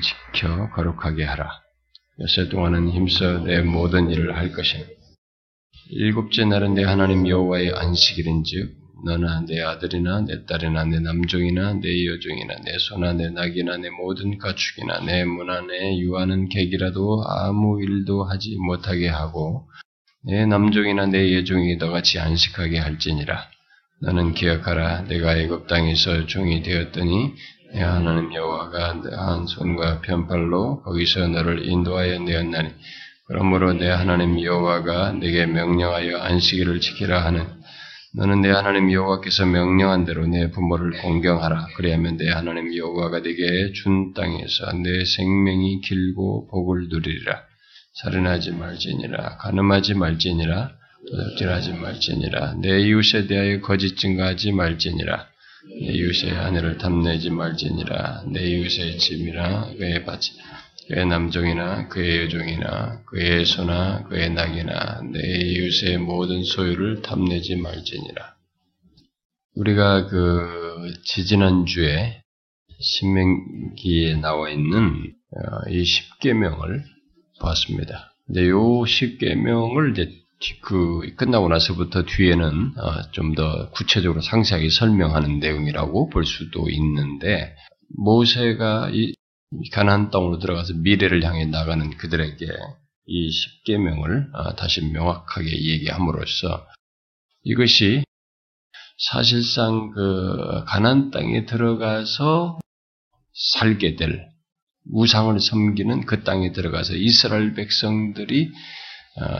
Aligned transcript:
지켜 0.00 0.70
거룩하게 0.70 1.24
하라. 1.24 1.50
여세 2.20 2.48
동안은 2.48 2.90
힘써 2.90 3.38
내 3.44 3.60
모든 3.60 4.10
일을 4.10 4.36
할 4.36 4.52
것이니 4.52 4.84
일곱째 5.90 6.44
날은 6.44 6.74
내 6.74 6.84
하나님 6.84 7.28
여호와의 7.28 7.72
안식일인즉 7.74 8.84
너나 9.04 9.44
내 9.46 9.60
아들이나 9.60 10.22
내 10.22 10.46
딸이나 10.46 10.84
내 10.84 10.98
남종이나 11.00 11.74
내 11.74 12.06
여종이나 12.06 12.54
내 12.64 12.78
소나 12.78 13.12
내 13.12 13.28
낙이나 13.28 13.76
내 13.76 13.90
모든 13.90 14.38
가축이나 14.38 15.00
내 15.00 15.24
문화 15.24 15.60
내 15.60 15.98
유하는 15.98 16.48
객이라도 16.48 17.24
아무 17.28 17.82
일도 17.82 18.24
하지 18.24 18.56
못하게 18.56 19.08
하고 19.08 19.68
내 20.22 20.46
남종이나 20.46 21.06
내 21.06 21.36
여종이 21.36 21.76
너같이 21.76 22.18
안식하게 22.18 22.78
할지니라. 22.78 23.50
너는 24.00 24.32
기억하라. 24.32 25.02
내가 25.02 25.36
애굽 25.36 25.66
땅에서 25.66 26.26
종이 26.26 26.62
되었더니 26.62 27.34
내 27.74 27.82
하나님 27.82 28.32
여호와가 28.32 29.00
한 29.16 29.46
손과 29.48 30.00
편팔로 30.02 30.82
거기서 30.82 31.26
너를 31.26 31.66
인도하여 31.66 32.20
내었나니 32.20 32.70
그러므로 33.26 33.72
내 33.72 33.88
하나님 33.88 34.40
여호와가 34.40 35.10
내게 35.14 35.44
명령하여 35.46 36.18
안식일을 36.18 36.78
지키라 36.78 37.24
하는 37.24 37.44
너는 38.14 38.42
내 38.42 38.50
하나님 38.50 38.92
여호와께서 38.92 39.46
명령한 39.46 40.04
대로 40.04 40.24
내 40.24 40.52
부모를 40.52 40.92
공경하라. 41.02 41.66
그리하면 41.76 42.16
내 42.16 42.30
하나님 42.30 42.76
여호와가 42.76 43.22
내게 43.22 43.72
준 43.72 44.14
땅에서 44.14 44.72
내 44.74 45.04
생명이 45.04 45.80
길고 45.80 46.46
복을 46.52 46.86
누리리라. 46.90 47.42
살인하지 47.94 48.52
말지니라. 48.52 49.38
가늠하지 49.38 49.94
말지니라. 49.94 50.70
도둑질하지 51.10 51.72
말지니라. 51.72 52.54
내 52.60 52.82
이웃에 52.82 53.26
대하여 53.26 53.60
거짓 53.60 53.96
증거하지 53.96 54.52
말지니라. 54.52 55.33
내 55.68 55.92
이웃의 55.92 56.32
아내를 56.32 56.78
탐내지 56.78 57.30
말지니라. 57.30 58.24
내 58.28 58.42
이웃의 58.42 58.98
짐이나 58.98 59.72
그의 59.76 60.04
밭이 60.04 60.36
그의 60.88 61.06
남종이나 61.06 61.88
그의 61.88 62.24
여종이나 62.24 63.02
그의 63.06 63.46
소나 63.46 64.04
그의 64.04 64.30
낙이나 64.30 65.00
내 65.12 65.20
이웃의 65.20 65.98
모든 65.98 66.44
소유를 66.44 67.02
탐내지 67.02 67.56
말지니라. 67.56 68.34
우리가 69.56 70.06
그 70.06 70.92
지지난 71.04 71.64
주에 71.64 72.22
신명기에 72.80 74.16
나와 74.16 74.50
있는 74.50 75.14
어, 75.36 75.70
이 75.70 75.84
십계명을 75.84 76.84
봤습니다. 77.40 78.14
근데 78.26 78.48
요 78.48 78.84
십계명을 78.84 79.92
이제 79.92 80.23
그 80.60 81.14
끝나고 81.16 81.48
나서부터 81.48 82.04
뒤에는 82.04 82.74
어, 82.78 83.10
좀더 83.12 83.70
구체적으로 83.70 84.20
상세하게 84.20 84.68
설명하는 84.70 85.38
내용이라고 85.38 86.10
볼 86.10 86.26
수도 86.26 86.68
있는데 86.68 87.54
모세가 87.96 88.90
이 88.92 89.14
가나안 89.72 90.10
땅으로 90.10 90.38
들어가서 90.38 90.74
미래를 90.74 91.24
향해 91.24 91.46
나가는 91.46 91.96
그들에게 91.96 92.46
이 93.06 93.30
십계명을 93.30 94.30
어, 94.34 94.56
다시 94.56 94.84
명확하게 94.84 95.50
얘기함으로써 95.50 96.66
이것이 97.44 98.04
사실상 98.98 99.90
그 99.90 100.64
가나안 100.66 101.10
땅에 101.10 101.46
들어가서 101.46 102.58
살게 103.32 103.96
될 103.96 104.26
우상을 104.92 105.38
섬기는 105.40 106.06
그 106.06 106.24
땅에 106.24 106.52
들어가서 106.52 106.94
이스라엘 106.94 107.54
백성들이 107.54 108.48
어, 108.48 108.83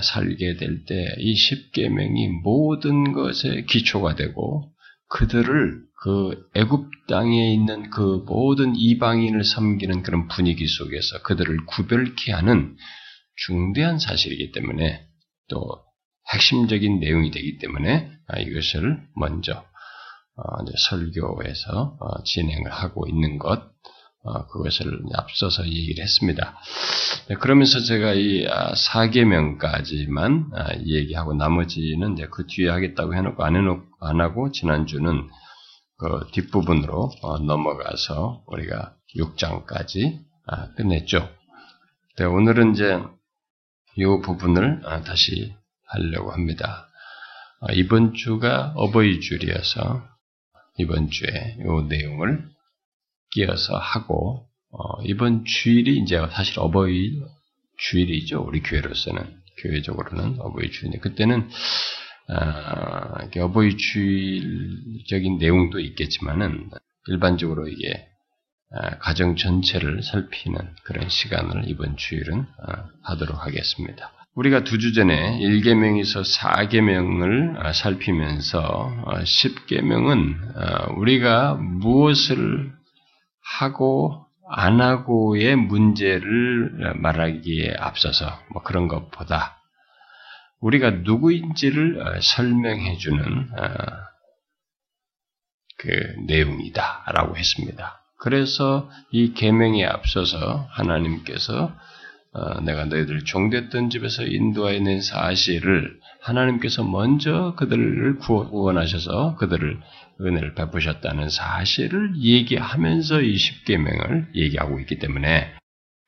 살게 0.03 0.57
될 0.57 0.85
때 0.85 1.15
이 1.19 1.35
십계명이 1.35 2.29
모든 2.43 3.13
것의 3.13 3.67
기초가 3.67 4.15
되고 4.15 4.71
그들을 5.09 5.83
그 6.03 6.49
애굽 6.55 6.91
땅에 7.09 7.53
있는 7.53 7.91
그 7.91 8.25
모든 8.27 8.75
이방인을 8.77 9.45
섬기는 9.45 10.03
그런 10.03 10.29
분위기 10.29 10.67
속에서 10.67 11.23
그들을 11.23 11.67
구별케 11.67 12.33
하는 12.33 12.77
중대한 13.37 13.99
사실이기 13.99 14.53
때문에 14.53 15.07
또 15.49 15.61
핵심적인 16.33 17.01
내용이 17.01 17.31
되기 17.31 17.59
때문에 17.59 18.11
아, 18.29 18.39
이것을 18.39 19.01
먼저 19.17 19.65
어, 20.37 20.43
설교에서 20.89 21.97
어, 22.01 22.23
진행을 22.25 22.71
하고 22.71 23.07
있는 23.09 23.39
것. 23.39 23.61
어, 23.61 23.71
그것을 24.25 25.03
앞서서 25.15 25.67
얘기를 25.67 26.03
했습니다. 26.03 26.59
네, 27.29 27.35
그러면서 27.37 27.81
제가 27.81 28.15
이 28.15 28.47
아, 28.47 28.75
사계명까지만 28.75 30.51
아, 30.55 30.75
얘기하고 30.87 31.35
나머지는 31.35 32.15
이제 32.15 32.27
그 32.31 32.47
뒤에 32.47 32.71
하겠다고 32.71 33.15
해놓고 33.15 33.45
안 33.45 33.57
해놓고 33.57 33.85
안 34.01 34.21
하고 34.21 34.51
지난주는 34.51 35.29
그 35.99 36.27
뒷부분으로 36.33 37.11
어, 37.23 37.39
넘어가서 37.39 38.45
우리가 38.47 38.95
6장까지 39.17 40.21
아, 40.47 40.73
끝냈죠. 40.75 41.29
네, 42.19 42.25
오늘은 42.25 42.73
이제 42.73 43.03
이 43.97 44.05
부분을 44.05 44.83
다시 45.05 45.55
하려고 45.87 46.33
합니다. 46.33 46.89
이번 47.75 48.15
주가 48.15 48.73
어버이 48.77 49.21
줄이어서 49.21 50.03
이번 50.79 51.11
주에 51.11 51.57
이 51.59 51.89
내용을 51.89 52.54
끼어서 53.35 53.77
하고 53.77 54.47
어, 54.71 55.03
이번 55.03 55.45
주일이 55.45 55.99
이제 55.99 56.17
사실 56.33 56.59
어버이 56.59 57.21
주일이죠. 57.79 58.41
우리 58.41 58.61
교회로서는 58.63 59.23
교회적으로는 59.59 60.41
어버이 60.41 60.71
주일인데 60.71 60.99
그때는 60.99 61.49
아, 62.29 63.29
어버이 63.37 63.77
주일적인 63.77 65.39
내용도 65.39 65.79
있겠지만은 65.79 66.71
일반적으로 67.09 67.69
이게 67.69 68.07
아, 68.73 68.99
가정 68.99 69.37
전체를 69.37 70.03
살피는 70.03 70.59
그런 70.85 71.09
시간을 71.09 71.69
이번 71.69 71.97
주일은 71.97 72.47
아, 72.67 72.87
하도록 73.03 73.45
하겠습니다. 73.45 74.13
우리가 74.35 74.65
두 74.65 74.79
주 74.79 74.93
전에 74.93 75.39
1계명에서 75.39 76.25
4계명을 76.39 77.57
아, 77.65 77.73
살피면서 77.73 79.05
10계명은 79.07 80.57
어, 80.57 80.91
어, 80.91 80.95
우리가 80.97 81.55
무엇을 81.55 82.73
하고 83.45 84.27
안 84.49 84.81
하고의 84.81 85.57
문제를 85.57 86.95
말하기에 86.97 87.77
앞서서 87.79 88.39
뭐 88.53 88.63
그런 88.63 88.89
것보다 88.89 89.59
우리가 90.61 90.91
누구인지를 90.91 92.01
어, 92.01 92.21
설명해 92.21 92.97
주는 92.97 93.23
어, 93.23 93.75
그 95.77 95.89
내용이다라고 96.27 97.37
했습니다. 97.37 98.01
그래서 98.19 98.91
이 99.11 99.35
계명에 99.35 99.85
앞서서 99.85 100.67
하나님께서 100.71 101.75
어, 102.33 102.61
내가 102.63 102.87
너희들 102.87 103.25
종됐던 103.25 103.91
집에서 103.91 104.25
인도하여 104.25 104.81
낸 104.81 105.03
사실을 105.03 106.01
하나님께서 106.23 106.83
먼저 106.83 107.55
그들을 107.57 108.19
구원하셔서 108.19 109.37
그들을 109.37 109.81
은혜를 110.21 110.55
베푸셨다는 110.55 111.29
사실을 111.29 112.13
얘기하면서 112.17 113.23
이 113.23 113.37
십계명을 113.37 114.29
얘기하고 114.35 114.81
있기 114.81 114.99
때문에 114.99 115.55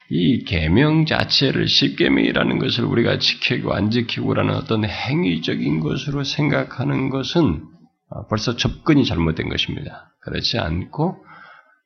이 0.08 0.44
계명 0.44 1.04
자체를 1.04 1.66
십계명이라는 1.66 2.58
것을 2.58 2.84
우리가 2.84 3.18
지키고 3.18 3.74
안 3.74 3.90
지키고라는 3.90 4.54
어떤 4.54 4.84
행위적인 4.84 5.80
것으로 5.80 6.22
생각하는 6.22 7.10
것은 7.10 7.64
벌써 8.28 8.56
접근이 8.56 9.04
잘못된 9.04 9.48
것입니다. 9.48 10.14
그렇지 10.20 10.58
않고 10.58 11.24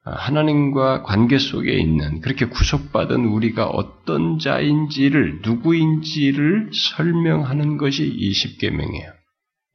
하나님과 0.04 1.02
관계 1.02 1.38
속에 1.38 1.72
있는 1.72 2.20
그렇게 2.20 2.46
구속받은 2.46 3.24
우리가 3.26 3.66
어떤 3.66 4.38
자인지를 4.38 5.40
누구인지를 5.42 6.70
설명하는 6.72 7.78
것이 7.78 8.06
이 8.06 8.32
십계명이에요. 8.32 9.19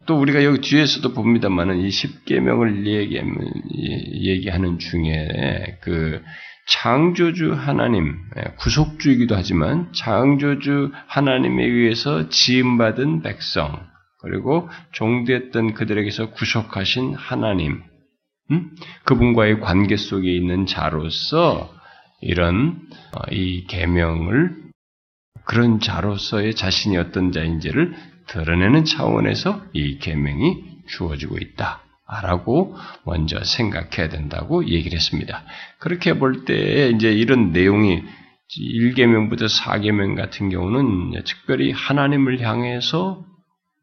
또 0.06 0.20
우리가 0.20 0.44
여기 0.44 0.62
뒤에서도 0.62 1.14
봅니다만은 1.14 1.82
이 1.82 1.90
십계명을 1.90 2.86
얘기하는 2.88 4.80
중에 4.80 5.80
그 5.82 6.22
창조주 6.68 7.54
하나님 7.54 8.16
예, 8.38 8.56
구속주이기도 8.58 9.36
하지만 9.36 9.92
창조주 9.94 10.92
하나님에 11.07 11.63
의해서 11.63 12.30
지음받은 12.30 13.22
백성 13.22 13.86
그리고 14.22 14.69
종됐던 14.92 15.75
그들에게서 15.75 16.31
구속하신 16.31 17.13
하나님 17.13 17.84
음? 18.51 18.72
그분과의 19.04 19.60
관계 19.60 19.96
속에 19.96 20.31
있는 20.31 20.66
자로서 20.66 21.72
이런 22.22 22.80
어, 23.16 23.31
이 23.31 23.66
계명을 23.68 24.64
그런 25.44 25.80
자로서의 25.80 26.56
자신이 26.56 26.98
어떤 26.98 27.32
자인지를 27.32 27.94
드러내는 28.28 28.86
차원에서 28.86 29.62
이 29.74 30.00
계명이 30.00 30.64
주어지고 30.88 31.38
있다. 31.38 31.82
라고 32.22 32.76
먼저 33.04 33.44
생각해야 33.44 34.10
된다고 34.10 34.68
얘기를 34.68 34.96
했습니다. 34.96 35.44
그렇게 35.80 36.18
볼때 36.20 36.90
이제 36.90 37.12
이런 37.12 37.52
내용이 37.52 38.04
1계명부터 38.56 39.50
4계명 39.50 40.16
같은 40.16 40.50
경우는 40.50 41.24
특별히 41.24 41.72
하나님을 41.72 42.42
향해서 42.42 43.26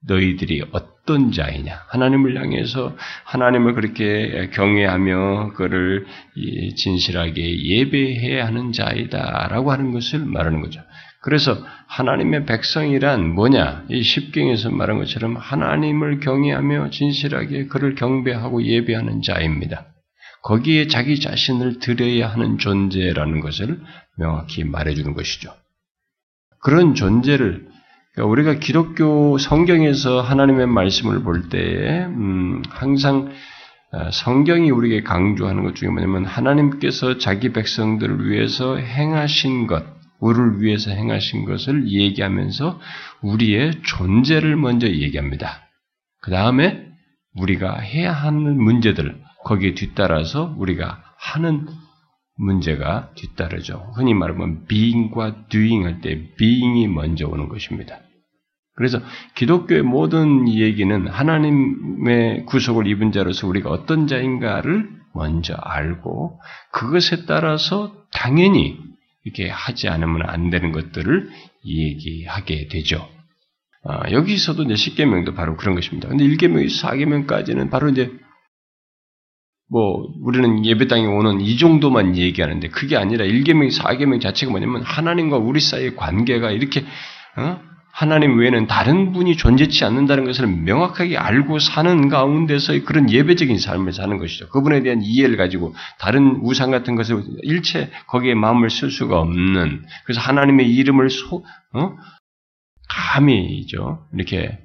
너희들이 0.06 0.64
어떤 0.70 1.32
자이냐. 1.32 1.82
하나님을 1.88 2.40
향해서 2.40 2.96
하나님을 3.24 3.74
그렇게 3.74 4.50
경외하며 4.52 5.54
그를 5.54 6.06
진실하게 6.76 7.64
예배해야 7.64 8.46
하는 8.46 8.72
자이다라고 8.72 9.72
하는 9.72 9.90
것을 9.92 10.20
말하는 10.20 10.60
거죠. 10.60 10.80
그래서 11.22 11.56
하나님의 11.86 12.46
백성이란 12.46 13.34
뭐냐? 13.34 13.84
이 13.88 14.02
십경에서 14.02 14.70
말한 14.70 14.98
것처럼 14.98 15.36
하나님을 15.36 16.18
경외하며 16.18 16.90
진실하게 16.90 17.66
그를 17.66 17.94
경배하고 17.94 18.64
예배하는 18.64 19.22
자입니다. 19.22 19.86
거기에 20.42 20.88
자기 20.88 21.20
자신을 21.20 21.78
드려야 21.78 22.28
하는 22.28 22.58
존재라는 22.58 23.40
것을 23.40 23.80
명확히 24.18 24.64
말해주는 24.64 25.14
것이죠. 25.14 25.54
그런 26.60 26.94
존재를 26.94 27.68
그러니까 28.14 28.30
우리가 28.30 28.54
기독교 28.54 29.38
성경에서 29.38 30.20
하나님의 30.20 30.66
말씀을 30.66 31.22
볼 31.22 31.48
때에 31.48 32.04
음, 32.04 32.62
항상 32.68 33.32
어, 33.92 34.10
성경이 34.10 34.70
우리에게 34.70 35.02
강조하는 35.02 35.62
것 35.64 35.76
중에 35.76 35.88
뭐냐면 35.88 36.24
하나님께서 36.24 37.18
자기 37.18 37.52
백성들을 37.52 38.28
위해서 38.28 38.76
행하신 38.76 39.66
것, 39.66 39.84
우리를 40.22 40.62
위해서 40.62 40.92
행하신 40.92 41.44
것을 41.44 41.88
얘기하면서 41.88 42.80
우리의 43.22 43.82
존재를 43.82 44.56
먼저 44.56 44.86
얘기합니다. 44.86 45.62
그 46.20 46.30
다음에 46.30 46.86
우리가 47.34 47.80
해야 47.80 48.12
하는 48.12 48.62
문제들, 48.62 49.20
거기에 49.44 49.74
뒤따라서 49.74 50.54
우리가 50.56 51.02
하는 51.18 51.66
문제가 52.36 53.10
뒤따르죠. 53.16 53.92
흔히 53.96 54.14
말하면 54.14 54.66
being과 54.66 55.48
doing 55.48 55.84
할 55.84 56.00
때 56.00 56.34
being이 56.36 56.86
먼저 56.86 57.26
오는 57.26 57.48
것입니다. 57.48 57.98
그래서 58.74 59.00
기독교의 59.34 59.82
모든 59.82 60.48
얘기는 60.48 61.06
하나님의 61.06 62.46
구속을 62.46 62.86
입은 62.86 63.12
자로서 63.12 63.46
우리가 63.48 63.70
어떤 63.70 64.06
자인가를 64.06 64.88
먼저 65.14 65.54
알고 65.54 66.40
그것에 66.72 67.26
따라서 67.26 67.92
당연히 68.12 68.91
이렇게 69.24 69.48
하지 69.48 69.88
않으면 69.88 70.28
안 70.28 70.50
되는 70.50 70.72
것들을 70.72 71.30
얘기하게 71.64 72.68
되죠. 72.68 73.08
아, 73.84 74.10
여기서도 74.10 74.64
이제 74.64 74.74
10계명도 74.74 75.34
바로 75.34 75.56
그런 75.56 75.74
것입니다. 75.74 76.08
근데 76.08 76.24
1계명, 76.24 76.66
4계명까지는 76.66 77.70
바로 77.70 77.88
이제 77.88 78.12
뭐 79.68 80.06
우리는 80.20 80.64
예배당에 80.66 81.06
오는 81.06 81.40
이 81.40 81.56
정도만 81.56 82.16
얘기하는데 82.16 82.68
그게 82.68 82.96
아니라 82.96 83.24
1계명, 83.24 83.76
4계명 83.76 84.20
자체가 84.20 84.50
뭐냐면 84.50 84.82
하나님과 84.82 85.38
우리 85.38 85.60
사이의 85.60 85.96
관계가 85.96 86.50
이렇게 86.50 86.84
어? 87.36 87.71
하나님 87.92 88.38
외에는 88.38 88.66
다른 88.66 89.12
분이 89.12 89.36
존재치 89.36 89.84
않는다는 89.84 90.24
것을 90.24 90.46
명확하게 90.46 91.18
알고 91.18 91.58
사는 91.58 92.08
가운데서 92.08 92.84
그런 92.84 93.10
예배적인 93.10 93.58
삶을 93.58 93.92
사는 93.92 94.16
것이죠. 94.16 94.48
그분에 94.48 94.82
대한 94.82 95.02
이해를 95.02 95.36
가지고 95.36 95.74
다른 95.98 96.40
우상 96.42 96.70
같은 96.70 96.96
것을 96.96 97.22
일체 97.42 97.90
거기에 98.06 98.34
마음을 98.34 98.70
쓸 98.70 98.90
수가 98.90 99.20
없는 99.20 99.84
그래서 100.04 100.20
하나님의 100.22 100.74
이름을 100.74 101.10
소, 101.10 101.44
어? 101.74 101.96
감히죠 102.88 104.06
이렇게 104.14 104.58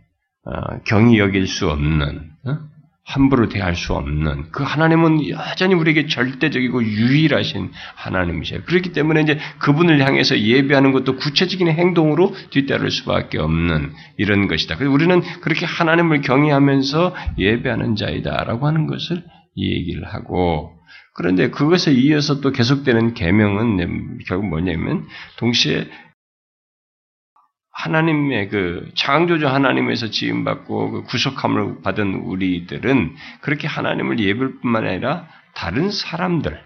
어, 0.46 0.80
경히 0.86 1.20
여길 1.20 1.48
수 1.48 1.70
없는 1.70 2.32
어? 2.46 2.58
함부로 3.08 3.48
대할 3.48 3.78
수 3.78 3.94
없는 3.94 4.52
그 4.52 4.64
하나님은 4.64 5.30
여전히 5.30 5.76
우리에게 5.76 6.08
절대적이고 6.08 6.84
유일하신 6.84 7.72
하나님이세요. 7.96 8.64
그렇기 8.66 8.92
때문에 8.92 9.22
이제 9.22 9.40
그분을 9.60 10.06
향해서 10.06 10.38
예배하는 10.38 10.92
것도 10.92 11.16
구체적인 11.16 11.70
행동으로 11.70 12.36
뒤따를 12.50 12.92
수밖에 12.92 13.40
없는 13.40 13.94
이런 14.18 14.50
것이다. 14.50 14.76
그래서 14.76 14.92
우리는 14.92 15.22
그렇게 15.40 15.66
하나님을 15.66 16.20
경외하면서 16.20 17.16
예배하는 17.38 17.96
자이다라고 17.96 18.68
하는 18.68 18.88
것을 18.88 19.24
얘기를 19.56 20.04
하고 20.06 20.74
그런데 21.14 21.50
그것에 21.50 21.94
이어서 21.94 22.42
또 22.42 22.52
계속되는 22.52 23.14
계명은 23.14 24.20
결국 24.28 24.50
뭐냐면 24.50 25.08
동시에 25.38 25.88
하나님의 27.78 28.50
그 28.50 28.90
창조주 28.96 29.48
하나님에서 29.48 30.10
지음받고 30.10 30.92
그 30.92 31.04
구속함을 31.04 31.82
받은 31.84 32.16
우리들은 32.16 33.16
그렇게 33.42 33.68
하나님을 33.68 34.20
예배할 34.20 34.54
뿐만 34.62 34.88
아니라 34.88 35.28
다른 35.54 35.92
사람들, 35.92 36.60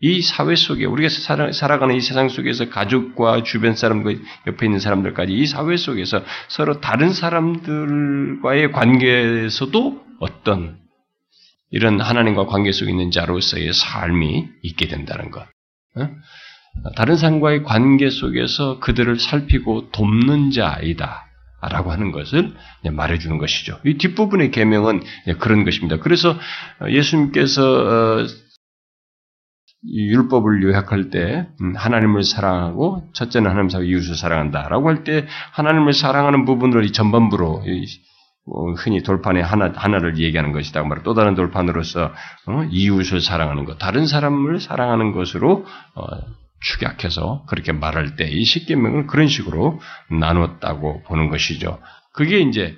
이 0.00 0.22
사회 0.22 0.54
속에 0.54 0.86
우리가 0.86 1.08
살아, 1.10 1.78
가는이 1.78 2.00
세상 2.00 2.30
속에서 2.30 2.70
가족과 2.70 3.42
주변 3.42 3.74
사람과 3.74 4.12
옆에 4.46 4.66
있는 4.66 4.78
사람들까지 4.78 5.32
이 5.32 5.46
사회 5.46 5.76
속에서 5.76 6.24
서로 6.48 6.80
다른 6.80 7.12
사람들과의 7.12 8.72
관계에서도 8.72 10.04
어떤 10.20 10.78
이런 11.70 12.00
하나님과 12.00 12.46
관계 12.46 12.72
속에 12.72 12.90
있는 12.90 13.10
자로서의 13.10 13.72
삶이 13.74 14.48
있게 14.62 14.88
된다는 14.88 15.30
것. 15.30 15.46
어? 16.82 16.90
다른 16.96 17.16
사람과의 17.16 17.62
관계 17.62 18.10
속에서 18.10 18.80
그들을 18.80 19.18
살피고 19.18 19.90
돕는 19.90 20.50
자이다. 20.50 21.22
라고 21.70 21.90
하는 21.90 22.12
것을 22.12 22.52
말해주는 22.92 23.38
것이죠. 23.38 23.78
이 23.86 23.96
뒷부분의 23.96 24.50
계명은 24.50 25.02
그런 25.38 25.64
것입니다. 25.64 25.96
그래서 25.98 26.36
예수님께서 26.86 27.62
어, 28.20 28.26
율법을 29.86 30.62
요약할 30.62 31.10
때 31.10 31.48
음, 31.62 31.74
하나님을 31.74 32.22
사랑하고 32.22 33.08
첫째는 33.14 33.50
하나님 33.50 33.68
사고 33.70 33.84
이웃을 33.84 34.14
사랑한다라고 34.14 34.88
할 34.88 35.04
때 35.04 35.26
하나님을 35.52 35.94
사랑하는 35.94 36.44
부분을 36.44 36.90
전반부로 36.92 37.62
어, 38.46 38.72
흔히 38.72 39.02
돌판에 39.02 39.40
하나 39.40 39.72
하나를 39.74 40.18
얘기하는 40.18 40.52
것이다. 40.52 40.82
말또 40.82 41.14
다른 41.14 41.34
돌판으로서 41.34 42.12
어, 42.46 42.64
이웃을 42.70 43.22
사랑하는 43.22 43.64
것, 43.64 43.78
다른 43.78 44.06
사람을 44.06 44.60
사랑하는 44.60 45.12
것으로 45.12 45.64
축약해서 46.64 47.44
그렇게 47.48 47.72
말할 47.72 48.16
때 48.16 48.28
이 48.28 48.44
십계명을 48.44 49.06
그런 49.06 49.28
식으로 49.28 49.80
나눴다고 50.10 51.02
보는 51.04 51.28
것이죠. 51.28 51.80
그게 52.12 52.40
이제 52.40 52.76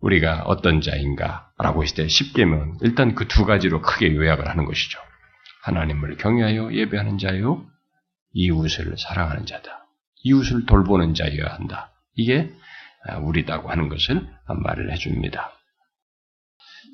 우리가 0.00 0.42
어떤 0.46 0.80
자인가라고 0.80 1.82
했을 1.82 1.96
때 1.96 2.08
십계명은 2.08 2.78
일단 2.82 3.14
그 3.14 3.26
두 3.28 3.44
가지로 3.44 3.82
크게 3.82 4.14
요약을 4.14 4.48
하는 4.48 4.64
것이죠. 4.64 4.98
하나님을 5.62 6.16
경외하여 6.16 6.72
예배하는 6.72 7.18
자요, 7.18 7.66
이웃을 8.32 8.94
사랑하는 8.96 9.44
자다. 9.44 9.86
이웃을 10.22 10.64
돌보는 10.66 11.14
자여야 11.14 11.54
한다. 11.54 11.92
이게 12.14 12.50
우리다고 13.22 13.70
하는 13.70 13.88
것을 13.88 14.26
말을 14.46 14.92
해줍니다. 14.92 15.52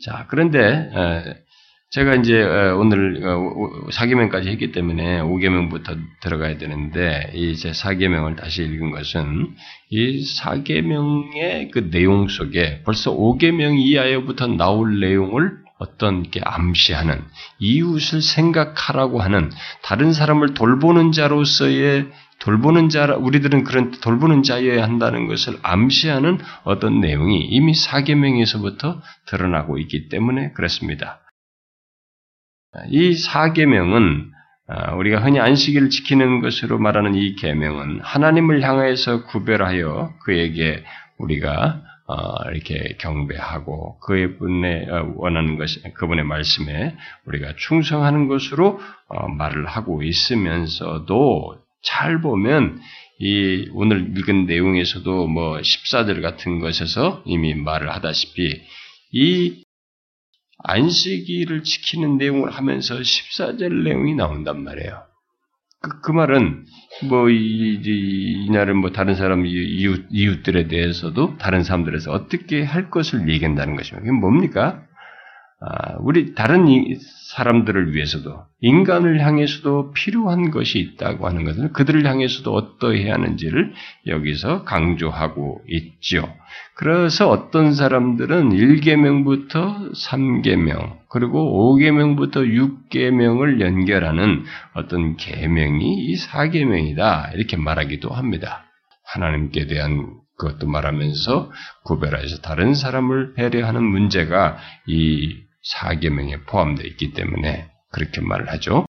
자, 0.04 0.26
그런데 0.28 1.44
제가 1.90 2.16
이제 2.16 2.42
어, 2.42 2.76
오늘 2.78 3.22
어, 3.24 3.90
사계명까지 3.92 4.48
했기 4.48 4.72
때문에 4.72 5.20
5계명부터 5.20 5.96
들어가야 6.20 6.58
되는데 6.58 7.30
이제 7.34 7.72
사계명을 7.72 8.36
다시 8.36 8.64
읽은 8.64 8.90
것은 8.90 9.54
이 9.90 10.25
사계명의 10.25 11.70
그 11.70 11.90
내용 11.90 12.28
속에 12.28 12.82
벌써 12.84 13.14
5계명 13.14 13.78
이하에부터 13.78 14.49
나올 14.49 14.99
내용을 14.99 15.58
어떤 15.78 16.22
게 16.22 16.40
암시하는 16.42 17.22
이웃을 17.61 18.20
생각하라고 18.20 19.20
하는 19.20 19.50
다른 19.82 20.12
사람을 20.12 20.54
돌보는 20.54 21.12
자로서의 21.12 22.08
돌보는 22.40 22.88
자 22.88 23.14
우리들은 23.14 23.64
그런 23.64 23.92
돌보는 23.92 24.42
자여야 24.42 24.82
한다는 24.82 25.26
것을 25.26 25.58
암시하는 25.62 26.38
어떤 26.64 27.00
내용이 27.00 27.44
이미 27.44 27.75
사계명에서부터 27.75 29.02
드러나고 29.26 29.78
있기 29.78 30.08
때문에 30.08 30.52
그렇습니다. 30.52 31.20
이 32.90 33.14
사계명은 33.14 34.33
아, 34.68 34.95
우리가 34.95 35.21
흔히 35.21 35.38
안식일을 35.38 35.90
지키는 35.90 36.40
것으로 36.40 36.78
말하는 36.78 37.14
이 37.14 37.37
계명은 37.37 38.00
하나님을 38.02 38.62
향해서 38.62 39.25
구별하여 39.26 40.12
그에게 40.25 40.83
우리가 41.18 41.83
어, 42.09 42.50
이렇게 42.52 42.97
경배하고 42.99 43.99
그의 44.00 44.38
분에 44.38 44.87
어, 44.88 45.12
원하는 45.16 45.56
것, 45.56 45.68
그분의 45.95 46.25
말씀에 46.25 46.97
우리가 47.26 47.54
충성하는 47.56 48.28
것으로 48.28 48.80
어, 49.09 49.28
말을 49.28 49.66
하고 49.66 50.02
있으면서도 50.02 51.59
잘 51.83 52.21
보면 52.21 52.80
이 53.18 53.68
오늘 53.73 54.16
읽은 54.16 54.47
내용에서도 54.47 55.26
뭐 55.26 55.62
십사들 55.62 56.21
같은 56.23 56.61
것에서 56.61 57.23
이미 57.25 57.54
말을 57.54 57.90
하다시피 57.92 58.62
이 59.12 59.64
안식일을 60.64 61.62
지키는 61.62 62.18
내용을 62.18 62.50
하면서 62.50 62.96
14절 62.96 63.84
내용이 63.84 64.14
나온단 64.14 64.62
말이에요. 64.62 65.02
그, 65.80 66.00
그 66.00 66.12
말은 66.12 66.64
뭐 67.08 67.28
이, 67.28 67.80
이, 67.84 68.46
이날은 68.46 68.76
뭐 68.78 68.90
다른 68.90 69.14
사람 69.14 69.44
이웃 69.46 70.06
이웃들에 70.10 70.68
대해서도 70.68 71.36
다른 71.38 71.62
사람들에서 71.62 72.10
어떻게 72.12 72.62
할 72.62 72.90
것을 72.90 73.28
얘기한다는 73.28 73.76
것입니다. 73.76 74.00
그게 74.00 74.12
뭡니까? 74.12 74.86
아, 75.58 75.94
우리 76.00 76.34
다른 76.34 76.66
사람들을 77.34 77.94
위해서도 77.94 78.44
인간을 78.60 79.20
향해서도 79.25 79.92
필요한 79.92 80.50
것이 80.50 80.78
있다고 80.78 81.26
하는 81.26 81.44
것은 81.44 81.72
그들을 81.72 82.06
향해서도 82.06 82.52
어떠해야 82.52 83.14
하는지를 83.14 83.72
여기서 84.06 84.64
강조하고 84.64 85.62
있죠. 85.66 86.30
그래서 86.75 87.30
어떤 87.30 87.72
사람들은 87.72 88.50
1계명부터 88.50 89.92
3계명 89.94 90.98
그리고 91.08 91.78
5계명부터 91.78 92.90
6계명을 92.92 93.60
연결하는 93.60 94.44
어떤 94.75 95.16
계명이 95.16 95.94
이 95.94 96.16
4계명이다 96.16 97.34
이렇게 97.34 97.56
말하기도 97.56 98.10
합니다. 98.10 98.66
하나님께 99.06 99.66
대한 99.68 100.16
그것도 100.36 100.66
말하면서 100.66 101.50
구별해서 101.84 102.42
다른 102.42 102.75
사람을 102.75 103.32
배려하는 103.34 103.82
문제가 103.82 104.58
이 104.86 105.45
사계명에 105.66 106.42
포함되어 106.46 106.87
있기 106.87 107.12
때문에 107.12 107.68
그렇게 107.92 108.20
말을 108.20 108.50
하죠. 108.52 108.87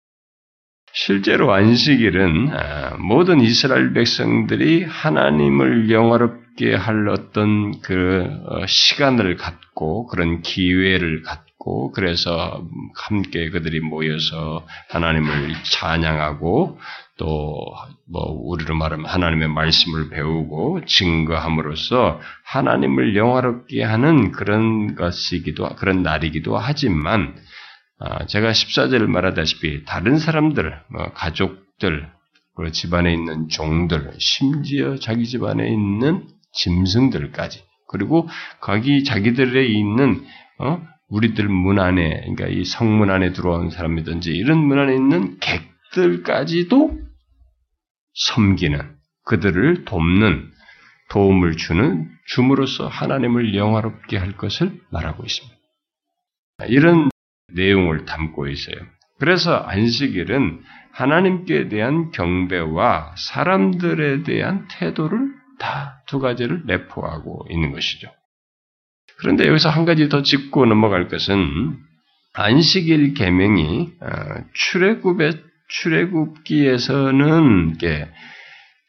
실제로 0.93 1.53
안식일은 1.53 2.51
아, 2.53 2.95
모든 2.97 3.41
이스라엘 3.41 3.93
백성들이 3.93 4.85
하나님을 4.85 5.89
영화롭게 5.89 6.73
할 6.73 7.09
어떤 7.09 7.81
그 7.81 8.25
어, 8.45 8.65
시간을 8.65 9.35
갖고 9.35 10.07
그런 10.07 10.41
기회를 10.41 11.21
갖고 11.23 11.91
그래서 11.91 12.65
함께 12.95 13.49
그들이 13.49 13.81
모여서 13.81 14.65
하나님을 14.89 15.53
찬양하고 15.63 16.79
또 17.17 17.75
뭐 18.07 18.23
우리로 18.29 18.75
말하면 18.75 19.05
하나님의 19.05 19.49
말씀을 19.49 20.09
배우고 20.09 20.85
증거함으로써 20.85 22.19
하나님을 22.43 23.15
영화롭게 23.15 23.83
하는 23.83 24.31
그런 24.31 24.95
것이기도 24.95 25.69
그런 25.75 26.03
날이기도 26.03 26.57
하지만 26.57 27.35
아, 27.99 28.25
제가 28.25 28.51
14절을 28.51 29.07
말하다시피 29.07 29.85
다른 29.85 30.19
사람들, 30.19 30.81
뭐 30.89 31.11
가족들, 31.13 32.09
그리고 32.55 32.71
집안에 32.71 33.11
있는 33.13 33.47
종들, 33.47 34.13
심지어 34.19 34.97
자기 34.97 35.25
집안에 35.25 35.67
있는 35.67 36.27
짐승들까지 36.53 37.63
그리고 37.87 38.27
거기 38.59 39.03
자기들에 39.03 39.65
있는 39.65 40.25
어? 40.59 40.81
우리들 41.07 41.47
문 41.47 41.79
안에 41.79 42.21
그러니까 42.21 42.47
이 42.47 42.65
성문 42.65 43.09
안에 43.09 43.31
들어온 43.31 43.69
사람이든지 43.69 44.31
이런 44.31 44.57
문 44.57 44.79
안에 44.79 44.95
있는 44.95 45.37
객 45.39 45.74
들까지도 45.95 46.99
섬기는, 48.13 48.95
그들을 49.25 49.85
돕는, 49.85 50.51
도움을 51.09 51.57
주는 51.57 52.09
줌으로써 52.27 52.87
하나님을 52.87 53.55
영화롭게 53.55 54.17
할 54.17 54.37
것을 54.37 54.79
말하고 54.91 55.23
있습니다. 55.23 55.55
이런 56.67 57.09
내용을 57.53 58.05
담고 58.05 58.47
있어요. 58.47 58.75
그래서 59.19 59.55
안식일은 59.55 60.63
하나님께 60.91 61.69
대한 61.69 62.11
경배와 62.11 63.15
사람들에 63.17 64.23
대한 64.23 64.67
태도를 64.69 65.33
다 65.57 65.95
두 66.07 66.19
가지를 66.19 66.63
내포하고 66.65 67.45
있는 67.49 67.71
것이죠. 67.71 68.09
그런데 69.17 69.47
여기서 69.47 69.69
한 69.69 69.85
가지 69.85 70.09
더 70.09 70.21
짚고 70.21 70.65
넘어갈 70.65 71.07
것은 71.07 71.77
안식일 72.33 73.13
계명이 73.13 73.93
어, 74.01 74.07
출애굽의 74.53 75.41
출애굽기에서는 75.69 77.73
이게 77.75 78.07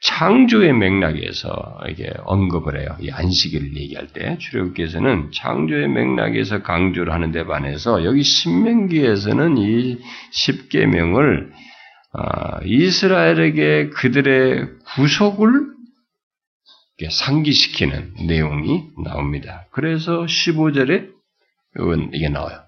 창조의 0.02 0.74
맥락에서 0.74 1.80
이게 1.88 2.12
언급을 2.24 2.80
해요. 2.80 2.96
이 3.00 3.10
안식일을 3.10 3.76
얘기할 3.76 4.08
때 4.08 4.36
출애굽기에서는 4.38 5.30
창조의 5.32 5.88
맥락에서 5.88 6.62
강조를 6.62 7.12
하는 7.12 7.32
데 7.32 7.44
반해서 7.44 8.04
여기 8.04 8.22
신명기에서는 8.22 9.58
이 9.58 9.98
십계명을 10.32 11.52
어, 12.12 12.60
이스라엘에게 12.64 13.90
그들의 13.90 14.68
구속을 14.94 15.76
상기시키는 17.10 18.14
내용이 18.26 18.84
나옵니다. 19.04 19.66
그래서 19.70 20.24
15절에 20.24 21.10
이게 22.14 22.28
나와요. 22.28 22.65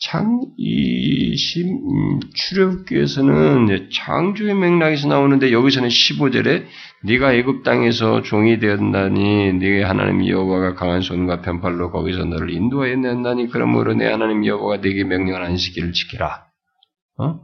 창, 0.00 0.40
이, 0.58 1.36
심, 1.36 1.68
음, 1.68 2.20
출애굽기에서는 2.34 3.90
창조의 3.90 4.54
맥락에서 4.54 5.08
나오는데 5.08 5.52
여기서는 5.52 5.88
15절에 5.88 6.66
네가 7.04 7.34
애굽 7.34 7.62
땅에서 7.62 8.22
종이 8.22 8.58
되었나니 8.58 9.54
네 9.54 9.82
하나님 9.82 10.26
여호와가 10.26 10.74
강한 10.74 11.00
손과 11.00 11.42
편팔로 11.42 11.90
거기서 11.90 12.24
너를 12.24 12.50
인도하여 12.50 12.96
냈나니 12.96 13.48
그러므로 13.48 13.94
내 13.94 14.06
하나님 14.06 14.44
여호와가 14.44 14.82
네게 14.82 15.04
명령한 15.04 15.44
안식일을 15.44 15.92
지키라. 15.92 16.46
어? 17.18 17.40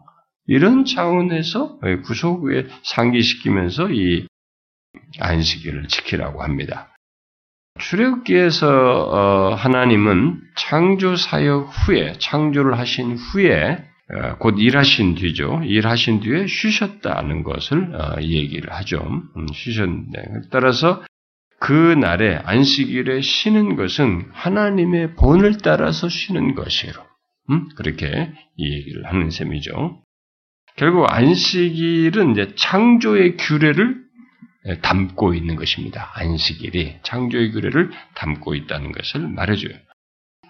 이런 0.46 0.84
차원에서 0.84 1.78
구속 2.04 2.42
후에 2.42 2.66
상기시키면서 2.82 3.90
이 3.90 4.26
안식일을 5.18 5.88
지키라고 5.88 6.42
합니다. 6.42 6.89
출애굽기에서 7.78 8.68
어, 8.68 9.54
하나님은 9.54 10.40
창조 10.56 11.16
사역 11.16 11.68
후에 11.68 12.14
창조를 12.18 12.78
하신 12.78 13.16
후에 13.16 13.84
어, 14.12 14.36
곧 14.38 14.56
일하신 14.58 15.14
뒤죠. 15.14 15.60
일하신 15.64 16.20
뒤에 16.20 16.46
쉬셨다는 16.46 17.44
것을 17.44 17.94
어, 17.94 18.20
얘기를 18.20 18.72
하죠. 18.72 18.98
음, 19.36 19.46
쉬셨네. 19.52 20.48
따라서 20.50 21.02
그 21.60 21.72
날에 21.72 22.40
안식일에 22.44 23.20
쉬는 23.20 23.76
것은 23.76 24.28
하나님의 24.32 25.14
본을 25.14 25.58
따라서 25.58 26.08
쉬는 26.08 26.54
것이로 26.54 26.94
음? 27.50 27.68
그렇게 27.76 28.32
이 28.56 28.72
얘기를 28.72 29.04
하는 29.06 29.30
셈이죠. 29.30 30.02
결국 30.76 31.06
안식일은 31.12 32.32
이제 32.32 32.54
창조의 32.56 33.36
규례를 33.36 33.94
예, 33.94 34.09
담고 34.82 35.34
있는 35.34 35.56
것입니다. 35.56 36.10
안식일이 36.14 36.98
창조의 37.02 37.52
규례를 37.52 37.90
담고 38.14 38.54
있다는 38.54 38.92
것을 38.92 39.26
말해줘요. 39.28 39.72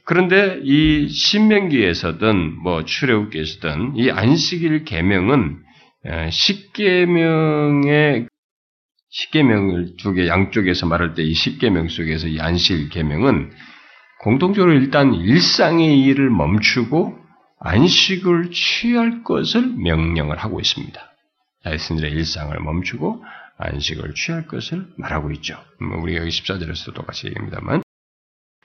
그런데 0.04 0.60
이 0.64 1.08
신명기에서든 1.08 2.60
뭐 2.62 2.84
출애굽기에서든 2.84 3.96
이 3.96 4.10
안식일 4.10 4.84
계명은 4.84 5.62
예, 6.06 6.30
십계명의 6.30 8.26
십계명을 9.10 9.96
두 9.98 10.14
개 10.14 10.26
양쪽에서 10.26 10.86
말할 10.86 11.14
때 11.14 11.22
이 11.22 11.34
십계명 11.34 11.88
속에서 11.88 12.26
이 12.26 12.40
안식일 12.40 12.88
계명은 12.88 13.52
공통적으로 14.22 14.72
일단 14.72 15.14
일상의 15.14 16.00
일을 16.02 16.30
멈추고 16.30 17.18
안식을 17.60 18.50
취할 18.52 19.22
것을 19.22 19.66
명령을 19.76 20.38
하고 20.38 20.60
있습니다. 20.60 21.00
자신들의 21.64 22.10
일상을 22.12 22.58
멈추고 22.58 23.22
안식을 23.60 24.14
취할 24.14 24.46
것을 24.46 24.86
말하고 24.96 25.30
있죠. 25.32 25.62
뭐 25.80 25.98
우리 26.00 26.16
여기 26.16 26.28
14절에서도 26.28 26.94
똑같이 26.94 27.26
얘기합니다만. 27.28 27.82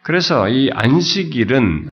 그래서 0.03 0.47
이 0.49 0.69
안식일은 0.71 1.89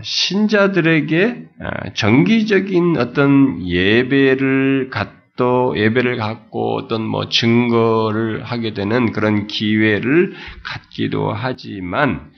신자들에게 0.00 1.48
아, 1.60 1.92
정기적인 1.92 2.96
어떤 2.98 3.66
예배를 3.66 4.90
갖도 4.90 5.74
예배를 5.76 6.16
갖고 6.16 6.76
어떤 6.76 7.02
뭐 7.02 7.28
증거를 7.28 8.44
하게 8.44 8.74
되는 8.74 9.12
그런 9.12 9.46
기회를 9.46 10.34
갖기도 10.64 11.32
하지만 11.32 12.30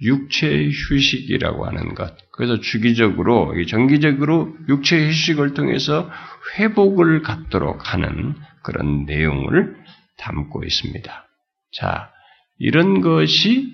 육체의 0.00 0.70
휴식이라고 0.70 1.66
하는 1.66 1.94
것. 1.94 2.14
그래서 2.32 2.60
주기적으로 2.60 3.54
정기적으로 3.68 4.54
육체의 4.68 5.08
휴식을 5.08 5.54
통해서 5.54 6.10
회복을 6.58 7.22
갖도록 7.22 7.92
하는 7.92 8.34
그런 8.64 9.04
내용을 9.04 9.76
담고 10.16 10.64
있습니다. 10.64 11.26
자, 11.72 12.10
이런 12.58 13.00
것이 13.00 13.72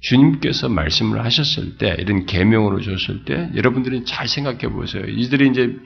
주님께서 0.00 0.68
말씀을 0.68 1.24
하셨을 1.24 1.78
때, 1.78 1.96
이런 2.00 2.26
계명으로 2.26 2.80
줬을 2.80 3.24
때, 3.24 3.50
여러분들이 3.54 4.04
잘 4.04 4.26
생각해 4.26 4.68
보세요. 4.68 5.04
이들이 5.04 5.50
이제 5.50 5.76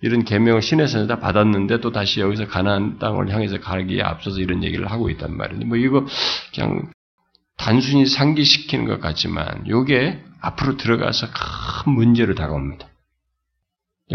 이런 0.00 0.24
계명을 0.24 0.62
신에서 0.62 1.06
다 1.06 1.20
받았는데 1.20 1.80
또 1.80 1.92
다시 1.92 2.20
여기서 2.20 2.48
가나안 2.48 2.98
땅을 2.98 3.32
향해서 3.32 3.60
가기에 3.60 4.02
앞서서 4.02 4.40
이런 4.40 4.64
얘기를 4.64 4.90
하고 4.90 5.08
있단 5.10 5.36
말이에요. 5.36 5.64
뭐 5.66 5.76
이거 5.76 6.04
그냥 6.52 6.90
단순히 7.56 8.06
상기시키는 8.06 8.86
것 8.86 9.00
같지만 9.00 9.64
이게 9.66 10.20
앞으로 10.40 10.76
들어가서 10.76 11.28
큰 11.84 11.92
문제로 11.92 12.34
다가옵니다. 12.34 12.88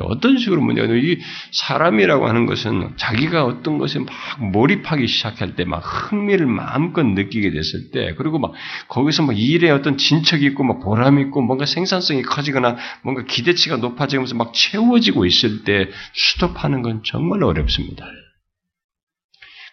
어떤 0.04 0.38
식으로 0.38 0.62
문제가 0.62 0.94
이 0.94 1.20
사람이라고 1.52 2.28
하는 2.28 2.46
것은 2.46 2.94
자기가 2.98 3.46
어떤 3.46 3.78
것에 3.78 4.00
막 4.00 4.08
몰입하기 4.52 5.08
시작할 5.08 5.56
때 5.56 5.66
막 5.68 5.84
흥미를 5.84 6.46
마음껏 6.48 7.04
느끼게 7.04 7.52
됐을 7.52 7.92
때 7.92 8.16
그리고 8.18 8.40
막 8.40 8.54
거기서 8.88 9.24
막 9.24 9.38
일에 9.38 9.70
어떤 9.70 9.98
진척이 9.98 10.46
있고 10.48 10.64
막 10.64 10.80
보람 10.80 11.20
있고 11.20 11.42
뭔가 11.42 11.66
생산성이 11.66 12.22
커지거나 12.24 12.78
뭔가 13.04 13.24
기대치가 13.24 13.78
높아지면서 13.78 14.36
막 14.36 14.54
채워지고 14.54 15.26
있을 15.26 15.64
때 15.64 15.90
스톱하는 16.14 16.82
건 16.82 17.02
정말 17.04 17.44
어렵습니다. 17.44 18.06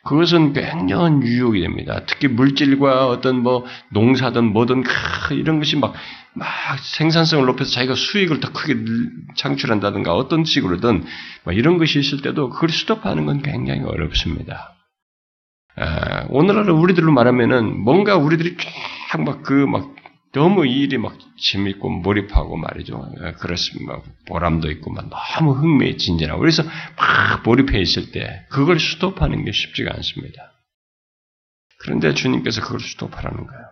그것은 0.04 0.52
굉장한 0.52 1.22
유혹이 1.22 1.60
됩니다. 1.60 2.02
특히 2.06 2.28
물질과 2.28 3.08
어떤 3.08 3.40
뭐 3.42 3.64
농사든 3.90 4.44
뭐든 4.52 4.84
이런 5.32 5.58
것이 5.58 5.76
막, 5.76 5.94
막 6.34 6.48
생산성을 6.78 7.44
높여서 7.46 7.70
자기가 7.70 7.94
수익을 7.94 8.40
더 8.40 8.52
크게 8.52 8.76
창출한다든가 9.36 10.14
어떤 10.14 10.44
식으로든 10.44 11.04
이런 11.52 11.78
것이 11.78 11.98
있을 11.98 12.22
때도 12.22 12.50
그걸 12.50 12.68
스톱하는 12.68 13.26
건 13.26 13.42
굉장히 13.42 13.82
어렵습니다. 13.82 14.74
아, 15.76 16.26
오늘날은 16.28 16.70
우리들로 16.74 17.10
말하면은 17.10 17.82
뭔가 17.82 18.16
우리들이 18.16 18.56
쫙 19.10 19.20
막 19.20 19.42
그막 19.42 19.94
너무 20.34 20.66
이 20.66 20.80
일이 20.80 20.98
막 20.98 21.16
재밌고 21.38 21.88
몰입하고 21.88 22.56
말이죠. 22.56 23.12
예, 23.24 23.32
그렇습니다. 23.32 24.02
보람도 24.26 24.70
있고 24.72 24.92
막 24.92 25.08
너무 25.08 25.52
흥미진진하고 25.52 26.40
그래서 26.40 26.64
막 26.64 27.42
몰입해 27.44 27.80
있을 27.80 28.10
때 28.10 28.44
그걸 28.50 28.80
스톱하는 28.80 29.44
게 29.44 29.52
쉽지가 29.52 29.92
않습니다. 29.94 30.52
그런데 31.78 32.14
주님께서 32.14 32.62
그걸 32.62 32.80
스톱하라는 32.80 33.46
거예요. 33.46 33.64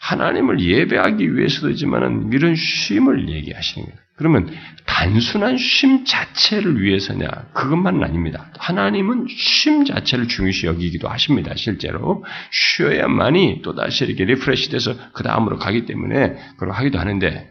하나님을 0.00 0.60
예배하기 0.60 1.36
위해서도지만은 1.36 2.32
이런 2.32 2.54
쉼을 2.54 3.30
얘기하시는 3.30 3.86
거예요. 3.86 4.07
그러면 4.18 4.50
단순한 4.84 5.56
쉼 5.56 6.04
자체를 6.04 6.82
위해서냐? 6.82 7.28
그것만은 7.54 8.02
아닙니다. 8.02 8.50
하나님은 8.58 9.26
쉼 9.28 9.84
자체를 9.84 10.26
중요시 10.26 10.66
여기기도 10.66 11.08
하십니다. 11.08 11.54
실제로 11.54 12.24
쉬어야만이 12.50 13.62
또 13.62 13.74
다시 13.74 14.04
이렇게 14.04 14.24
refresh 14.24 14.70
돼서 14.70 14.94
그 15.12 15.22
다음으로 15.22 15.58
가기 15.58 15.86
때문에 15.86 16.36
그걸 16.56 16.72
하기도 16.72 16.98
하는데 16.98 17.48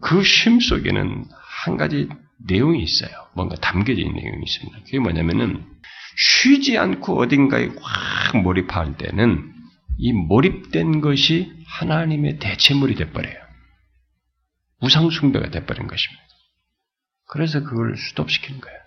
그 0.00 0.22
쉼 0.22 0.60
속에는 0.60 1.24
한 1.64 1.76
가지 1.76 2.08
내용이 2.46 2.82
있어요. 2.82 3.10
뭔가 3.34 3.56
담겨져 3.56 4.00
내용이 4.00 4.42
있습니다. 4.44 4.78
그게 4.84 4.98
뭐냐면은 4.98 5.64
쉬지 6.16 6.78
않고 6.78 7.18
어딘가에 7.18 7.70
확 7.80 8.42
몰입할 8.42 8.96
때는 8.96 9.52
이 9.98 10.12
몰입된 10.12 11.00
것이 11.00 11.52
하나님의 11.66 12.38
대체물이 12.38 12.94
돼버려요. 12.94 13.43
우상숭배가 14.84 15.50
돼버린 15.50 15.86
것입니다. 15.86 16.22
그래서 17.28 17.62
그걸 17.62 17.96
스톱시키는 17.96 18.60
거예요. 18.60 18.78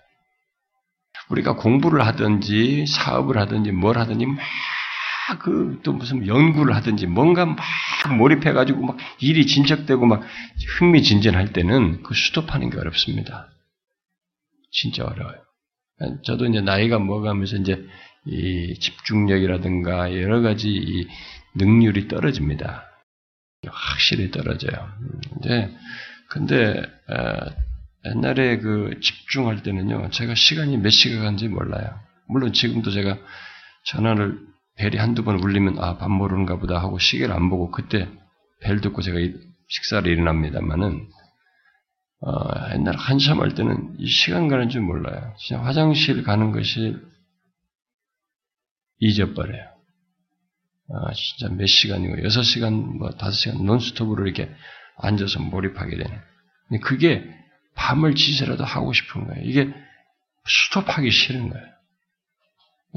우리가 1.30 1.56
공부를 1.56 2.06
하든지 2.06 2.86
사업을 2.86 3.36
하든지 3.38 3.72
뭘 3.72 3.98
하든지 3.98 4.24
막 4.26 4.38
그 5.36 5.80
또 5.82 5.92
무슨 5.92 6.26
연구를 6.26 6.74
하든지 6.76 7.06
뭔가 7.06 7.44
막 7.44 7.58
몰입해가지고 8.16 8.80
막 8.82 8.96
일이 9.20 9.46
진척되고 9.46 10.06
막 10.06 10.22
흥미진진할 10.78 11.52
때는 11.52 12.02
그 12.02 12.14
스톱하는 12.14 12.70
게 12.70 12.78
어렵습니다. 12.78 13.48
진짜 14.70 15.04
어려워요. 15.04 15.36
저도 16.24 16.46
이제 16.46 16.60
나이가 16.60 16.98
먹어가면서 16.98 17.56
이제 17.56 17.84
이 18.26 18.78
집중력이라든가 18.80 20.14
여러 20.18 20.40
가지 20.40 20.68
이 20.70 21.06
능률이 21.56 22.08
떨어집니다. 22.08 22.87
확실히 23.66 24.30
떨어져요. 24.30 24.88
이제 25.40 25.70
근데 26.28 26.82
옛날에 28.06 28.58
그 28.58 28.98
집중할 29.02 29.62
때는요, 29.62 30.10
제가 30.10 30.34
시간이 30.34 30.76
몇 30.78 30.90
시간 30.90 31.20
간지 31.24 31.48
몰라요. 31.48 31.98
물론 32.28 32.52
지금도 32.52 32.90
제가 32.90 33.18
전화를 33.84 34.38
벨이 34.76 34.96
한두 34.96 35.24
번 35.24 35.42
울리면 35.42 35.78
아 35.78 35.98
밥 35.98 36.10
모르는가 36.10 36.56
보다 36.58 36.78
하고 36.78 36.98
시계를 36.98 37.34
안 37.34 37.50
보고 37.50 37.70
그때 37.70 38.08
벨 38.60 38.80
듣고 38.80 39.02
제가 39.02 39.18
식사를 39.68 40.10
일어납니다만은 40.10 41.08
어, 42.20 42.74
옛날 42.74 42.96
한참 42.96 43.40
할 43.40 43.54
때는 43.54 43.94
이 43.98 44.06
시간 44.08 44.48
가는 44.48 44.68
줄 44.68 44.82
몰라요. 44.82 45.34
진짜 45.38 45.62
화장실 45.62 46.22
가는 46.22 46.52
것이 46.52 46.96
잊어버려요. 49.00 49.67
아, 50.90 51.12
진짜 51.12 51.52
몇 51.54 51.66
시간이고, 51.66 52.22
여섯 52.24 52.42
시간, 52.42 52.98
뭐, 52.98 53.10
다섯 53.10 53.32
시간 53.32 53.64
논스톱으로 53.64 54.24
이렇게 54.24 54.50
앉아서 54.96 55.40
몰입하게 55.40 55.96
되는. 55.96 56.18
그게 56.82 57.24
밤을 57.74 58.14
지새라도 58.14 58.64
하고 58.64 58.92
싶은 58.92 59.26
거예요. 59.26 59.42
이게 59.44 59.72
스톱하기 60.46 61.10
싫은 61.10 61.50
거예요. 61.50 61.66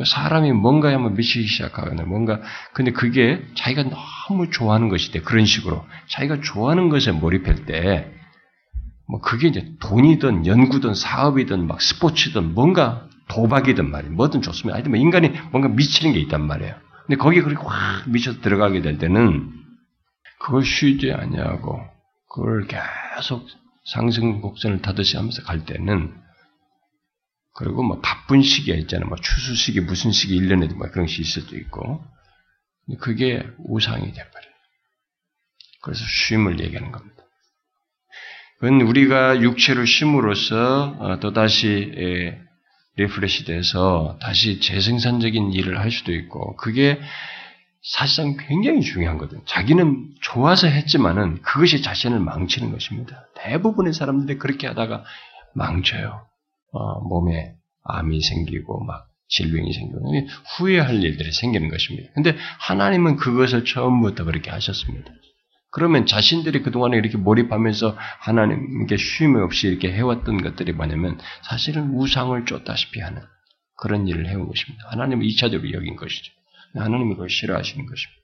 사람이 0.05 0.53
뭔가에 0.53 0.93
한번 0.93 1.15
미치기 1.15 1.45
시작하거나 1.47 2.03
뭔가, 2.03 2.41
근데 2.73 2.91
그게 2.91 3.45
자기가 3.55 3.89
너무 4.29 4.49
좋아하는 4.49 4.87
것이 4.87 5.11
돼. 5.11 5.19
그런 5.21 5.45
식으로. 5.45 5.85
자기가 6.07 6.41
좋아하는 6.41 6.89
것에 6.89 7.11
몰입할 7.11 7.65
때, 7.65 8.09
뭐 9.07 9.19
그게 9.19 9.49
이제 9.49 9.73
돈이든 9.81 10.47
연구든 10.47 10.93
사업이든 10.93 11.67
막 11.67 11.81
스포츠든 11.81 12.53
뭔가 12.53 13.09
도박이든 13.27 13.91
말이에요. 13.91 14.13
뭐든 14.15 14.41
좋습니다. 14.41 14.75
하여튼 14.75 14.91
뭐 14.91 14.99
인간이 14.99 15.29
뭔가 15.51 15.67
미치는 15.67 16.13
게 16.13 16.19
있단 16.21 16.41
말이에요. 16.47 16.73
근데 17.11 17.21
거기에 17.21 17.41
그렇게 17.41 17.61
확 17.67 18.09
미쳐서 18.09 18.39
들어가게 18.39 18.81
될 18.81 18.97
때는 18.97 19.51
그걸 20.39 20.63
쉬지 20.63 21.11
아니하고 21.11 21.81
그걸 22.29 22.65
계속 22.67 23.45
상승 23.83 24.39
곡선을 24.39 24.81
타듯이 24.81 25.17
하면서 25.17 25.43
갈 25.43 25.65
때는 25.65 26.15
그리고 27.53 27.83
뭐 27.83 27.99
바쁜 27.99 28.41
시기가 28.41 28.77
있잖아요. 28.77 29.09
뭐 29.09 29.17
추수 29.17 29.55
시기 29.55 29.81
무슨 29.81 30.13
시기 30.13 30.39
1년에도 30.39 30.75
뭐 30.75 30.89
그런 30.89 31.05
시기 31.07 31.23
있을 31.23 31.41
수도 31.41 31.57
있고 31.57 32.01
그게 33.01 33.45
우상이 33.57 34.05
돼버려요. 34.13 34.51
그래서 35.81 36.05
쉼을 36.05 36.61
얘기하는 36.61 36.93
겁니다. 36.93 37.23
그건 38.59 38.79
우리가 38.83 39.41
육체로 39.41 39.83
쉼으로써 39.83 40.95
어, 40.97 41.19
또다시 41.19 41.93
예, 41.97 42.41
refresh 42.97 43.45
돼서 43.45 44.17
다시 44.21 44.59
재생산적인 44.59 45.53
일을 45.53 45.79
할 45.79 45.91
수도 45.91 46.13
있고 46.13 46.55
그게 46.57 46.99
사실상 47.83 48.37
굉장히 48.37 48.81
중요한 48.81 49.17
거든. 49.17 49.39
자기는 49.45 50.13
좋아서 50.21 50.67
했지만은 50.67 51.41
그것이 51.41 51.81
자신을 51.81 52.19
망치는 52.19 52.71
것입니다. 52.71 53.25
대부분의 53.35 53.93
사람들이 53.93 54.37
그렇게 54.37 54.67
하다가 54.67 55.03
망쳐요. 55.55 56.25
어, 56.73 56.99
몸에 57.01 57.53
암이 57.83 58.21
생기고 58.21 58.83
막 58.83 59.07
질병이 59.29 59.73
생기고 59.73 59.99
후회할 60.57 61.01
일들이 61.01 61.31
생기는 61.31 61.69
것입니다. 61.69 62.09
근데 62.13 62.35
하나님은 62.59 63.15
그것을 63.15 63.65
처음부터 63.65 64.25
그렇게 64.25 64.51
하셨습니다. 64.51 65.11
그러면 65.71 66.05
자신들이 66.05 66.63
그동안에 66.63 66.97
이렇게 66.97 67.17
몰입하면서 67.17 67.97
하나님께 68.19 68.97
쉼 68.97 69.35
없이 69.37 69.67
이렇게 69.67 69.91
해왔던 69.91 70.43
것들이 70.43 70.73
뭐냐면 70.73 71.17
사실은 71.43 71.91
우상을 71.91 72.45
쫓다시피 72.45 72.99
하는 72.99 73.21
그런 73.77 74.07
일을 74.07 74.27
해온 74.27 74.47
것입니다. 74.47 74.89
하나님은 74.89 75.25
2차적으로 75.25 75.73
여긴 75.73 75.95
것이죠. 75.95 76.31
하나님은 76.75 77.13
그걸 77.13 77.29
싫어하시는 77.29 77.85
것입니다. 77.85 78.20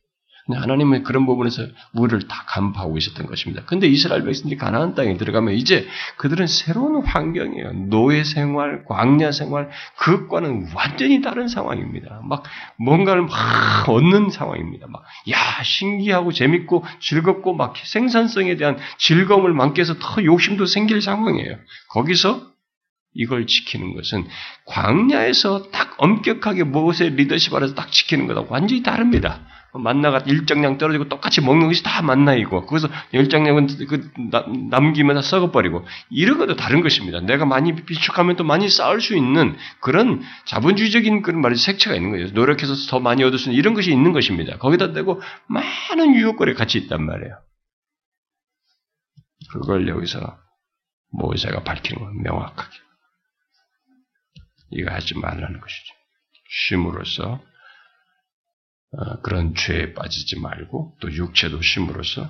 하나님은 0.56 1.04
그런 1.04 1.26
부분에서 1.26 1.64
우리를 1.94 2.28
다 2.28 2.44
간파하고 2.48 2.98
있었던 2.98 3.26
것입니다. 3.26 3.64
근데 3.66 3.88
이스라엘 3.88 4.24
백성들이 4.24 4.58
가나안 4.58 4.96
땅에 4.96 5.18
들어가면 5.18 5.56
이제 5.56 5.88
그들은 6.18 6.48
새로운 6.48 7.04
환경이에요. 7.06 7.74
노예 7.90 8.24
생활, 8.24 8.86
광야 8.86 9.32
생활, 9.32 9.70
그것과는 9.98 10.70
완전히 10.74 11.22
다른 11.22 11.48
상황입니다. 11.48 12.22
막 12.24 12.44
뭔가를 12.78 13.24
막 13.24 13.90
얻는 13.90 14.30
상황입니다. 14.30 14.88
막, 14.88 15.04
야, 15.30 15.64
신기하고 15.64 16.32
재밌고 16.32 16.86
즐겁고 17.00 17.54
막 17.54 17.76
생산성에 17.76 18.56
대한 18.56 18.78
즐거움을 18.98 19.54
만끽해서 19.54 19.96
더 20.00 20.24
욕심도 20.24 20.66
생길 20.66 21.02
상황이에요. 21.02 21.58
거기서 21.90 22.58
이걸 23.14 23.48
지키는 23.48 23.96
것은 23.96 24.28
광야에서 24.66 25.72
딱 25.72 25.96
엄격하게 25.98 26.64
모세 26.64 27.10
리더십 27.10 27.54
아래서 27.56 27.74
딱 27.74 27.92
지키는 27.92 28.28
것하고 28.28 28.48
완전히 28.54 28.84
다릅니다. 28.84 29.42
만나가 29.78 30.20
일정량 30.20 30.78
떨어지고 30.78 31.10
똑같이 31.10 31.42
먹는 31.42 31.68
것이 31.68 31.84
다 31.84 32.02
만나이고 32.02 32.66
거기서 32.66 32.90
일정량은 33.12 33.68
그 33.88 34.10
남기면 34.70 35.16
다 35.16 35.22
썩어버리고 35.22 35.86
이런 36.10 36.38
것도 36.38 36.56
다른 36.56 36.82
것입니다. 36.82 37.20
내가 37.22 37.46
많이 37.46 37.76
비축하면 37.76 38.36
또 38.36 38.44
많이 38.44 38.70
쌓을 38.70 39.02
수 39.02 39.16
있는 39.16 39.56
그런 39.80 40.22
자본주의적인 40.46 41.22
그런 41.22 41.42
말이 41.42 41.56
색채가 41.56 41.96
있는 41.96 42.12
거예요. 42.12 42.28
노력해서 42.32 42.74
더 42.90 43.00
많이 43.00 43.24
얻을 43.24 43.40
수 43.40 43.50
있는 43.50 43.60
이런 43.60 43.74
것이 43.74 43.92
있는 43.92 44.14
것입니다. 44.14 44.58
거기다 44.58 44.94
대고 44.94 45.22
많은 45.48 46.16
유혹거리가 46.16 46.58
같이 46.58 46.78
있단 46.78 47.04
말이에요. 47.04 47.38
그걸 49.52 49.88
여기서 49.88 50.38
모세가 51.12 51.64
밝히는 51.64 52.04
건 52.04 52.22
명확하게. 52.24 52.78
이거 54.72 54.92
하지 54.92 55.18
말라는 55.18 55.60
것이죠. 55.60 55.94
쉼으로써 56.50 57.24
어, 57.32 57.42
그런 59.24 59.54
죄에 59.56 59.94
빠지지 59.94 60.40
말고 60.40 60.98
또 61.00 61.12
육체도 61.12 61.62
쉼으로써 61.62 62.30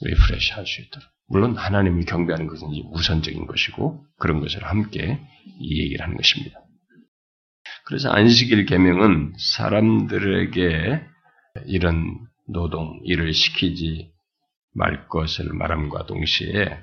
refresh 0.00 0.52
할 0.52 0.66
수 0.66 0.80
있도록. 0.82 1.08
물론 1.28 1.56
하나님을 1.56 2.04
경배하는 2.04 2.46
것은 2.46 2.68
우선적인 2.92 3.46
것이고 3.46 4.04
그런 4.18 4.40
것을 4.40 4.64
함께 4.64 5.20
이 5.60 5.82
얘기를 5.82 6.04
하는 6.04 6.16
것입니다. 6.16 6.60
그래서 7.86 8.10
안식일 8.10 8.66
계명은 8.66 9.34
사람들에게 9.56 11.02
이런 11.66 12.18
노동 12.48 13.00
일을 13.04 13.32
시키지 13.32 14.10
말 14.74 15.08
것을 15.08 15.52
말함과 15.52 16.06
동시에 16.06 16.78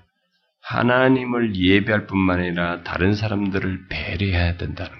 하나님을 0.61 1.55
예배할 1.55 2.07
뿐만 2.07 2.39
아니라 2.39 2.83
다른 2.83 3.15
사람들을 3.15 3.87
배려해야 3.87 4.57
된다는 4.57 4.91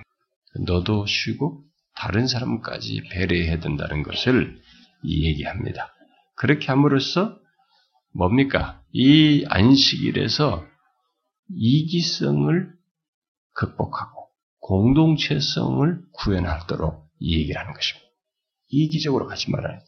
너도 0.65 1.05
쉬고 1.05 1.63
다른 1.99 2.27
사람까지 2.27 3.09
배려해야 3.11 3.59
된다는 3.59 4.03
것을 4.03 4.57
얘기합니다. 5.03 5.93
그렇게 6.35 6.67
함으로써 6.67 7.37
뭡니까? 8.13 8.81
이 8.93 9.45
안식일에서 9.49 10.65
이기성을 11.49 12.71
극복하고 13.53 14.29
공동체성을 14.61 16.01
구현하도록 16.13 17.05
이 17.19 17.37
얘기를 17.37 17.59
하는 17.59 17.73
것입니다. 17.73 18.07
이기적으로 18.69 19.27
가지 19.27 19.51
말아야 19.51 19.79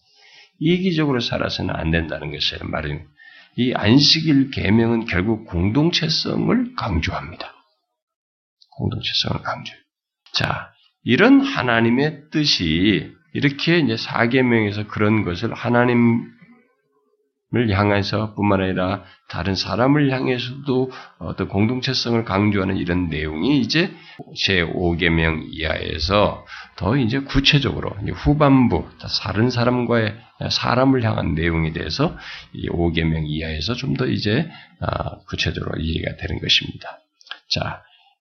이기적으로 0.60 1.22
살아서는 1.22 1.74
안 1.74 1.92
된다는 1.92 2.32
것을 2.32 2.68
말은 2.68 3.08
이 3.56 3.74
안식일 3.74 4.52
계명은 4.52 5.06
결국 5.06 5.46
공동체성을 5.46 6.76
강조합니다. 6.76 7.54
공동체성을 8.72 9.42
강조. 9.44 9.74
자, 10.34 10.71
이런 11.04 11.42
하나님의 11.42 12.30
뜻이 12.32 13.12
이렇게 13.34 13.80
이제 13.80 13.98
사계명에서 13.98 14.88
그런 14.88 15.24
것을 15.24 15.54
하나님을 15.54 16.26
향해서 17.72 18.34
뿐만 18.36 18.62
아니라 18.62 19.04
다른 19.30 19.56
사람을 19.56 20.12
향해서도 20.12 20.92
어떤 21.20 21.48
공동체성을 21.48 22.24
강조하는 22.26 22.78
이런 22.78 23.10
내용이 23.10 23.60
이제 23.62 23.92
제 24.36 24.64
5계명 24.64 25.48
이하에서 25.52 26.46
더 26.76 26.98
이제 26.98 27.20
구체적으로 27.22 27.92
후반부 28.14 28.90
다른 29.24 29.50
사람과의 29.50 30.16
사람을 30.50 31.04
향한 31.04 31.34
내용에 31.34 31.72
대해서 31.72 32.16
이 32.54 32.68
5계명 32.70 33.24
이하에서 33.28 33.74
좀 33.76 33.96
더 33.96 34.06
이제 34.06 34.50
아, 34.80 35.18
구체적으로 35.28 35.80
이해가 35.80 36.18
되는 36.18 36.40
것입니다. 36.42 37.00
자, 37.50 37.82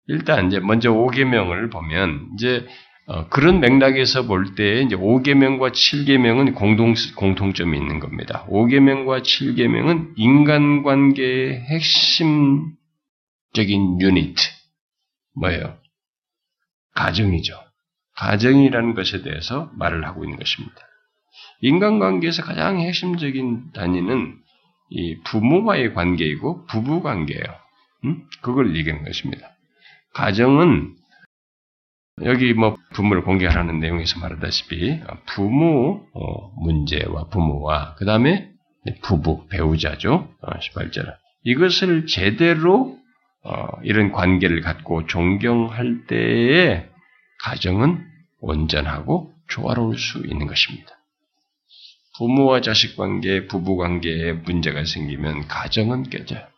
일단 0.08 0.48
이제 0.48 0.60
먼저 0.60 0.92
5계명을 0.92 1.72
보면 1.72 2.32
이제 2.36 2.68
어, 3.06 3.28
그런 3.28 3.60
맥락에서 3.60 4.26
볼 4.28 4.56
때 4.56 4.82
이제 4.82 4.96
5계명과 4.96 5.72
7계명은 5.74 6.56
공동 6.56 6.94
공통점이 7.16 7.78
있는 7.78 8.00
겁니다. 8.00 8.46
5계명과 8.50 9.24
7계명은 9.24 10.14
인간관계의 10.16 11.62
핵심적인 11.62 12.74
유니트 14.00 14.42
뭐예요? 15.36 15.78
가정이죠. 16.96 17.56
가정이라는 18.16 18.94
것에 18.94 19.22
대해서 19.24 19.72
말을 19.76 20.06
하고 20.06 20.24
있는 20.24 20.38
것입니다. 20.38 20.76
인간관계에서 21.62 22.44
가장 22.44 22.80
핵심적인 22.80 23.72
단위는 23.74 24.38
이 24.92 25.18
부모와의 25.24 25.94
관계이고 25.94 26.68
부부 26.68 27.02
관계예요. 27.02 27.44
음? 28.06 28.24
그걸 28.42 28.76
얘기하는 28.76 29.04
것입니다. 29.04 29.53
가정은 30.14 30.96
여기 32.24 32.54
뭐 32.54 32.78
부모를 32.94 33.24
공개하라는 33.24 33.80
내용에서 33.80 34.20
말하다시피 34.20 35.02
부모 35.26 36.06
어, 36.14 36.52
문제와 36.62 37.30
부모와 37.30 37.96
그 37.96 38.06
다음에 38.06 38.52
부부 39.02 39.48
배우자죠 39.48 40.30
18절 40.42 41.10
어, 41.10 41.18
이것을 41.44 42.06
제대로 42.06 42.98
어, 43.44 43.68
이런 43.84 44.12
관계를 44.12 44.62
갖고 44.62 45.06
존경할 45.06 46.06
때에 46.08 46.88
가정은 47.44 48.06
온전하고 48.40 49.34
조화로울 49.50 49.98
수 49.98 50.20
있는 50.20 50.48
것입니다. 50.48 50.90
부모와 52.18 52.62
자식 52.62 52.96
관계, 52.96 53.48
부부 53.48 53.76
관계에 53.76 54.34
문제가 54.34 54.86
생기면 54.86 55.48
가정은 55.48 56.04
깨져요. 56.04 56.53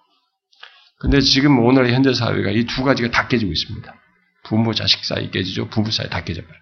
근데 0.98 1.20
지금 1.22 1.60
오늘 1.60 1.94
현대 1.94 2.14
사회가 2.14 2.52
이 2.52 2.66
두 2.66 2.84
가지가 2.84 3.12
다 3.12 3.28
깨지고 3.28 3.52
있습니다. 3.52 3.94
부모 4.44 4.74
자식 4.74 5.04
사이 5.06 5.32
깨지죠. 5.32 5.70
부부 5.70 5.92
사이 5.92 6.10
다 6.10 6.24
깨져버려요. 6.24 6.62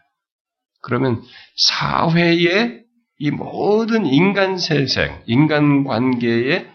그러면 0.82 1.22
사회의 1.56 2.84
이 3.20 3.32
모든 3.32 4.06
인간 4.06 4.58
세생, 4.58 5.22
인간 5.28 5.84
관계의 5.84 6.68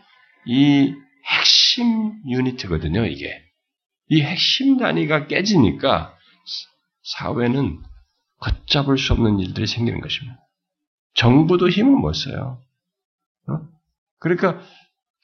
이 0.46 0.94
핵심 1.26 2.12
유니트거든요, 2.26 3.04
이게. 3.06 3.42
이 4.08 4.22
핵심 4.22 4.78
단위가 4.78 5.26
깨지니까 5.26 6.14
사회는 7.02 7.82
걷잡을 8.40 8.96
수 8.98 9.12
없는 9.14 9.40
일들이 9.40 9.66
생기는 9.66 10.00
것입니다. 10.00 10.38
정부도 11.14 11.68
힘을 11.68 11.92
못 11.92 12.12
써요. 12.14 12.62
어? 13.48 13.58
그러니까 14.20 14.62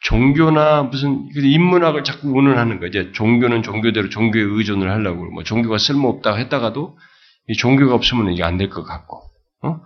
종교나 0.04 0.84
무슨 0.84 1.28
인문학을 1.34 2.04
자꾸 2.04 2.28
운운하는 2.28 2.78
거죠. 2.78 3.10
종교는 3.12 3.62
종교대로 3.62 4.10
종교에 4.10 4.42
의존을 4.42 4.90
하려고 4.90 5.24
뭐 5.30 5.42
종교가 5.42 5.78
쓸모없다 5.78 6.34
했다가도 6.36 6.96
이 7.48 7.54
종교가 7.54 7.94
없으면 7.94 8.32
이게 8.32 8.44
안 8.44 8.58
될 8.58 8.68
것 8.70 8.84
같고 8.84 9.22
어? 9.62 9.80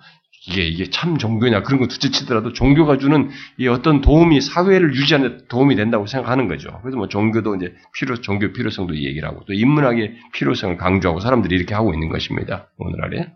이게 0.49 0.67
이게 0.67 0.91
참 0.91 1.19
종교냐 1.19 1.63
그런 1.63 1.79
거 1.81 1.87
둘째치더라도 1.87 2.53
종교가 2.53 2.99
주는 2.99 3.31
이 3.59 3.69
어떤 3.69 4.01
도움이 4.01 4.41
사회를 4.41 4.95
유지하는 4.95 5.39
데 5.39 5.45
도움이 5.49 5.77
된다고 5.77 6.07
생각하는 6.07 6.49
거죠. 6.49 6.81
그래서 6.83 6.97
뭐 6.97 7.09
종교도 7.09 7.57
이제 7.57 7.75
필요 7.95 8.21
종교 8.21 8.53
필요성도 8.53 8.97
얘기를 8.97 9.29
하고 9.29 9.45
또 9.47 9.53
인문학의 9.53 10.15
필요성을 10.33 10.77
강조하고 10.79 11.21
사람들이 11.21 11.55
이렇게 11.55 11.75
하고 11.75 11.95
있는 11.95 12.09
것입니다. 12.09 12.69
오늘날에. 12.79 13.33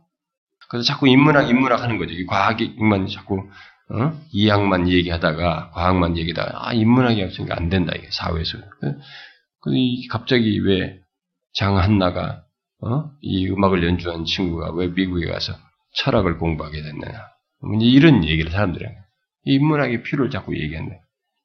그래서 0.69 0.85
자꾸 0.87 1.07
인문학 1.07 1.49
인문학 1.51 1.83
하는 1.83 1.99
거죠. 1.99 2.13
이 2.15 2.25
과학만 2.25 3.07
자꾸 3.09 3.45
어? 3.93 4.19
이학만 4.33 4.89
얘기하다가 4.89 5.71
과학만 5.73 6.17
얘기하다가 6.17 6.69
아 6.69 6.73
인문학이 6.73 7.23
없으니까 7.23 7.57
안 7.57 7.69
된다 7.69 7.93
이게 7.97 8.09
사회에서. 8.11 8.59
그 9.61 9.71
갑자기 10.11 10.59
왜 10.61 10.99
장한나가 11.55 12.45
어? 12.81 13.11
이 13.21 13.49
음악을 13.49 13.85
연주한 13.85 14.25
친구가 14.25 14.73
왜 14.73 14.89
미국에 14.89 15.27
가서 15.27 15.53
철학을 15.95 16.39
공부하게 16.39 16.83
됐느냐. 16.83 17.13
이런 17.81 18.25
얘기를 18.25 18.51
사람들이 18.51 18.85
해요. 18.87 18.95
인문학의 19.45 20.03
필요를 20.03 20.31
자꾸 20.31 20.57
얘기한다. 20.57 20.97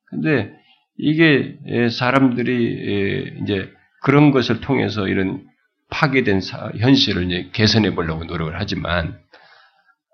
근데 0.06 0.52
이게 0.98 1.58
사람들이 1.92 3.42
이제 3.44 3.70
그런 4.02 4.32
것을 4.32 4.62
통해서 4.62 5.08
이런 5.08 5.46
파괴된 5.90 6.42
현실을 6.80 7.52
개선해 7.52 7.94
보려고 7.94 8.24
노력을 8.24 8.54
하지만 8.58 9.20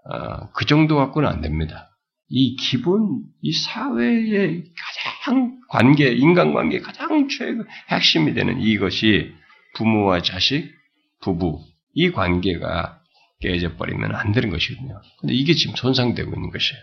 어, 0.06 0.50
그 0.52 0.66
정도 0.66 0.98
갖고는 0.98 1.30
안 1.30 1.42
됩니다. 1.42 1.93
이 2.30 2.56
기본, 2.56 3.24
이 3.42 3.52
사회의 3.52 4.64
가장 4.76 5.60
관계, 5.70 6.12
인간관계 6.12 6.80
가장 6.80 7.28
최고 7.28 7.64
핵심이 7.90 8.34
되는 8.34 8.60
이것이 8.62 9.34
부모와 9.76 10.22
자식, 10.22 10.72
부부, 11.22 11.60
이 11.94 12.12
관계가 12.12 13.00
깨져버리면 13.42 14.16
안 14.16 14.32
되는 14.32 14.50
것이거든요. 14.50 15.02
근데 15.20 15.34
이게 15.34 15.54
지금 15.54 15.76
손상되고 15.76 16.34
있는 16.34 16.50
것이에요. 16.50 16.82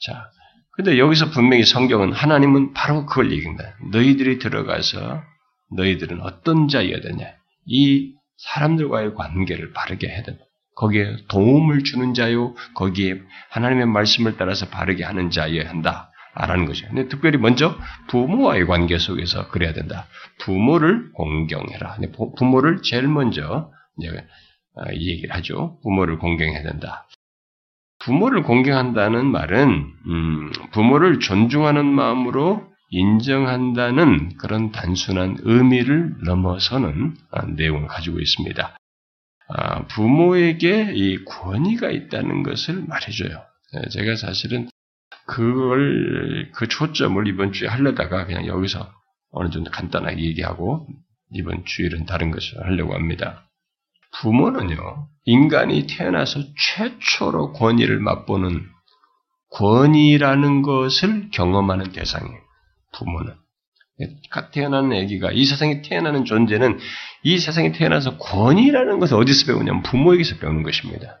자, 0.00 0.30
근데 0.72 0.98
여기서 0.98 1.30
분명히 1.30 1.64
성경은 1.64 2.12
하나님은 2.12 2.72
바로 2.72 3.06
그걸 3.06 3.30
얘기합니다. 3.30 3.76
너희들이 3.92 4.38
들어가서 4.38 5.22
너희들은 5.76 6.20
어떤 6.20 6.68
자여야 6.68 7.00
되냐. 7.00 7.26
이 7.66 8.14
사람들과의 8.36 9.14
관계를 9.14 9.72
바르게 9.72 10.08
해야 10.08 10.22
된다. 10.22 10.43
거기에 10.76 11.16
도움을 11.28 11.84
주는 11.84 12.14
자요, 12.14 12.54
거기에 12.74 13.20
하나님의 13.50 13.86
말씀을 13.86 14.36
따라서 14.36 14.68
바르게 14.68 15.04
하는 15.04 15.30
자여야 15.30 15.68
한다. 15.68 16.10
라는 16.36 16.66
거죠. 16.66 16.86
근데 16.88 17.06
특별히 17.06 17.38
먼저 17.38 17.76
부모와의 18.08 18.66
관계 18.66 18.98
속에서 18.98 19.48
그래야 19.50 19.72
된다. 19.72 20.06
부모를 20.40 21.12
공경해라. 21.12 21.98
부모를 22.36 22.82
제일 22.82 23.06
먼저 23.06 23.70
아, 24.76 24.92
이 24.92 25.10
얘기를 25.10 25.32
하죠. 25.36 25.78
부모를 25.82 26.18
공경해야 26.18 26.62
된다. 26.64 27.06
부모를 28.00 28.42
공경한다는 28.42 29.26
말은 29.26 29.92
음, 30.08 30.52
부모를 30.72 31.20
존중하는 31.20 31.86
마음으로 31.86 32.66
인정한다는 32.90 34.36
그런 34.36 34.72
단순한 34.72 35.38
의미를 35.42 36.14
넘어서는 36.24 37.14
아, 37.30 37.46
내용을 37.46 37.86
가지고 37.86 38.18
있습니다. 38.18 38.76
아, 39.48 39.86
부모에게 39.86 40.92
이 40.94 41.24
권위가 41.24 41.90
있다는 41.90 42.42
것을 42.42 42.82
말해줘요. 42.86 43.42
네, 43.74 43.88
제가 43.90 44.16
사실은 44.16 44.68
그걸 45.26 46.50
그 46.54 46.68
초점을 46.68 47.26
이번 47.26 47.52
주에 47.52 47.68
하려다가 47.68 48.26
그냥 48.26 48.46
여기서 48.46 48.90
어느 49.30 49.50
정도 49.50 49.70
간단하게 49.70 50.22
얘기하고 50.22 50.86
이번 51.32 51.64
주일은 51.64 52.06
다른 52.06 52.30
것을 52.30 52.64
하려고 52.64 52.94
합니다. 52.94 53.48
부모는요 54.20 55.08
인간이 55.24 55.86
태어나서 55.88 56.40
최초로 56.56 57.52
권위를 57.52 57.98
맛보는 57.98 58.64
권위라는 59.50 60.62
것을 60.62 61.30
경험하는 61.30 61.92
대상이에요. 61.92 62.40
부모는 62.92 63.34
태어나는 64.52 64.92
아기가 65.04 65.30
이 65.32 65.44
세상에 65.44 65.82
태어나는 65.82 66.24
존재는 66.24 66.78
이 67.22 67.38
세상에 67.38 67.72
태어나서 67.72 68.18
권위라는 68.18 68.98
것을 68.98 69.16
어디서 69.16 69.46
배우냐면 69.46 69.82
부모에게서 69.82 70.38
배우는 70.38 70.62
것입니다. 70.62 71.18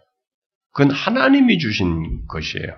그건 0.72 0.90
하나님이 0.90 1.58
주신 1.58 2.26
것이에요. 2.26 2.76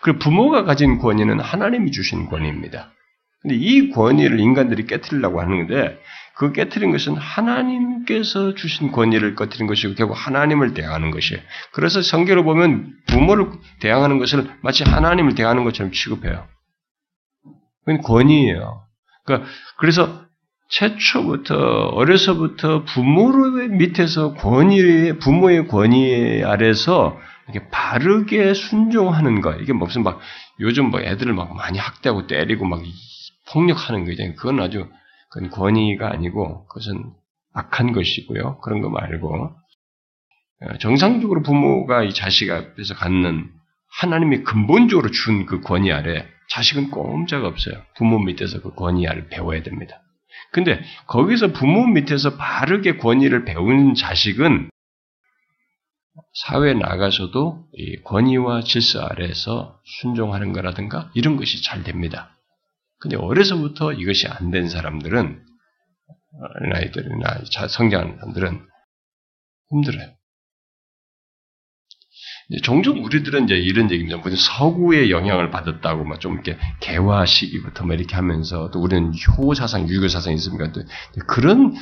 그리고 0.00 0.20
부모가 0.20 0.64
가진 0.64 0.98
권위는 0.98 1.40
하나님이 1.40 1.90
주신 1.90 2.28
권위입니다. 2.28 2.92
근데 3.40 3.56
이 3.56 3.90
권위를 3.90 4.38
인간들이 4.38 4.86
깨뜨리려고 4.86 5.40
하는데 5.40 5.98
그 6.36 6.52
깨뜨린 6.52 6.92
것은 6.92 7.16
하나님께서 7.16 8.54
주신 8.54 8.92
권위를 8.92 9.34
깨뜨린 9.34 9.66
것이고 9.66 9.94
결국 9.94 10.14
하나님을 10.14 10.74
대하는 10.74 11.10
것이에요. 11.10 11.42
그래서 11.72 12.00
성경을 12.00 12.44
보면 12.44 12.94
부모를 13.08 13.50
대항하는 13.80 14.18
것을 14.18 14.48
마치 14.62 14.84
하나님을 14.84 15.34
대하는 15.34 15.64
것처럼 15.64 15.90
취급해요. 15.90 16.46
그건 17.84 18.00
권위예요. 18.02 18.84
그러니까 19.24 19.48
그래서 19.78 20.24
최초부터 20.68 21.54
어려서부터 21.88 22.84
부모의 22.84 23.68
밑에서 23.68 24.34
권위 24.34 25.18
부모의 25.18 25.68
권위 25.68 26.42
아래서 26.44 27.18
이렇게 27.48 27.68
바르게 27.68 28.54
순종하는 28.54 29.40
거 29.42 29.52
이게 29.54 29.72
무슨 29.72 30.02
막 30.02 30.20
요즘 30.60 30.90
뭐 30.90 31.00
애들을 31.00 31.32
막 31.34 31.54
많이 31.54 31.78
학대하고 31.78 32.26
때리고 32.26 32.64
막 32.64 32.80
폭력하는 33.52 34.06
거잖아요. 34.06 34.34
그건 34.36 34.60
아주 34.60 34.88
그건 35.30 35.50
권위가 35.50 36.10
아니고 36.10 36.66
그것은 36.68 37.12
악한 37.52 37.92
것이고요. 37.92 38.60
그런 38.60 38.80
거 38.80 38.88
말고 38.88 39.50
어, 40.62 40.78
정상적으로 40.78 41.42
부모가 41.42 42.04
이 42.04 42.14
자식 42.14 42.50
앞에서 42.50 42.94
갖는 42.94 43.50
하나님이 44.00 44.42
근본적으로 44.44 45.10
준 45.10 45.44
그 45.44 45.60
권위 45.60 45.92
아래 45.92 46.26
자식은 46.52 46.90
꼼짝 46.90 47.44
없어요. 47.44 47.82
부모 47.96 48.18
밑에서 48.18 48.60
그 48.60 48.74
권위 48.74 49.06
아래 49.08 49.26
배워야 49.28 49.62
됩니다. 49.62 50.02
근데 50.52 50.82
거기서 51.06 51.52
부모 51.52 51.86
밑에서 51.86 52.36
바르게 52.36 52.98
권위를 52.98 53.44
배우는 53.44 53.94
자식은 53.94 54.70
사회에 56.34 56.74
나가서도 56.74 57.66
이 57.74 58.02
권위와 58.02 58.62
질서 58.62 59.00
아래에서 59.00 59.80
순종하는 60.00 60.52
거라든가 60.52 61.10
이런 61.14 61.36
것이 61.36 61.62
잘 61.62 61.82
됩니다. 61.82 62.36
근데 62.98 63.16
어려서부터 63.16 63.92
이것이 63.94 64.28
안 64.28 64.50
된 64.50 64.68
사람들은 64.68 65.44
아이들이나 66.74 67.40
성장하는 67.68 68.16
사람들은 68.18 68.66
힘들어요. 69.70 70.14
종종 72.62 73.02
우리들은 73.04 73.44
이제 73.44 73.54
이런 73.54 73.90
얘기입니다. 73.90 74.18
무슨 74.18 74.36
서구의 74.36 75.10
영향을 75.10 75.50
받았다고 75.50 76.04
막 76.04 76.20
좀 76.20 76.34
이렇게 76.34 76.56
개화 76.80 77.24
시기부터 77.26 77.84
막 77.84 77.94
이렇게 77.94 78.14
하면서 78.14 78.70
또 78.70 78.80
우리는 78.80 79.12
효 79.36 79.54
사상, 79.54 79.88
유교 79.88 80.08
사상이 80.08 80.36
있습니까? 80.36 80.70
또 80.72 80.82
그런 81.26 81.74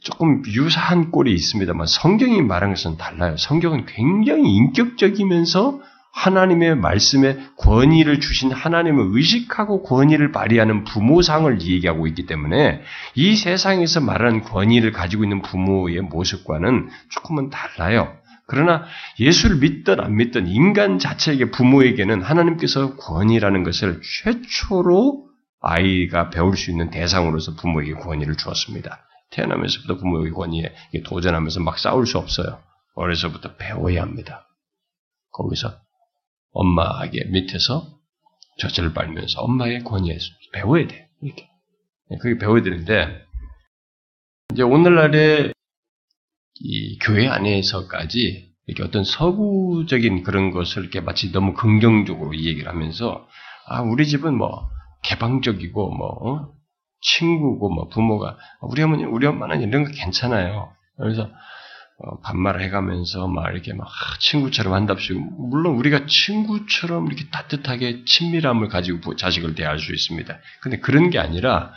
조금 0.00 0.42
유사한 0.46 1.10
꼴이 1.10 1.32
있습니다만 1.32 1.86
성경이 1.86 2.42
말하는 2.42 2.74
것은 2.74 2.96
달라요. 2.96 3.36
성경은 3.36 3.86
굉장히 3.86 4.54
인격적이면서 4.54 5.80
하나님의 6.12 6.76
말씀에 6.76 7.38
권위를 7.56 8.20
주신 8.20 8.52
하나님을 8.52 9.16
의식하고 9.16 9.82
권위를 9.82 10.30
발휘하는 10.30 10.84
부모상을 10.84 11.62
얘기하고 11.62 12.06
있기 12.06 12.26
때문에 12.26 12.82
이 13.14 13.36
세상에서 13.36 14.00
말하는 14.00 14.42
권위를 14.42 14.92
가지고 14.92 15.24
있는 15.24 15.40
부모의 15.42 16.02
모습과는 16.02 16.90
조금은 17.08 17.50
달라요. 17.50 18.12
그러나 18.52 18.84
예수를 19.18 19.56
믿든 19.56 19.98
안 19.98 20.14
믿든 20.16 20.46
인간 20.46 20.98
자체에게 20.98 21.50
부모에게는 21.50 22.20
하나님께서 22.20 22.96
권위라는 22.96 23.62
것을 23.62 24.02
최초로 24.22 25.26
아이가 25.62 26.28
배울 26.28 26.54
수 26.58 26.70
있는 26.70 26.90
대상으로서 26.90 27.54
부모에게 27.54 27.94
권위를 27.94 28.36
주었습니다. 28.36 29.06
태어나면서부터 29.30 29.96
부모에게 29.96 30.32
권위에 30.32 30.70
도전하면서 31.06 31.60
막 31.60 31.78
싸울 31.78 32.06
수 32.06 32.18
없어요. 32.18 32.60
어려서부터 32.94 33.56
배워야 33.56 34.02
합니다. 34.02 34.46
거기서 35.30 35.72
엄마에게 36.52 37.24
밑에서 37.30 38.00
젖을 38.58 38.92
빨면서 38.92 39.40
엄마의 39.40 39.82
권위에 39.82 40.18
배워야 40.52 40.86
돼. 40.86 41.08
이렇게. 41.22 41.48
그게 42.20 42.36
배워야 42.36 42.62
되는데, 42.62 43.24
이제 44.52 44.62
오늘날의 44.62 45.54
이 46.60 46.98
교회 46.98 47.28
안에서까지 47.28 48.52
이렇게 48.66 48.82
어떤 48.84 49.04
서구적인 49.04 50.22
그런 50.22 50.50
것을 50.50 50.82
이렇게 50.82 51.00
마치 51.00 51.32
너무 51.32 51.54
긍정적으로 51.54 52.34
이 52.34 52.46
얘기를 52.46 52.68
하면서 52.68 53.26
아 53.66 53.80
우리 53.82 54.06
집은 54.06 54.36
뭐 54.36 54.68
개방적이고 55.04 55.94
뭐 55.94 56.08
어? 56.08 56.52
친구고 57.00 57.68
뭐 57.70 57.88
부모가 57.88 58.36
우리 58.60 58.82
어머니 58.82 59.04
우리 59.04 59.26
엄마는 59.26 59.62
이런 59.62 59.84
거 59.84 59.90
괜찮아요. 59.92 60.72
그래서 60.96 61.28
어, 62.04 62.20
반말을 62.20 62.62
해가면서 62.62 63.28
막 63.28 63.50
이렇게 63.52 63.72
막 63.72 63.88
친구처럼 64.20 64.72
한답시고 64.72 65.20
물론 65.20 65.74
우리가 65.76 66.06
친구처럼 66.06 67.06
이렇게 67.06 67.28
따뜻하게 67.30 68.04
친밀함을 68.06 68.68
가지고 68.68 69.16
자식을 69.16 69.54
대할 69.54 69.78
수 69.78 69.92
있습니다. 69.92 70.38
근데 70.60 70.78
그런 70.78 71.10
게 71.10 71.18
아니라 71.18 71.72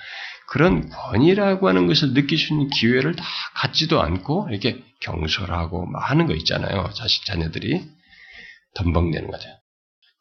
그런 0.48 0.90
권위라고 0.90 1.68
하는 1.68 1.88
것을 1.88 2.14
느낄 2.14 2.38
수 2.38 2.54
있는 2.54 2.70
기회를 2.70 3.16
다 3.16 3.24
갖지도 3.56 4.02
않고 4.02 4.48
이렇게 4.52 4.84
경솔하고 5.02 5.86
막 5.88 6.00
하는 6.10 6.28
거 6.28 6.34
있잖아요. 6.36 6.90
자식 6.94 7.26
자녀들이 7.26 7.84
덤벙대는 8.76 9.30
거죠. 9.32 9.48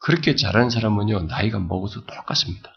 그렇게 0.00 0.34
자란 0.34 0.70
사람은요 0.70 1.22
나이가 1.22 1.58
먹어도 1.58 2.04
똑같습니다. 2.06 2.72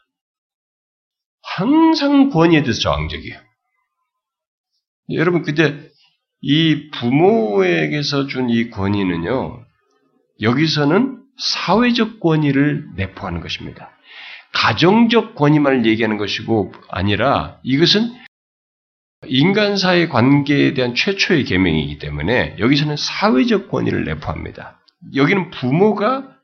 항상 1.42 2.30
권위에 2.30 2.62
대해서 2.62 2.80
저항적이에요. 2.82 3.40
여러분 5.14 5.42
근데 5.42 5.90
이 6.42 6.90
부모에게서 6.92 8.28
준 8.28 8.50
이 8.50 8.70
권위는요 8.70 9.66
여기서는 10.42 11.24
사회적 11.40 12.20
권위를 12.20 12.90
내포하는 12.96 13.42
것입니다. 13.42 13.92
가정적 14.58 15.36
권위만을 15.36 15.86
얘기하는 15.86 16.18
것이고 16.18 16.74
아니라 16.90 17.60
이것은 17.62 18.12
인간사의 19.28 20.10
관계에 20.10 20.74
대한 20.74 20.96
최초의 20.96 21.44
계명이기 21.44 22.00
때문에 22.00 22.56
여기서는 22.58 22.98
사회적 22.98 23.70
권위를 23.70 24.04
내포합니다. 24.06 24.80
여기는 25.16 25.52
부모가 25.52 26.36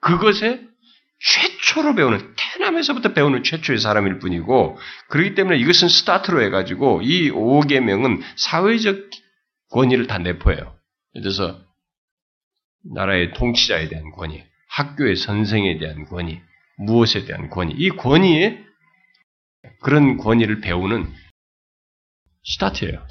그것에 0.00 0.60
최초로 1.20 1.94
배우는 1.94 2.34
태남에서부터 2.36 3.12
배우는 3.12 3.44
최초의 3.44 3.78
사람일 3.78 4.18
뿐이고 4.18 4.76
그렇기 5.08 5.36
때문에 5.36 5.56
이것은 5.58 5.88
스타트로 5.88 6.42
해가지고 6.42 7.02
이 7.02 7.30
5계명은 7.30 8.22
사회적 8.34 9.08
권위를 9.70 10.08
다 10.08 10.18
내포해요. 10.18 10.76
예를 11.14 11.22
들어서 11.22 11.60
나라의 12.92 13.34
통치자에 13.34 13.88
대한 13.88 14.10
권위, 14.10 14.42
학교의 14.68 15.14
선생에 15.14 15.78
대한 15.78 16.06
권위, 16.06 16.40
무엇에 16.78 17.24
대한 17.24 17.50
권위, 17.50 17.74
이 17.76 17.90
권위에 17.90 18.58
그런 19.82 20.16
권위를 20.16 20.60
배우는 20.60 21.12
스타트예요. 22.44 23.06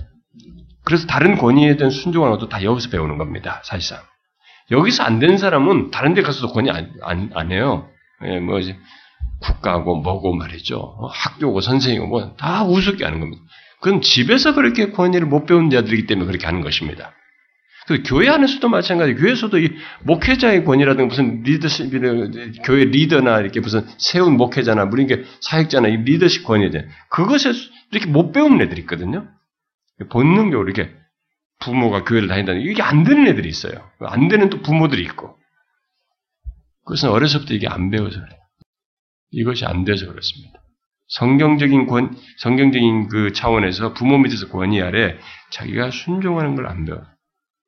그래서 0.83 1.07
다른 1.07 1.37
권위에 1.37 1.77
대한 1.77 1.91
순종하는 1.91 2.37
것도 2.37 2.49
다 2.49 2.63
여기서 2.63 2.89
배우는 2.89 3.17
겁니다. 3.17 3.61
사실상. 3.63 4.03
여기서 4.71 5.03
안 5.03 5.19
된 5.19 5.37
사람은 5.37 5.91
다른 5.91 6.13
데 6.13 6.21
가서도 6.21 6.53
권위 6.53 6.69
안, 6.71 6.93
안, 7.03 7.29
안 7.33 7.51
해요. 7.51 7.89
예, 8.25 8.39
뭐, 8.39 8.59
국가고 9.41 9.97
뭐고 10.01 10.33
말이죠. 10.35 10.77
어, 10.79 11.07
학교고 11.07 11.61
선생이고 11.61 12.07
뭐 12.07 12.35
다 12.37 12.63
우습게 12.65 13.03
하는 13.03 13.19
겁니다. 13.19 13.41
그건 13.81 14.01
집에서 14.01 14.53
그렇게 14.53 14.91
권위를 14.91 15.27
못 15.27 15.45
배운 15.45 15.69
자들이기 15.69 16.05
때문에 16.07 16.27
그렇게 16.27 16.45
하는 16.45 16.61
것입니다. 16.61 17.13
그 17.91 18.03
교회 18.05 18.29
안에서도 18.29 18.67
마찬가지. 18.69 19.15
교회에서도 19.15 19.59
이 19.59 19.69
목회자의 20.03 20.63
권위라든가 20.63 21.07
무슨 21.07 21.43
리더십, 21.43 21.91
교회 22.63 22.85
리더나 22.85 23.39
이렇게 23.39 23.59
무슨 23.59 23.85
세운 23.97 24.37
목회자나 24.37 24.85
뭐 24.85 24.97
이런 24.97 25.07
게 25.07 25.25
사역자나 25.41 25.89
이 25.89 25.97
리더십 25.97 26.45
권위에 26.45 26.69
그것에 27.09 27.51
이렇게 27.91 28.09
못 28.09 28.31
배우는 28.31 28.61
애들이 28.61 28.81
있거든요. 28.81 29.27
본능적으로 30.09 30.69
이렇게 30.69 30.93
부모가 31.59 32.03
교회를 32.03 32.27
다닌다는 32.27 32.61
이게 32.61 32.81
안 32.81 33.03
되는 33.03 33.27
애들이 33.27 33.47
있어요. 33.49 33.73
안 33.99 34.27
되는 34.27 34.49
또 34.49 34.61
부모들이 34.61 35.03
있고. 35.03 35.37
그것은 36.85 37.09
어려서부터 37.09 37.53
이게 37.53 37.67
안 37.67 37.91
배워서 37.91 38.19
그래요. 38.19 38.39
이것이 39.31 39.65
안 39.65 39.85
돼서 39.85 40.07
그렇습니다. 40.07 40.59
성경적인 41.09 41.87
권, 41.87 42.17
성경적인 42.37 43.09
그 43.09 43.33
차원에서 43.33 43.93
부모 43.93 44.17
밑에서 44.17 44.47
권위 44.47 44.81
아래 44.81 45.17
자기가 45.51 45.91
순종하는 45.91 46.55
걸 46.55 46.67
안 46.67 46.85
배워요. 46.85 47.05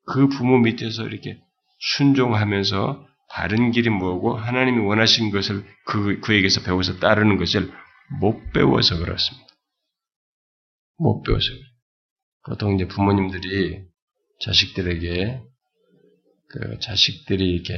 그 0.06 0.28
부모 0.28 0.58
밑에서 0.60 1.04
이렇게 1.08 1.39
순종하면서 1.80 3.08
다른 3.30 3.72
길이 3.72 3.89
뭐고 3.89 4.38
하나님이 4.38 4.86
원하신 4.86 5.32
것을 5.32 5.66
그, 5.86 6.20
그에게서 6.20 6.62
배워서 6.62 7.00
따르는 7.00 7.38
것을 7.38 7.72
못 8.20 8.52
배워서 8.54 8.98
그렇습니다. 8.98 9.48
못 10.98 11.24
배워서 11.24 11.50
그래요. 11.50 11.66
보통 12.46 12.76
이제 12.76 12.88
부모님들이 12.88 13.84
자식들에게 14.42 15.42
그 16.50 16.80
자식들이 16.80 17.50
이렇게, 17.54 17.74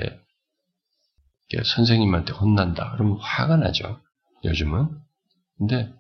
이렇게 1.48 1.70
선생님한테 1.76 2.34
혼난다. 2.34 2.92
그러면 2.92 3.18
화가 3.22 3.58
나죠. 3.58 4.02
요즘은. 4.44 4.90
근데 5.58 5.94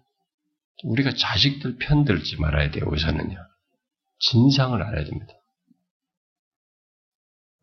우리가 0.83 1.11
자식들 1.15 1.77
편들지 1.77 2.37
말아야 2.41 2.71
돼요. 2.71 2.85
우선은요. 2.91 3.37
진상을 4.19 4.81
알아야 4.81 5.05
됩니다. 5.05 5.33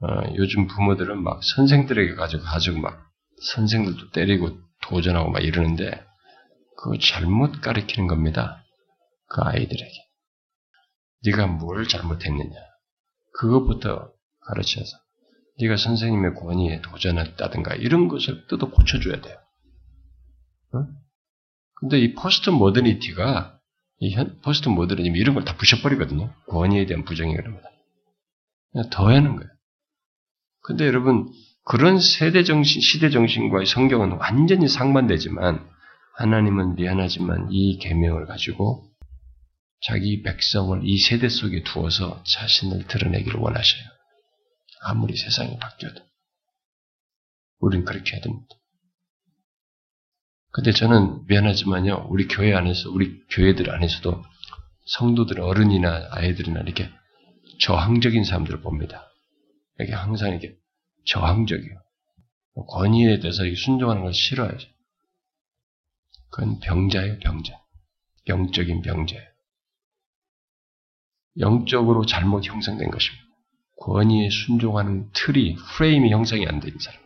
어, 0.02 0.34
요즘 0.34 0.66
부모들은 0.66 1.22
막 1.22 1.42
선생들에게 1.44 2.14
가지고 2.14 2.42
가지고 2.42 2.80
막 2.80 3.10
선생들도 3.54 4.10
때리고 4.10 4.58
도전하고 4.82 5.30
막 5.30 5.44
이러는데 5.44 6.04
그거 6.76 6.98
잘못 6.98 7.60
가르치는 7.60 8.08
겁니다. 8.08 8.64
그 9.28 9.42
아이들에게. 9.42 9.92
네가 11.24 11.46
뭘 11.46 11.86
잘못했느냐. 11.86 12.50
그것부터 13.38 14.12
가르쳐서 14.40 14.96
네가 15.60 15.76
선생님의 15.76 16.34
권위에 16.34 16.80
도전했다든가 16.82 17.76
이런 17.76 18.08
것을 18.08 18.46
뜯어 18.48 18.70
고쳐줘야 18.70 19.20
돼요. 19.20 19.36
어? 20.74 20.86
근데 21.76 22.00
이 22.00 22.14
postmodernity가 22.14 23.58
이 23.98 24.14
현, 24.14 24.40
포스트 24.40 24.68
모더니즘 24.68 25.14
이런 25.16 25.34
걸 25.34 25.44
다 25.44 25.56
부셔버리거든요. 25.56 26.34
권위에 26.48 26.86
대한 26.86 27.04
부정이 27.04 27.36
그럽니다. 27.36 27.68
그냥 28.72 28.90
더 28.90 29.06
하는 29.08 29.36
거예요. 29.36 29.51
근데 30.62 30.86
여러분 30.86 31.28
그런 31.64 31.98
세대 32.00 32.44
정신, 32.44 32.80
시대 32.80 33.10
정신과의 33.10 33.66
성경은 33.66 34.12
완전히 34.12 34.68
상반되지만 34.68 35.68
하나님은 36.16 36.74
미안하지만 36.76 37.48
이 37.50 37.78
계명을 37.78 38.26
가지고 38.26 38.88
자기 39.80 40.22
백성을 40.22 40.80
이 40.84 40.98
세대 40.98 41.28
속에 41.28 41.62
두어서 41.64 42.22
자신을 42.24 42.86
드러내기를 42.86 43.40
원하셔요. 43.40 43.82
아무리 44.82 45.16
세상이 45.16 45.58
바뀌어도. 45.58 46.00
우린 47.58 47.84
그렇게 47.84 48.14
해야 48.14 48.20
됩니다. 48.20 48.46
근데 50.50 50.72
저는 50.72 51.26
미안하지만요, 51.26 52.08
우리 52.10 52.28
교회 52.28 52.52
안에서, 52.54 52.90
우리 52.90 53.24
교회들 53.30 53.70
안에서도 53.70 54.22
성도들, 54.86 55.40
어른이나 55.40 56.08
아이들이나 56.10 56.60
이렇게 56.60 56.90
저항적인 57.60 58.24
사람들을 58.24 58.60
봅니다. 58.60 59.11
이게 59.82 59.92
항상 59.92 60.30
이렇게 60.30 60.56
저항적이에요. 61.06 61.82
권위에 62.68 63.18
대해서 63.20 63.42
순종하는 63.56 64.02
걸 64.02 64.12
싫어하죠. 64.12 64.68
그건 66.30 66.58
병자예요, 66.60 67.18
병자. 67.18 67.60
영적인 68.28 68.82
병자예요. 68.82 69.28
영적으로 71.38 72.04
잘못 72.06 72.46
형성된 72.46 72.90
것입니다. 72.90 73.24
권위에 73.80 74.30
순종하는 74.30 75.10
틀이, 75.12 75.56
프레임이 75.76 76.10
형성이 76.12 76.46
안 76.46 76.60
된 76.60 76.78
사람. 76.78 77.00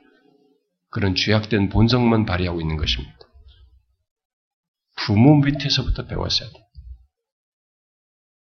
그런 0.91 1.15
죄악된 1.15 1.69
본성만 1.69 2.27
발휘하고 2.27 2.61
있는 2.61 2.77
것입니다. 2.77 3.17
부모 4.97 5.37
밑에서부터 5.37 6.07
배웠어야 6.07 6.49
돼. 6.51 6.67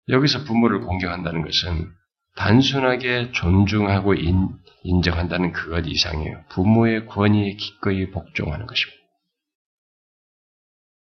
여기서 0.09 0.45
부모를 0.45 0.81
공경한다는 0.81 1.43
것은 1.43 1.93
단순하게 2.41 3.33
존중하고 3.33 4.15
인, 4.15 4.49
인정한다는 4.83 5.53
그것 5.53 5.87
이상이에요. 5.87 6.43
부모의 6.49 7.07
권위에 7.07 7.53
기꺼이 7.53 8.11
복종하는 8.11 8.67
것입니다. 8.67 8.99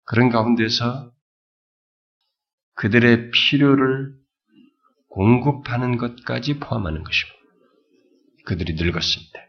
그런 0.05 0.29
가운데서 0.29 1.11
그들의 2.75 3.31
필요를 3.31 4.13
공급하는 5.09 5.97
것까지 5.97 6.59
포함하는 6.59 7.03
것입니다. 7.03 7.39
그들이 8.45 8.75
때. 9.33 9.45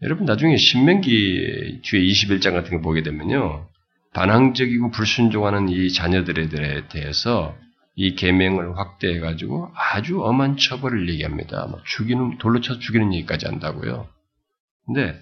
여러분 0.00 0.24
나중에 0.24 0.56
신명기 0.56 1.82
뒤에 1.82 2.00
21장 2.00 2.54
같은 2.54 2.78
거 2.78 2.80
보게 2.80 3.02
되면요. 3.02 3.68
반항적이고 4.14 4.90
불순종하는 4.90 5.68
이 5.68 5.92
자녀들에 5.92 6.88
대해서 6.88 7.54
이 7.96 8.14
계명을 8.14 8.78
확대해 8.78 9.20
가지고 9.20 9.72
아주 9.74 10.22
엄한 10.22 10.58
처벌을 10.58 11.08
얘기합니다. 11.08 11.66
막 11.66 11.82
죽이는 11.86 12.36
돌로 12.38 12.60
쳐 12.60 12.78
죽이는 12.78 13.14
얘기까지 13.14 13.46
한다고요. 13.46 14.06
근데 14.84 15.18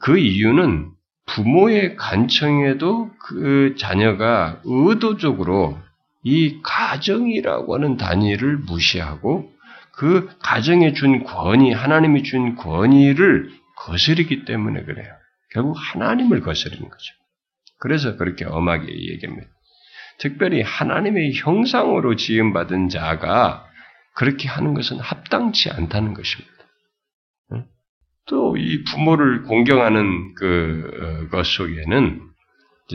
그 0.00 0.18
이유는 0.18 0.90
부모의 1.26 1.96
간청에도 1.96 3.10
그 3.18 3.74
자녀가 3.78 4.60
의도적으로 4.64 5.78
이 6.24 6.60
가정이라고 6.62 7.74
하는 7.74 7.96
단위를 7.98 8.56
무시하고 8.56 9.52
그 9.92 10.30
가정에 10.38 10.94
준 10.94 11.22
권위, 11.22 11.72
하나님이 11.72 12.22
준 12.22 12.56
권위를 12.56 13.50
거스르기 13.76 14.46
때문에 14.46 14.84
그래요. 14.84 15.12
결국 15.50 15.74
하나님을 15.76 16.40
거스르는 16.40 16.88
거죠. 16.88 17.14
그래서 17.78 18.16
그렇게 18.16 18.46
엄하게 18.46 18.86
얘기합니다. 18.88 19.51
특별히 20.18 20.62
하나님의 20.62 21.32
형상으로 21.34 22.16
지음받은 22.16 22.88
자가 22.88 23.66
그렇게 24.14 24.48
하는 24.48 24.74
것은 24.74 24.98
합당치 24.98 25.70
않다는 25.70 26.14
것입니다. 26.14 26.52
또 28.28 28.42
이 28.56 28.84
부모를 28.84 29.42
공경하는 29.42 30.34
그, 30.34 31.28
것 31.30 31.44
속에는 31.46 32.20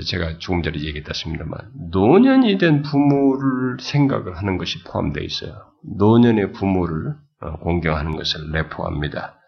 제가 0.05 0.37
조금 0.37 0.61
전에 0.61 0.79
얘기했습니다만 0.79 1.59
노년이 1.91 2.57
된 2.59 2.83
부모를 2.83 3.77
생각을 3.79 4.37
하는 4.37 4.57
것이 4.57 4.83
포함되어 4.83 5.23
있어요. 5.23 5.53
노년의 5.97 6.53
부모를 6.53 7.15
어, 7.39 7.57
공경하는 7.59 8.15
것을 8.15 8.51
내포합니다. 8.51 9.39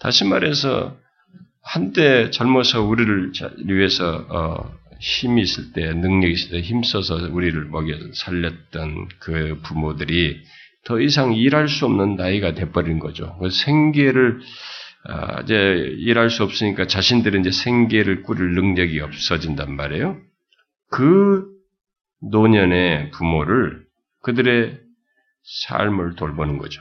다시 0.00 0.24
말해서 0.24 0.96
한때 1.62 2.30
젊어서 2.30 2.82
우리를 2.82 3.32
위해서 3.66 4.24
어, 4.28 4.72
힘이 5.04 5.42
있을 5.42 5.72
때, 5.72 5.92
능력이 5.92 6.32
있을 6.32 6.50
때 6.52 6.60
힘써서 6.62 7.16
우리를 7.30 7.62
먹여 7.66 7.94
살렸던 8.14 9.08
그 9.20 9.60
부모들이 9.62 10.42
더 10.84 10.98
이상 10.98 11.34
일할 11.34 11.68
수 11.68 11.84
없는 11.84 12.16
나이가 12.16 12.54
돼버린 12.54 12.98
거죠. 12.98 13.36
그 13.38 13.50
생계를 13.50 14.40
아, 15.06 15.42
이제 15.42 15.54
일할 15.98 16.30
수 16.30 16.42
없으니까 16.42 16.86
자신들은 16.86 17.40
이제 17.40 17.50
생계를 17.50 18.22
꾸릴 18.22 18.54
능력이 18.54 18.98
없어진단 19.00 19.76
말이에요. 19.76 20.18
그 20.90 21.46
노년의 22.22 23.10
부모를 23.10 23.84
그들의 24.22 24.80
삶을 25.42 26.14
돌보는 26.14 26.56
거죠. 26.56 26.80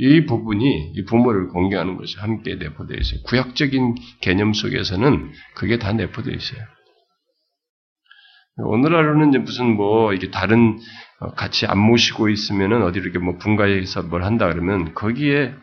음? 0.00 0.04
이 0.04 0.26
부분이 0.26 0.92
이 0.94 1.04
부모를 1.04 1.48
공경하는 1.48 1.96
것이 1.96 2.18
함께 2.18 2.56
내포되어 2.56 2.96
있어요. 2.98 3.22
구약적인 3.24 3.94
개념 4.20 4.52
속에서는 4.52 5.32
그게 5.54 5.78
다 5.78 5.92
내포되어 5.92 6.34
있어요. 6.34 6.62
오늘날로는 8.56 9.30
이제 9.30 9.38
무슨 9.38 9.74
뭐 9.74 10.12
이게 10.12 10.30
다른 10.30 10.78
어, 11.20 11.32
같이 11.32 11.66
안 11.66 11.78
모시고 11.78 12.28
있으면은 12.28 12.82
어디 12.82 13.00
이렇게 13.00 13.18
뭐 13.18 13.36
분가해서 13.36 14.02
뭘 14.04 14.22
한다 14.22 14.48
그러면 14.48 14.94
거기에 14.94 15.54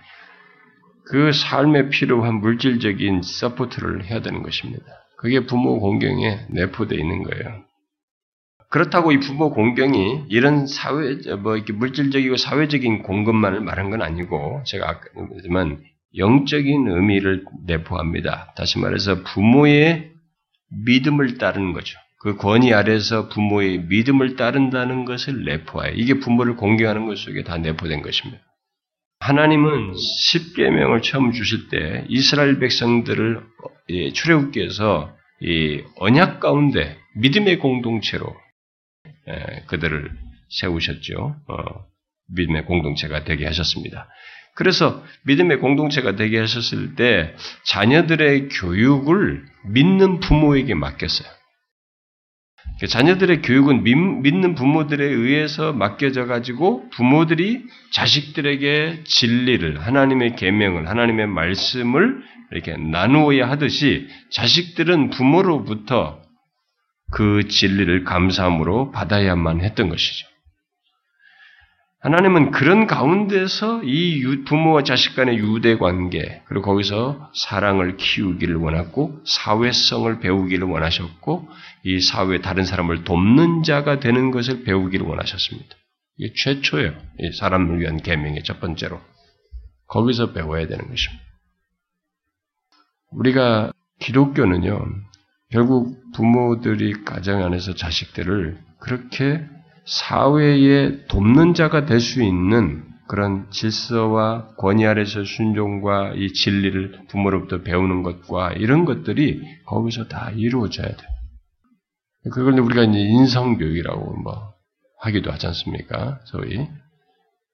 그 1.06 1.32
삶에 1.32 1.90
필요한 1.90 2.36
물질적인 2.36 3.22
support를 3.24 4.06
해야 4.06 4.22
되는 4.22 4.44
것입니다. 4.44 4.86
그게 5.18 5.46
부모 5.46 5.80
공경에 5.80 6.46
내포되어 6.50 6.98
있는 6.98 7.24
거예요. 7.24 7.64
그렇다고 8.72 9.12
이 9.12 9.20
부모 9.20 9.52
공경이 9.52 10.26
이런 10.30 10.66
사회, 10.66 11.36
뭐, 11.36 11.58
이렇게 11.58 11.74
물질적이고 11.74 12.38
사회적인 12.38 13.04
공급만을 13.04 13.60
말한 13.60 13.90
건 13.90 14.02
아니고, 14.02 14.64
제가 14.66 14.90
아까 14.90 15.02
말했지만, 15.14 15.84
영적인 16.18 16.88
의미를 16.88 17.44
내포합니다. 17.66 18.54
다시 18.56 18.80
말해서 18.80 19.24
부모의 19.24 20.12
믿음을 20.86 21.38
따르는 21.38 21.74
거죠. 21.74 22.00
그 22.20 22.38
권위 22.38 22.74
아래서 22.74 23.28
부모의 23.28 23.80
믿음을 23.90 24.38
따른다는 24.38 25.06
것을 25.06 25.44
내포해요. 25.44 25.94
이게 25.96 26.16
부모를 26.16 26.56
공경하는 26.56 27.08
것 27.08 27.18
속에 27.18 27.44
다 27.44 27.58
내포된 27.58 28.02
것입니다. 28.02 28.42
하나님은 29.20 29.96
십계명을 29.98 31.02
처음 31.02 31.32
주실 31.32 31.68
때 31.70 32.06
이스라엘 32.10 32.60
백성들을 32.60 33.42
출애굽기에서 34.14 35.14
이 35.42 35.84
언약 35.98 36.40
가운데 36.40 36.98
믿음의 37.16 37.60
공동체로 37.60 38.34
그들을 39.68 40.12
세우셨죠. 40.50 41.36
어, 41.48 41.56
믿음의 42.34 42.66
공동체가 42.66 43.24
되게 43.24 43.46
하셨습니다. 43.46 44.08
그래서 44.56 45.04
믿음의 45.26 45.60
공동체가 45.60 46.16
되게 46.16 46.40
하셨을 46.40 46.96
때 46.96 47.34
자녀들의 47.66 48.50
교육을 48.50 49.46
믿는 49.66 50.20
부모에게 50.20 50.74
맡겼어요. 50.76 51.30
그 52.80 52.88
자녀들의 52.88 53.44
교육은 53.44 53.84
믿는 53.84 54.56
부모들에 54.56 55.06
의해서 55.06 55.72
맡겨져 55.72 56.26
가지고 56.26 56.90
부모들이 56.90 57.64
자식들에게 57.92 59.04
진리를 59.04 59.80
하나님의 59.80 60.36
계명을 60.36 60.88
하나님의 60.90 61.28
말씀을 61.28 62.24
이렇게 62.52 62.76
나누어야 62.78 63.50
하듯이 63.50 64.08
자식들은 64.32 65.12
부모로부터 65.12 66.22
그 67.12 67.48
진리를 67.48 68.04
감사함으로 68.04 68.92
받아야만 68.92 69.62
했던 69.62 69.90
것이죠. 69.90 70.32
하나님은 72.00 72.50
그런 72.50 72.88
가운데서 72.88 73.84
이 73.84 74.44
부모와 74.46 74.82
자식 74.82 75.16
간의 75.16 75.38
유대 75.38 75.78
관계, 75.78 76.42
그리고 76.46 76.66
거기서 76.66 77.32
사랑을 77.36 77.96
키우기를 77.96 78.56
원했고, 78.56 79.22
사회성을 79.24 80.20
배우기를 80.20 80.68
원하셨고, 80.68 81.48
이 81.84 82.00
사회 82.00 82.42
다른 82.42 82.66
사람을 82.66 83.04
돕는 83.04 83.62
자가 83.62 84.00
되는 84.00 84.32
것을 84.32 84.64
배우기를 84.64 85.06
원하셨습니다. 85.06 85.76
이게 86.18 86.34
최초예요. 86.36 86.94
이 87.20 87.32
사람을 87.34 87.80
위한 87.80 87.98
계명의 87.98 88.44
첫 88.46 88.60
번째로. 88.60 89.00
거기서 89.88 90.34
배워야 90.34 90.66
되는 90.66 90.88
것입니다. 90.88 91.24
우리가 93.12 93.74
기독교는요, 94.00 94.80
결국 95.52 95.98
부모들이 96.14 97.04
가정 97.04 97.44
안에서 97.44 97.76
자식들을 97.76 98.58
그렇게 98.80 99.46
사회에 99.86 101.06
돕는 101.08 101.54
자가 101.54 101.86
될 101.86 102.00
수 102.00 102.24
있는 102.24 102.84
그런 103.08 103.52
질서와 103.52 104.56
권위 104.56 104.86
아래서 104.86 105.26
순종과 105.26 106.14
이 106.16 106.32
진리를 106.32 107.08
부모로부터 107.10 107.62
배우는 107.62 108.04
것과 108.04 108.54
이런 108.54 108.86
것들이 108.86 109.42
거기서 109.66 110.08
다 110.08 110.32
이루어져야 110.34 110.88
돼. 110.88 111.04
그걸 112.32 112.58
우리가 112.58 112.84
이제 112.84 113.00
인성교육이라고 113.00 114.22
뭐 114.24 114.54
하기도 115.02 115.30
하지 115.30 115.48
않습니까? 115.48 116.22
소위 116.26 116.56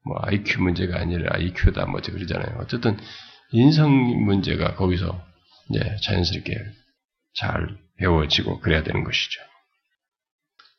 뭐 0.05 0.17
IQ 0.21 0.61
문제가 0.61 0.99
아니라 0.99 1.35
IQ다 1.35 1.87
뭐 1.87 2.01
그러잖아요. 2.01 2.59
어쨌든 2.59 2.95
인성 3.51 3.89
문제가 4.25 4.75
거기서 4.75 5.19
이제 5.71 5.95
자연스럽게 6.03 6.53
잘 7.33 7.77
배워지고 7.99 8.59
그래야 8.59 8.83
되는 8.83 9.03
것이죠. 9.03 9.41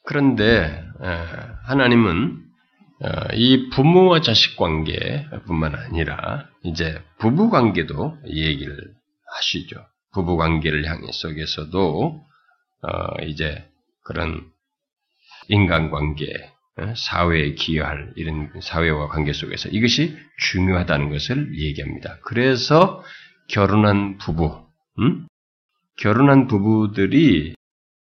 그런데 0.04 0.84
하나님은 1.64 2.48
어, 3.00 3.08
이 3.34 3.70
부모와 3.70 4.22
자식 4.22 4.56
관계뿐만 4.56 5.74
아니라 5.76 6.48
이제 6.64 7.00
부부 7.18 7.48
관계도 7.48 8.18
얘기를 8.26 8.76
하시죠. 9.36 9.76
부부 10.12 10.36
관계를 10.36 10.84
향해 10.86 11.06
속에서도 11.12 12.24
어, 12.82 13.22
이제 13.24 13.64
그런 14.02 14.50
인간 15.48 15.90
관계, 15.90 16.26
어, 16.76 16.94
사회에 16.96 17.52
기여할 17.54 18.12
이런 18.16 18.50
사회와 18.60 19.08
관계 19.08 19.32
속에서 19.32 19.68
이것이 19.68 20.18
중요하다는 20.38 21.10
것을 21.10 21.56
얘기합니다. 21.56 22.18
그래서 22.22 23.04
결혼한 23.48 24.18
부부, 24.18 24.66
음? 24.98 25.26
결혼한 25.98 26.46
부부들이 26.46 27.54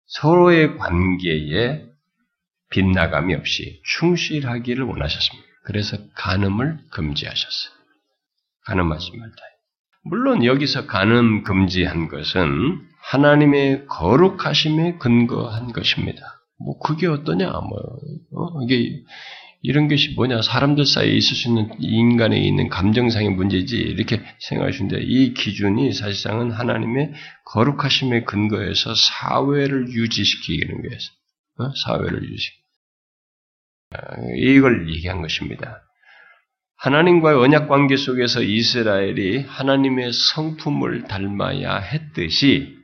서로의 0.05 0.77
관계에 0.77 1.85
빗나감이 2.69 3.33
없이 3.33 3.81
충실하기를 3.85 4.83
원하셨습니다. 4.83 5.47
그래서 5.63 5.97
간음을 6.15 6.79
금지하셨어요. 6.91 7.77
간음하지 8.65 9.17
말다. 9.17 9.35
물론 10.03 10.43
여기서 10.43 10.85
간음 10.85 11.43
금지한 11.43 12.07
것은 12.07 12.81
하나님의 13.01 13.85
거룩하심에 13.87 14.97
근거한 14.97 15.71
것입니다. 15.71 16.41
뭐 16.59 16.77
그게 16.79 17.07
어떠냐? 17.07 17.49
뭐 17.51 17.99
어? 18.33 18.61
이게 18.63 19.03
이런 19.61 19.87
것이 19.87 20.13
뭐냐? 20.13 20.41
사람들 20.41 20.85
사이에 20.85 21.13
있을 21.13 21.35
수 21.35 21.49
있는 21.49 21.69
인간에 21.79 22.37
있는 22.39 22.69
감정상의 22.69 23.29
문제지 23.29 23.75
이렇게 23.77 24.21
생각하시는데 24.39 25.01
이 25.01 25.33
기준이 25.33 25.93
사실상은 25.93 26.51
하나님의 26.51 27.13
거룩하심에 27.45 28.23
근거해서 28.23 28.93
사회를 28.95 29.89
유지시키는 29.89 30.81
거예요. 30.81 30.97
어? 31.59 31.71
사회를 31.85 32.23
유지. 32.23 32.51
아, 33.91 33.97
이걸 34.37 34.89
얘기한 34.89 35.21
것입니다. 35.21 35.81
하나님과의 36.77 37.39
언약 37.39 37.67
관계 37.67 37.97
속에서 37.97 38.43
이스라엘이 38.43 39.39
하나님의 39.39 40.13
성품을 40.13 41.05
닮아야 41.05 41.77
했듯이 41.77 42.76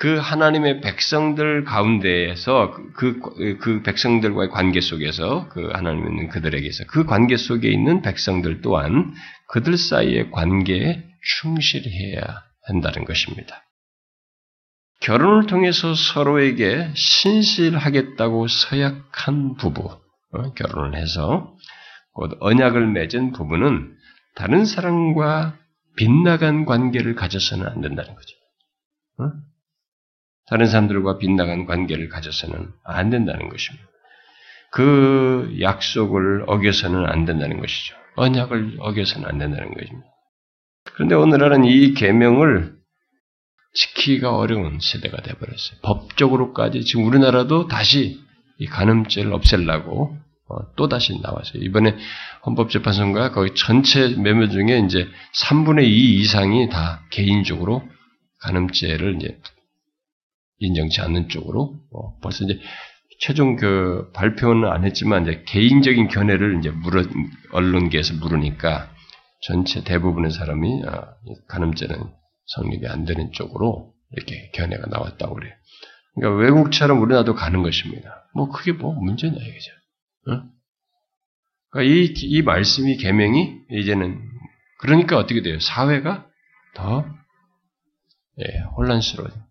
그 0.00 0.16
하나님의 0.16 0.80
백성들 0.80 1.64
가운데에서 1.64 2.70
그, 2.94 3.18
그, 3.18 3.58
그 3.58 3.82
백성들과의 3.82 4.50
관계 4.50 4.80
속에서 4.80 5.48
그 5.48 5.70
하나님은 5.72 6.28
그들에게서 6.28 6.84
그 6.86 7.04
관계 7.04 7.36
속에 7.36 7.68
있는 7.68 8.00
백성들 8.02 8.60
또한 8.62 9.12
그들 9.48 9.76
사이의 9.76 10.30
관계에 10.30 11.02
충실해야 11.40 12.22
한다는 12.66 13.04
것입니다. 13.04 13.64
결혼을 15.00 15.46
통해서 15.46 15.94
서로에게 15.94 16.90
신실하겠다고 16.94 18.46
서약한 18.46 19.56
부부, 19.56 19.98
어, 20.32 20.52
결혼을 20.54 20.96
해서 20.96 21.56
곧 22.12 22.36
언약을 22.40 22.86
맺은 22.86 23.32
부부는 23.32 23.96
다른 24.36 24.64
사람과 24.64 25.56
빗나간 25.96 26.66
관계를 26.66 27.16
가져서는 27.16 27.66
안 27.66 27.80
된다는 27.80 28.14
거죠. 28.14 29.42
어? 30.48 30.50
다른 30.50 30.66
사람들과 30.66 31.18
빗나간 31.18 31.66
관계를 31.66 32.08
가져서는 32.08 32.68
안 32.84 33.10
된다는 33.10 33.48
것입니다. 33.48 33.86
그 34.70 35.56
약속을 35.60 36.44
어겨서는 36.46 37.06
안 37.06 37.24
된다는 37.24 37.60
것이죠. 37.60 37.94
언약을 38.16 38.76
어겨서는 38.80 39.28
안 39.28 39.38
된다는 39.38 39.72
것입니다. 39.74 40.06
그런데 40.94 41.14
오늘날은 41.14 41.64
이 41.64 41.94
계명을 41.94 42.76
지키기가 43.74 44.36
어려운 44.36 44.78
시대가 44.80 45.22
되어버렸어요. 45.22 45.80
법적으로까지 45.82 46.84
지금 46.84 47.06
우리나라도 47.06 47.68
다시 47.68 48.20
이 48.58 48.66
간음죄를 48.66 49.32
없애려고 49.32 50.16
어, 50.48 50.74
또 50.76 50.88
다시 50.88 51.18
나왔어요. 51.20 51.62
이번에 51.62 51.94
헌법재판소가 52.46 53.32
거의 53.32 53.54
전체 53.54 54.08
매매 54.16 54.48
중에 54.48 54.78
이제 54.86 55.06
3분의 55.44 55.84
2 55.84 56.20
이상이 56.20 56.70
다 56.70 57.04
개인적으로 57.10 57.86
간음죄를 58.40 59.16
이제 59.16 59.38
인정치 60.58 61.00
않는 61.00 61.28
쪽으로 61.28 61.76
어, 61.92 62.18
벌써 62.20 62.44
이제 62.44 62.60
최종 63.20 63.56
그 63.56 64.10
발표는 64.14 64.68
안 64.70 64.84
했지만 64.84 65.22
이제 65.22 65.42
개인적인 65.46 66.08
견해를 66.08 66.58
이제 66.58 66.70
물어 66.70 67.04
언론계에서 67.52 68.14
물으니까 68.14 68.90
전체 69.42 69.82
대부분의 69.82 70.30
사람이 70.30 70.82
아, 70.86 71.14
간음죄는 71.48 71.96
성립이 72.46 72.86
안 72.86 73.04
되는 73.04 73.32
쪽으로 73.32 73.92
이렇게 74.12 74.50
견해가 74.54 74.86
나왔다고 74.88 75.34
그래요. 75.34 75.52
그러니까 76.14 76.42
외국처럼 76.42 77.00
우리나라도 77.00 77.34
가는 77.34 77.62
것입니다. 77.62 78.28
뭐 78.34 78.48
그게 78.48 78.72
뭐 78.72 78.94
문제냐 78.94 79.34
이거죠. 79.34 79.72
응? 80.28 80.50
그러니까 81.70 81.94
이, 81.94 82.14
이 82.16 82.42
말씀이 82.42 82.96
계명이 82.96 83.62
이제는 83.70 84.20
그러니까 84.80 85.18
어떻게 85.18 85.42
돼요? 85.42 85.58
사회가 85.60 86.26
더 86.74 87.04
예, 88.40 88.60
혼란스러워요. 88.76 89.47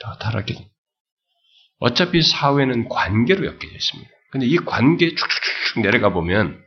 더 0.00 0.16
타락해. 0.18 0.68
어차피 1.78 2.22
사회는 2.22 2.88
관계로 2.88 3.46
엮여져 3.46 3.66
있습니다. 3.66 4.10
근데 4.30 4.46
이 4.46 4.56
관계 4.56 5.08
쭉쭉쭉 5.10 5.82
내려가 5.82 6.10
보면 6.12 6.62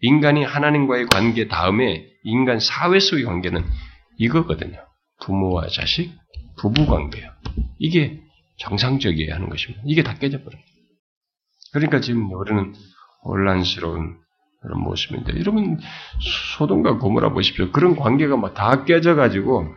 인간이 0.00 0.44
하나님과의 0.44 1.06
관계 1.06 1.48
다음에 1.48 2.06
인간 2.24 2.60
사회 2.60 2.98
속의 2.98 3.24
관계는 3.24 3.64
이거거든요. 4.18 4.78
부모와 5.20 5.68
자식, 5.68 6.12
부부 6.58 6.86
관계요. 6.86 7.30
이게 7.78 8.20
정상적이어야 8.58 9.34
하는 9.34 9.48
것입니다. 9.48 9.82
이게 9.86 10.02
다 10.02 10.14
깨져버려요. 10.14 10.62
그러니까 11.72 12.00
지금 12.00 12.30
우리는 12.32 12.74
혼란스러운 13.24 14.18
그런 14.60 14.80
모습인데, 14.80 15.38
여러분, 15.40 15.80
소돔과 16.56 16.98
고모라 16.98 17.32
보십시오. 17.32 17.72
그런 17.72 17.96
관계가 17.96 18.36
막 18.36 18.54
다 18.54 18.84
깨져가지고, 18.84 19.74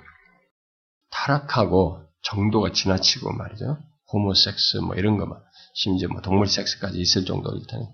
타락하고, 1.09 2.04
정도가 2.25 2.71
지나치고 2.71 3.33
말이죠. 3.33 3.77
호모섹스 4.11 4.77
뭐 4.77 4.95
이런 4.95 5.17
거 5.17 5.25
막, 5.25 5.43
심지어 5.73 6.09
뭐 6.09 6.21
동물 6.21 6.47
섹스까지 6.47 6.99
있을 6.99 7.25
정도로 7.25 7.57
일단 7.57 7.87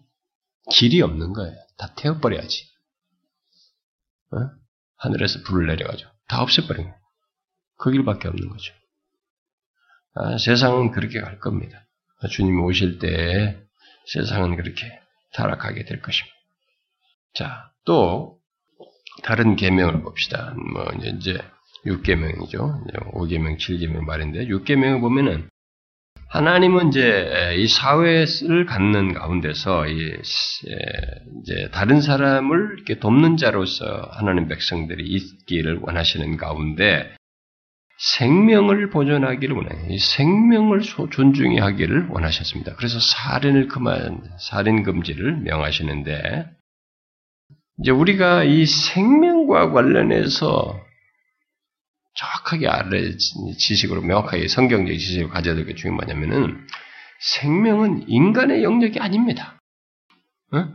길이 0.72 1.02
없는 1.02 1.34
거예요. 1.34 1.56
다 1.78 1.94
태워버려야지. 1.96 2.66
어? 4.34 4.38
하늘에서 4.98 5.40
불을 5.44 5.68
내려가지고. 5.68 6.10
다 6.28 6.42
없애버린 6.42 6.84
거예요. 6.84 7.02
그 7.78 7.92
길밖에 7.92 8.28
없는 8.28 8.50
거죠. 8.50 8.74
아, 10.14 10.38
세상은 10.38 10.92
그렇게 10.92 11.20
갈 11.20 11.40
겁니다. 11.40 11.88
주님 12.30 12.62
오실 12.64 13.00
때 13.00 13.60
세상은 14.06 14.56
그렇게 14.56 15.00
타락하게 15.34 15.86
될 15.86 16.02
것입니다. 16.02 16.36
자, 17.34 17.72
또 17.86 18.40
다른 19.24 19.56
계명을 19.56 20.04
봅시다. 20.04 20.54
뭐 20.74 20.86
이제 21.00 21.42
6계명이죠. 21.86 22.86
5계명, 23.14 23.58
7계명 23.58 24.04
말인데 24.06 24.48
6계명을 24.48 25.02
보면은 25.02 25.48
하나님은 26.28 26.90
이제 26.90 27.56
이 27.58 27.68
사회를 27.68 28.66
갖는 28.66 29.14
가운데서 29.14 29.86
이제 29.88 31.70
다른 31.74 32.00
사람을 32.02 32.76
이렇게 32.76 33.00
돕는 33.00 33.36
자로서 33.36 34.08
하나님 34.14 34.48
백성들이 34.48 35.04
있기를 35.06 35.80
원하시는 35.82 36.38
가운데 36.38 37.14
생명을 37.98 38.90
보존하기를 38.90 39.56
원해요. 39.56 39.88
이 39.90 40.00
생명을 40.00 40.82
존중히 41.12 41.60
하기를 41.60 42.08
원하셨습니다. 42.10 42.76
그래서 42.76 43.00
살인을 43.00 43.68
그만 43.68 44.24
살인 44.40 44.84
금지를 44.84 45.38
명하시는데 45.38 46.46
이제 47.80 47.92
우리가 47.92 48.44
이 48.44 48.66
생명과 48.66 49.72
관련해서 49.72 50.80
정확하게 52.14 52.68
알아야 52.68 53.09
지식으로 53.57 54.01
명확하게 54.01 54.47
성경적 54.47 54.97
지식을 54.97 55.30
가져야 55.30 55.55
될 55.55 55.66
게 55.66 55.76
중요한 55.76 55.95
뭐냐면은 55.97 56.68
생명은 57.22 58.09
인간의 58.09 58.64
영역이 58.64 58.99
아닙니다. 58.99 59.59
어? 60.53 60.68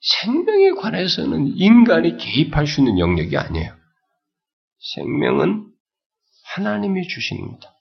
생명에 0.00 0.70
관해서는 0.72 1.48
인간이 1.56 2.16
개입할 2.16 2.66
수 2.66 2.80
있는 2.80 2.98
영역이 2.98 3.36
아니에요. 3.36 3.74
생명은 4.94 5.66
하나님이 6.54 7.08
주신 7.08 7.40
겁니다. 7.40 7.74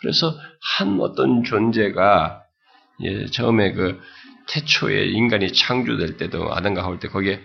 그래서 0.00 0.38
한 0.76 1.00
어떤 1.00 1.42
존재가 1.42 2.44
예, 3.00 3.26
처음에 3.26 3.72
그 3.72 4.00
태초에 4.48 5.06
인간이 5.06 5.52
창조될 5.52 6.16
때도 6.16 6.54
아담과 6.54 6.82
하올 6.82 7.00
때 7.00 7.08
거기에 7.08 7.40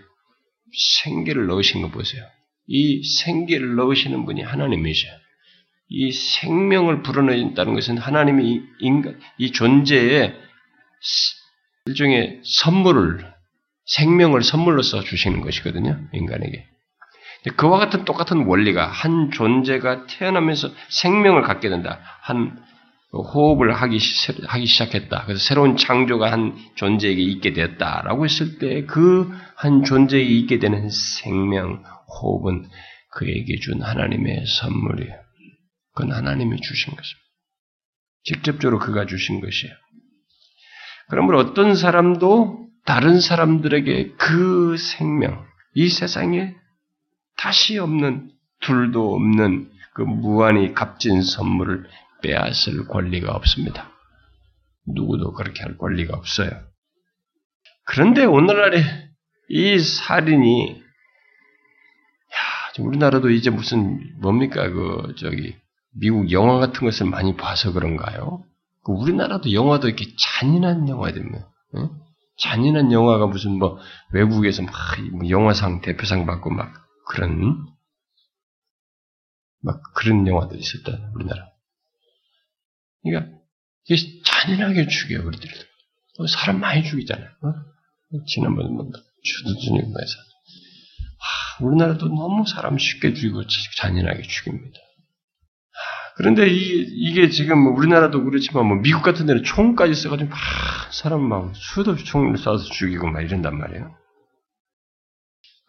생기를 1.02 1.48
넣으신 1.48 1.82
거 1.82 1.90
보세요. 1.90 2.24
이 2.68 3.04
생기를 3.04 3.76
넣으시는 3.76 4.26
분이 4.26 4.42
하나님이셔. 4.42 5.08
이 5.90 6.12
생명을 6.12 7.04
불어넣는다는 7.04 7.74
것은 7.74 7.98
하나님이 7.98 8.62
인간, 8.80 9.20
이 9.38 9.52
존재에 9.52 10.34
일종의 11.86 12.42
선물을, 12.44 13.32
생명을 13.86 14.44
선물로써 14.44 15.04
주시는 15.04 15.42
것이거든요, 15.42 16.00
인간에게. 16.14 16.66
그와 17.58 17.78
같은 17.78 18.06
똑같은 18.06 18.46
원리가 18.46 18.88
한 18.88 19.30
존재가 19.32 20.06
태어나면서 20.08 20.72
생명을 20.90 21.42
갖게 21.42 21.70
된다. 21.70 22.00
한 22.22 22.58
호흡을 23.12 23.74
하기, 23.74 24.00
하기 24.48 24.66
시작했다. 24.66 25.26
그래서 25.26 25.44
새로운 25.44 25.76
창조가 25.76 26.32
한 26.32 26.56
존재에게 26.76 27.22
있게 27.22 27.52
되었다라고 27.54 28.24
했을 28.26 28.58
때 28.58 28.86
그 28.86 29.30
한 29.64 29.84
존재에게 29.84 30.30
있게 30.30 30.60
되는 30.60 30.90
생명, 30.90 31.84
호흡은 32.22 32.70
그에게 33.12 33.58
준 33.60 33.82
하나님의 33.82 34.46
선물이에요. 34.46 35.20
그건 35.94 36.12
하나님이 36.14 36.60
주신 36.62 36.96
것입니다. 36.96 37.24
직접적으로 38.24 38.80
그가 38.80 39.06
주신 39.06 39.42
것이에요. 39.42 39.74
그러므로 41.10 41.40
어떤 41.40 41.76
사람도 41.76 42.70
다른 42.86 43.20
사람들에게 43.20 44.14
그 44.18 44.78
생명, 44.78 45.46
이 45.74 45.90
세상에 45.90 46.56
다시 47.38 47.78
없는, 47.78 48.32
둘도 48.62 49.14
없는 49.16 49.70
그 49.94 50.02
무한히 50.02 50.74
값진 50.74 51.22
선물을 51.22 51.86
빼앗을 52.22 52.88
권리가 52.88 53.32
없습니다. 53.34 53.92
누구도 54.88 55.34
그렇게 55.34 55.62
할 55.62 55.78
권리가 55.78 56.16
없어요. 56.16 56.50
그런데 57.86 58.24
오늘날에 58.26 58.82
이 59.50 59.80
살인이, 59.80 60.72
야, 60.72 60.83
우리나라도 62.80 63.30
이제 63.30 63.50
무슨, 63.50 64.20
뭡니까, 64.20 64.70
그, 64.70 65.16
저기, 65.18 65.56
미국 65.92 66.32
영화 66.32 66.58
같은 66.58 66.82
것을 66.82 67.06
많이 67.06 67.36
봐서 67.36 67.72
그런가요? 67.72 68.44
그 68.84 68.92
우리나라도 68.92 69.54
영화도 69.54 69.88
이렇게 69.88 70.06
잔인한 70.18 70.90
영화들면, 70.90 71.46
응? 71.76 71.90
잔인한 72.38 72.92
영화가 72.92 73.28
무슨 73.28 73.58
뭐, 73.60 73.80
외국에서 74.12 74.64
막, 74.64 74.74
뭐 75.12 75.30
영화상, 75.30 75.82
대표상 75.82 76.26
받고 76.26 76.50
막, 76.50 76.74
그런, 77.08 77.68
막 79.62 79.82
그런 79.96 80.28
영화들이 80.28 80.60
있었다, 80.60 81.12
우리나라. 81.14 81.54
그러니까 83.04 83.38
이게 83.86 84.22
잔인하게 84.24 84.88
죽여요 84.88 85.26
우리들. 85.28 85.50
어, 86.20 86.28
사람 86.28 86.60
많이 86.60 86.84
죽이잖아 86.84 87.22
요. 87.22 87.28
어? 87.42 88.24
지난번에 88.28 88.70
뭐 88.70 88.90
주두준이면서 89.24 90.18
우리나라도 91.60 92.08
너무 92.08 92.46
사람 92.48 92.78
쉽게 92.78 93.14
죽이고 93.14 93.44
잔인하게 93.78 94.24
죽입니다. 94.24 94.80
그런데 96.16 96.48
이, 96.48 97.14
게 97.14 97.30
지금 97.30 97.60
뭐 97.60 97.74
우리나라도 97.74 98.24
그렇지만 98.24 98.68
뭐 98.68 98.78
미국 98.78 99.02
같은 99.02 99.26
데는 99.26 99.44
총까지 99.44 99.96
써가지고 99.96 100.30
막 100.30 100.38
사람 100.92 101.22
막 101.22 101.52
수도 101.56 101.96
총을 101.96 102.36
쏴서 102.36 102.72
죽이고 102.72 103.08
막 103.08 103.22
이런단 103.22 103.58
말이에요. 103.58 103.96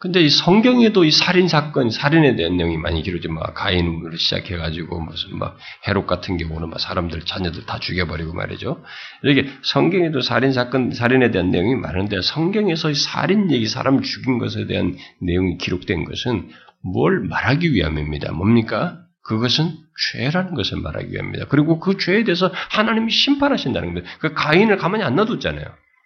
근데 0.01 0.21
이 0.21 0.29
성경에도 0.29 1.05
이 1.05 1.11
살인 1.11 1.49
사건, 1.49 1.89
살인에 1.89 2.37
대한 2.37 2.57
내용이 2.57 2.77
많이 2.77 3.03
기록돼, 3.03 3.29
막 3.29 3.55
가인으로 3.55 4.17
시작해가지고 4.17 5.01
무슨 5.01 5.39
막 5.39 5.57
해롭 5.87 6.07
같은 6.07 6.37
경우는 6.37 6.69
막 6.69 6.79
사람들 6.79 7.23
자녀들 7.25 7.65
다 7.65 7.79
죽여버리고 7.79 8.35
말이죠. 8.35 8.83
이렇게 9.23 9.49
성경에도 9.63 10.21
살인 10.21 10.53
사건, 10.53 10.93
살인에 10.93 11.31
대한 11.31 11.51
내용이 11.51 11.77
많은데 11.77 12.21
성경에서 12.21 12.91
이 12.91 12.95
살인 12.95 13.51
얘기, 13.51 13.67
사람 13.67 14.03
죽인 14.03 14.39
것에 14.39 14.67
대한 14.67 14.97
내용이 15.23 15.57
기록된 15.59 16.05
것은 16.05 16.51
뭘 16.83 17.21
말하기 17.21 17.73
위함입니다. 17.73 18.33
뭡니까? 18.33 18.99
그것은 19.23 19.71
죄라는 20.13 20.55
것을 20.55 20.81
말하기 20.83 21.11
위함입니다. 21.13 21.47
그리고 21.47 21.79
그 21.79 21.97
죄에 21.97 22.25
대해서 22.25 22.53
하나님이 22.71 23.11
심판하신다는 23.11 23.89
겁니다. 23.89 24.09
그 24.19 24.35
가인을 24.35 24.77
가만히 24.77 25.03
안 25.03 25.17
놔뒀잖아요. 25.17 25.65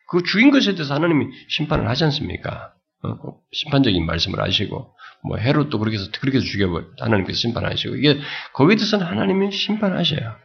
그 0.09 0.22
죽인 0.22 0.53
것에 0.53 0.74
대해서 0.74 0.95
하나님이 0.95 1.26
심판을 1.49 1.89
하지 1.89 2.05
않습니까? 2.05 2.74
어, 3.03 3.14
심판적인 3.53 4.05
말씀을 4.07 4.40
하시고 4.40 4.94
뭐 5.24 5.36
헤롯도 5.36 5.78
그렇게 5.78 5.99
해서 5.99 6.11
그렇게 6.20 6.40
죽여버 6.40 6.82
하나님께서 7.01 7.36
심판하시고 7.38 7.96
이게 7.96 8.18
거기에 8.55 8.76
대해서는 8.76 9.07
하나님이 9.07 9.53
심판하셔요. 9.53 10.36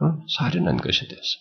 어? 0.00 0.18
살인한 0.28 0.76
것에 0.76 1.06
대해서 1.08 1.38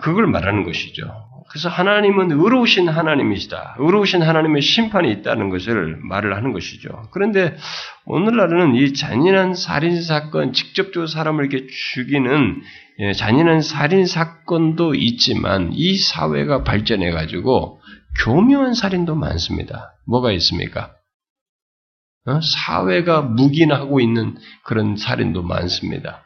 그걸 0.00 0.26
말하는 0.26 0.64
것이죠. 0.64 1.12
그래서 1.50 1.68
하나님은 1.68 2.30
의로우신 2.30 2.88
하나님이시다. 2.88 3.76
의로우신 3.78 4.22
하나님의 4.22 4.62
심판이 4.62 5.10
있다는 5.12 5.50
것을 5.50 5.98
말을 6.02 6.36
하는 6.36 6.52
것이죠. 6.52 7.08
그런데 7.10 7.56
오늘날은 8.06 8.74
이 8.76 8.94
잔인한 8.94 9.54
살인 9.54 10.00
사건, 10.00 10.52
직접적으로 10.52 11.06
사람을 11.06 11.44
이렇게 11.44 11.66
죽이는 11.66 12.62
예, 13.00 13.12
잔인한 13.12 13.60
살인 13.60 14.06
사건도 14.06 14.94
있지만 14.94 15.70
이 15.72 15.96
사회가 15.96 16.62
발전해 16.62 17.10
가지고 17.10 17.81
교묘한 18.24 18.74
살인도 18.74 19.14
많습니다. 19.14 19.96
뭐가 20.06 20.32
있습니까? 20.32 20.94
어? 22.24 22.40
사회가 22.40 23.22
묵인하고 23.22 24.00
있는 24.00 24.38
그런 24.64 24.96
살인도 24.96 25.42
많습니다. 25.42 26.24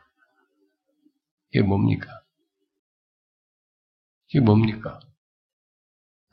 이게 1.51 1.63
뭡니까? 1.63 2.07
이게 4.29 4.41
뭡니까? 4.41 5.01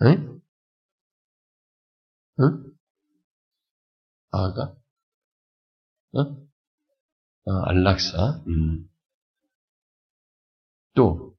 응? 0.01 0.41
응? 2.39 2.63
아가? 4.31 4.75
어? 6.15 6.21
아, 7.45 7.69
안락사. 7.69 8.43
음. 8.47 8.89
또 10.95 11.35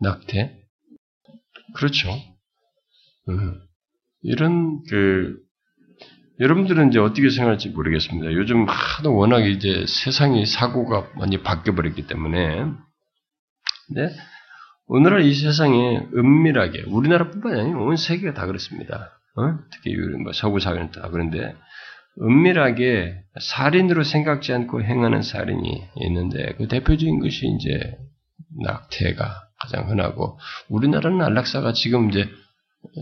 낙태. 0.00 0.62
그렇죠. 1.74 2.08
음. 3.28 3.60
이런 4.22 4.82
그 4.88 5.36
여러분들은 6.40 6.88
이제 6.88 6.98
어떻게 6.98 7.30
생각할지 7.30 7.68
모르겠습니다. 7.68 8.32
요즘 8.32 8.66
하도 8.68 9.14
워낙 9.14 9.40
이제 9.46 9.84
세상이 9.86 10.46
사고가 10.46 11.08
많이 11.16 11.42
바뀌어 11.42 11.74
버렸기 11.74 12.06
때문에. 12.06 12.64
네? 13.94 14.10
오늘날 14.86 15.22
이 15.22 15.34
세상에 15.34 16.06
은밀하게, 16.14 16.84
우리나라뿐만 16.88 17.58
아니라 17.58 17.78
온 17.78 17.96
세계가 17.96 18.34
다 18.34 18.46
그렇습니다. 18.46 19.12
어? 19.36 19.58
특히 19.72 19.96
뭐 20.22 20.32
서구 20.32 20.60
사회는 20.60 20.90
다 20.90 21.08
그런데, 21.10 21.54
은밀하게 22.20 23.22
살인으로 23.40 24.02
생각지 24.02 24.52
않고 24.52 24.82
행하는 24.82 25.22
살인이 25.22 25.88
있는데, 25.96 26.54
그 26.56 26.68
대표적인 26.68 27.20
것이 27.20 27.46
이제 27.46 27.96
낙태가 28.62 29.48
가장 29.60 29.88
흔하고, 29.88 30.38
우리나라는 30.68 31.22
안락사가 31.22 31.72
지금 31.72 32.10
이제 32.10 32.28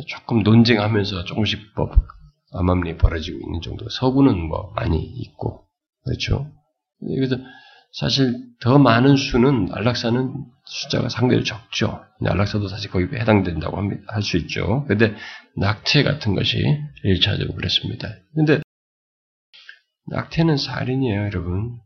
조금 0.06 0.42
논쟁하면서 0.42 1.24
조금씩 1.24 1.60
뭐 1.76 1.90
암암리 2.52 2.96
벌어지고 2.98 3.38
있는 3.38 3.60
정도. 3.60 3.88
서구는 3.88 4.38
뭐 4.38 4.72
많이 4.74 4.98
있고 4.98 5.66
그렇죠. 6.04 6.50
그래서 7.00 7.36
사실 7.92 8.34
더 8.60 8.78
많은 8.78 9.16
수는 9.16 9.68
안락사는 9.70 10.34
숫자가 10.64 11.08
상대로 11.08 11.42
적죠. 11.42 12.02
안락사도 12.24 12.68
사실 12.68 12.90
거기 12.90 13.04
해당된다고 13.16 13.76
할 14.06 14.22
수 14.22 14.36
있죠. 14.38 14.84
근데 14.86 15.14
낙태 15.56 16.02
같은 16.02 16.34
것이 16.34 16.62
1차적으로 17.04 17.54
그랬습니다. 17.56 18.08
근데 18.34 18.60
낙태는 20.06 20.56
살인이에요, 20.56 21.22
여러분. 21.22 21.78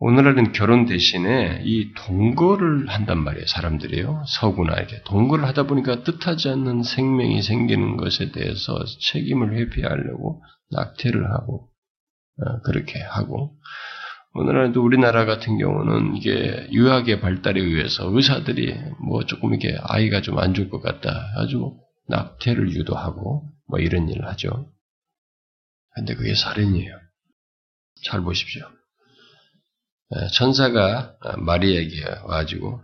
오늘날은 0.00 0.52
결혼 0.52 0.86
대신에 0.86 1.62
이 1.64 1.92
동거를 1.94 2.88
한단 2.88 3.18
말이에요, 3.18 3.46
사람들이요. 3.46 4.24
서구나 4.28 4.76
이렇게. 4.76 5.02
동거를 5.02 5.44
하다 5.44 5.64
보니까 5.64 6.04
뜻하지 6.04 6.50
않는 6.50 6.84
생명이 6.84 7.42
생기는 7.42 7.96
것에 7.96 8.30
대해서 8.30 8.78
책임을 9.12 9.54
회피하려고 9.56 10.42
낙태를 10.70 11.32
하고, 11.32 11.68
어, 12.40 12.60
그렇게 12.62 13.00
하고. 13.00 13.56
오늘날도 14.34 14.84
우리나라 14.84 15.24
같은 15.24 15.58
경우는 15.58 16.14
이게 16.14 16.68
유학의 16.70 17.20
발달에 17.20 17.60
의해서 17.60 18.08
의사들이 18.14 18.76
뭐 19.04 19.24
조금 19.24 19.54
이게 19.54 19.76
아이가 19.82 20.20
좀 20.20 20.38
안 20.38 20.54
좋을 20.54 20.68
것 20.70 20.80
같다. 20.80 21.10
아주 21.38 21.76
낙태를 22.08 22.70
유도하고 22.72 23.50
뭐 23.66 23.78
이런 23.80 24.08
일을 24.08 24.28
하죠. 24.28 24.70
근데 25.94 26.14
그게 26.14 26.34
살인이에요. 26.34 26.94
잘 28.04 28.20
보십시오. 28.20 28.62
천사가 30.32 31.16
마리에게 31.38 32.04
와가지고 32.24 32.80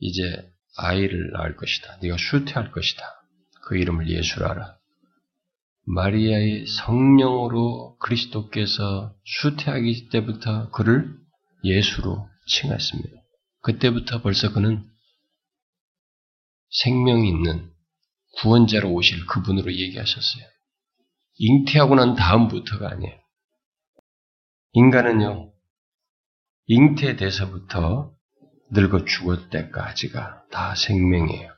이제 0.00 0.22
아이를 0.76 1.30
낳을 1.32 1.56
것이다. 1.56 1.98
네가 2.02 2.16
슈트할 2.18 2.70
것이다. 2.72 3.02
그 3.66 3.76
이름을 3.76 4.08
예수라라. 4.10 4.76
마리아의 5.86 6.66
성령으로 6.66 7.96
그리스도께서 7.98 9.14
슈트하기 9.24 10.08
때부터 10.10 10.70
그를 10.70 11.14
예수로 11.62 12.28
칭했습니다. 12.46 13.10
그때부터 13.62 14.20
벌써 14.20 14.52
그는 14.52 14.84
생명이 16.82 17.28
있는 17.28 17.70
구원자로 18.36 18.92
오실 18.92 19.26
그분으로 19.26 19.72
얘기하셨어요. 19.72 20.44
잉태하고 21.36 21.94
난 21.94 22.14
다음부터가 22.14 22.90
아니에요. 22.90 23.14
인간은요, 24.72 25.53
잉태돼서부터 26.66 28.14
늙어 28.72 29.04
죽을 29.04 29.50
때까지가 29.50 30.46
다 30.50 30.74
생명이에요. 30.74 31.52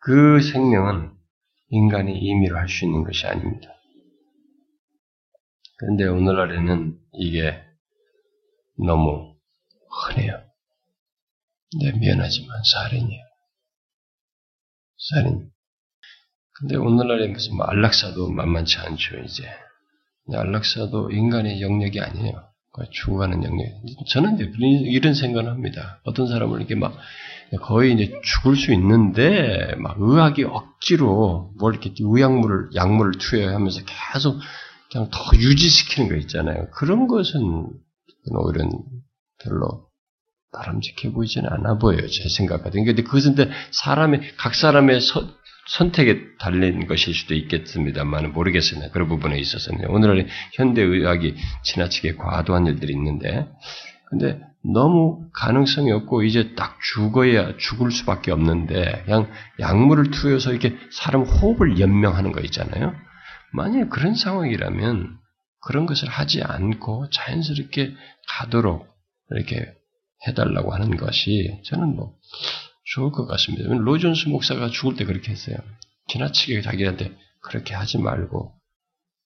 그 0.00 0.40
생명은 0.40 1.12
인간이 1.70 2.18
임의로 2.18 2.56
할 2.56 2.68
수 2.68 2.84
있는 2.84 3.04
것이 3.04 3.26
아닙니다. 3.26 3.68
그런데 5.78 6.04
오늘날에는 6.06 6.98
이게 7.14 7.62
너무 8.84 9.36
흔해요. 9.90 10.42
네, 11.80 11.92
미안하지만 11.92 12.62
살인이에요. 12.72 13.24
살인. 15.10 15.50
근데 16.54 16.76
오늘날에 16.76 17.28
무슨 17.28 17.56
뭐 17.56 17.66
안락사도 17.66 18.30
만만치 18.30 18.78
않죠, 18.78 19.18
이제. 19.20 19.48
안락사도 20.32 21.12
인간의 21.12 21.62
영역이 21.62 22.00
아니에요. 22.00 22.47
죽어가는 22.90 23.44
영역. 23.44 23.66
저는 24.10 24.38
이런 24.60 25.14
생각을 25.14 25.50
합니다. 25.50 26.00
어떤 26.04 26.28
사람을 26.28 26.58
이렇게 26.58 26.74
막 26.74 26.96
거의 27.62 27.94
이제 27.94 28.12
죽을 28.22 28.56
수 28.56 28.72
있는데 28.72 29.74
막 29.78 29.96
의학이 29.98 30.44
억지로 30.44 31.52
뭘 31.58 31.74
이렇게 31.74 31.94
의약물을 31.98 32.70
약물을 32.74 33.12
투여하면서 33.18 33.80
계속 34.12 34.38
그냥 34.90 35.08
더 35.10 35.36
유지시키는 35.36 36.08
거 36.08 36.16
있잖아요. 36.16 36.68
그런 36.72 37.08
것은 37.08 37.40
오히려 38.30 38.68
별로 39.42 39.88
바람직해 40.52 41.12
보이지는 41.12 41.50
않아 41.50 41.78
보여요. 41.78 42.06
제 42.08 42.28
생각까지. 42.28 42.82
근데 42.82 43.02
그것은 43.02 43.34
사람의 43.70 44.36
각 44.36 44.54
사람의 44.54 45.00
서, 45.00 45.28
선택에 45.68 46.36
달린 46.38 46.86
것일 46.86 47.14
수도 47.14 47.34
있겠습니다만 47.34 48.32
모르겠습니다. 48.32 48.90
그런 48.90 49.08
부분에 49.08 49.38
있어서는 49.38 49.86
오늘날 49.88 50.26
현대 50.54 50.82
의학이 50.82 51.36
지나치게 51.64 52.16
과도한 52.16 52.66
일들이 52.66 52.94
있는데 52.94 53.46
근데 54.08 54.40
너무 54.64 55.28
가능성이 55.34 55.92
없고 55.92 56.22
이제 56.22 56.54
딱 56.54 56.78
죽어야 56.80 57.56
죽을 57.58 57.90
수밖에 57.90 58.32
없는데 58.32 59.02
그냥 59.04 59.30
약물을 59.60 60.10
투여서 60.10 60.52
이렇게 60.52 60.76
사람 60.90 61.22
호흡을 61.22 61.78
연명하는 61.78 62.32
거 62.32 62.40
있잖아요. 62.40 62.94
만약에 63.52 63.88
그런 63.88 64.14
상황이라면 64.14 65.18
그런 65.60 65.86
것을 65.86 66.08
하지 66.08 66.42
않고 66.42 67.10
자연스럽게 67.10 67.94
가도록 68.28 68.88
이렇게 69.30 69.66
해달라고 70.26 70.72
하는 70.72 70.96
것이 70.96 71.60
저는 71.66 71.94
뭐 71.94 72.14
좋을 72.94 73.10
것 73.12 73.26
같습니다. 73.26 73.72
로존스 73.74 74.28
목사가 74.28 74.68
죽을 74.68 74.96
때 74.96 75.04
그렇게 75.04 75.30
했어요. 75.30 75.56
지나치게 76.08 76.62
자기한테 76.62 77.14
그렇게 77.42 77.74
하지 77.74 77.98
말고 77.98 78.52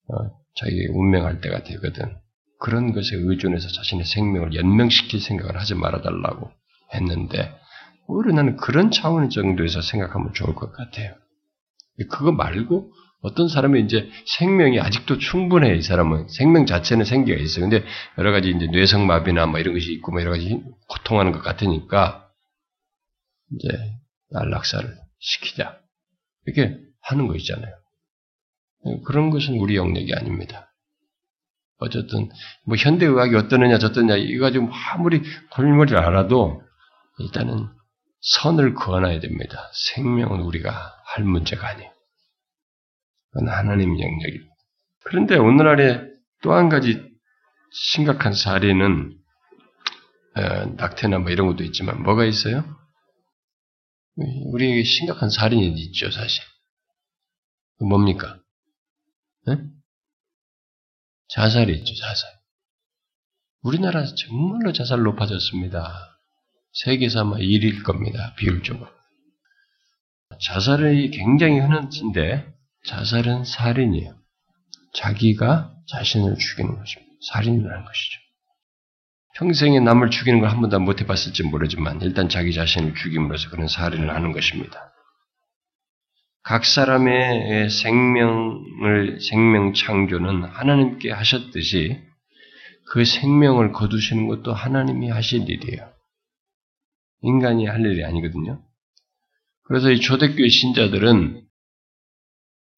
어, 0.08 0.14
자기 0.56 0.86
운명할 0.88 1.40
때가 1.40 1.62
되거든. 1.62 2.16
그런 2.58 2.92
것에 2.92 3.16
의존해서 3.16 3.68
자신의 3.68 4.04
생명을 4.04 4.54
연명시킬 4.54 5.20
생각을 5.20 5.58
하지 5.58 5.74
말아달라고 5.74 6.50
했는데 6.94 7.54
오히려 8.06 8.34
나는 8.34 8.56
그런 8.56 8.90
차원 8.90 9.30
정도에서 9.30 9.80
생각하면 9.80 10.32
좋을 10.34 10.54
것 10.54 10.72
같아요. 10.72 11.14
그거 12.10 12.32
말고 12.32 12.92
어떤 13.22 13.48
사람이 13.48 13.80
이제 13.82 14.08
생명이 14.26 14.80
아직도 14.80 15.18
충분해, 15.18 15.76
이 15.76 15.82
사람은. 15.82 16.26
생명 16.28 16.66
자체는 16.66 17.04
생기가 17.04 17.40
있어요. 17.40 17.68
근데 17.68 17.84
여러 18.18 18.32
가지 18.32 18.50
이제 18.50 18.66
뇌성마비나 18.66 19.46
뭐 19.46 19.60
이런 19.60 19.74
것이 19.74 19.92
있고 19.92 20.10
뭐 20.10 20.20
여러 20.20 20.32
가지 20.32 20.60
고통하는 20.88 21.30
것 21.30 21.40
같으니까 21.42 22.21
이제 23.54 23.68
안락사를 24.34 24.96
시키자. 25.18 25.78
이렇게 26.46 26.78
하는 27.02 27.26
거 27.28 27.36
있잖아요. 27.36 27.72
그런 29.06 29.30
것은 29.30 29.54
우리 29.58 29.76
영역이 29.76 30.12
아닙니다. 30.14 30.72
어쨌든 31.78 32.28
뭐 32.64 32.76
현대 32.76 33.06
의학이 33.06 33.34
어떠느냐 33.34 33.78
저떠느냐 33.78 34.16
이거 34.16 34.44
가지고 34.46 34.70
아무리 34.72 35.22
골머리를 35.52 35.98
알아도 35.98 36.62
일단은 37.18 37.68
선을 38.20 38.74
그어놔야 38.74 39.20
됩니다. 39.20 39.70
생명은 39.94 40.40
우리가 40.40 40.70
할 41.04 41.24
문제가 41.24 41.68
아니에요. 41.68 41.90
그건 43.32 43.48
하나님 43.48 43.98
영역입니다. 44.00 44.52
그런데 45.04 45.36
오늘날에 45.36 46.06
또 46.42 46.52
한 46.52 46.68
가지 46.68 47.02
심각한 47.72 48.32
사례는 48.34 49.16
어, 50.36 50.40
낙태나 50.76 51.18
뭐 51.18 51.30
이런 51.30 51.46
것도 51.48 51.64
있지만 51.64 52.02
뭐가 52.02 52.24
있어요? 52.24 52.64
우리에게 54.16 54.84
심각한 54.84 55.30
살인이 55.30 55.80
있죠, 55.86 56.10
사실. 56.10 56.42
뭡니까? 57.80 58.38
네? 59.46 59.56
자살이 61.28 61.78
있죠, 61.78 61.94
자살. 61.94 62.30
우리나라 63.62 64.04
정말로 64.04 64.72
자살 64.72 65.02
높아졌습니다. 65.02 66.18
세계에서 66.72 67.20
아마 67.20 67.36
1위일 67.36 67.84
겁니다, 67.84 68.34
비율적으로. 68.36 68.90
자살이 70.40 71.10
굉장히 71.10 71.58
흔한 71.60 71.90
인데, 71.92 72.52
자살은 72.86 73.44
살인이에요. 73.44 74.18
자기가 74.94 75.74
자신을 75.88 76.36
죽이는 76.36 76.76
것입니다. 76.76 77.12
살인을 77.32 77.70
하는 77.70 77.84
것이죠. 77.84 78.21
평생에 79.34 79.80
남을 79.80 80.10
죽이는 80.10 80.40
걸 80.40 80.50
한 80.50 80.60
번도 80.60 80.78
못 80.80 81.00
해봤을지 81.00 81.44
모르지만 81.44 82.00
일단 82.02 82.28
자기 82.28 82.52
자신을 82.52 82.94
죽임으로써 82.94 83.50
그런 83.50 83.66
살인을 83.66 84.14
하는 84.14 84.32
것입니다. 84.32 84.92
각 86.42 86.64
사람의 86.64 87.70
생명을 87.70 89.20
생명 89.20 89.72
창조는 89.74 90.44
하나님께 90.44 91.10
하셨듯이 91.12 92.00
그 92.90 93.04
생명을 93.04 93.72
거두시는 93.72 94.26
것도 94.28 94.52
하나님이 94.52 95.08
하실 95.08 95.48
일이에요. 95.48 95.90
인간이 97.22 97.66
할 97.66 97.80
일이 97.86 98.04
아니거든요. 98.04 98.60
그래서 99.64 99.90
이 99.90 100.00
초대교회 100.00 100.48
신자들은 100.48 101.40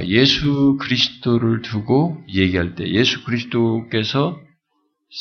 예수 0.05 0.77
그리스도를 0.81 1.63
두고 1.63 2.23
얘기할 2.29 2.75
때 2.75 2.87
예수 2.89 3.25
그리스도께서 3.25 4.39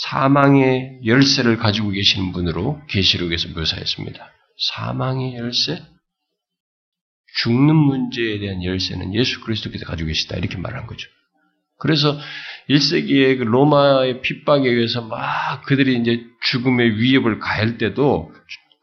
사망의 0.02 1.02
열쇠를 1.06 1.58
가지고 1.58 1.90
계시는 1.90 2.32
분으로 2.32 2.82
계시록에서 2.88 3.50
묘사했습니다. 3.50 4.32
사망의 4.58 5.36
열쇠? 5.36 5.82
죽는 7.36 7.76
문제에 7.76 8.40
대한 8.40 8.64
열쇠는 8.64 9.14
예수 9.14 9.42
그리스도께서 9.42 9.86
가지고 9.86 10.08
계시다. 10.08 10.38
이렇게 10.38 10.58
말한 10.58 10.88
거죠. 10.88 11.10
그래서 11.80 12.18
1세기의 12.70 13.40
그 13.40 13.44
로마의 13.44 14.22
핍박에 14.22 14.68
의해서 14.70 15.02
막 15.02 15.64
그들이 15.66 16.00
이제 16.00 16.24
죽음의 16.52 17.00
위협을 17.00 17.40
가할 17.40 17.78
때도 17.78 18.32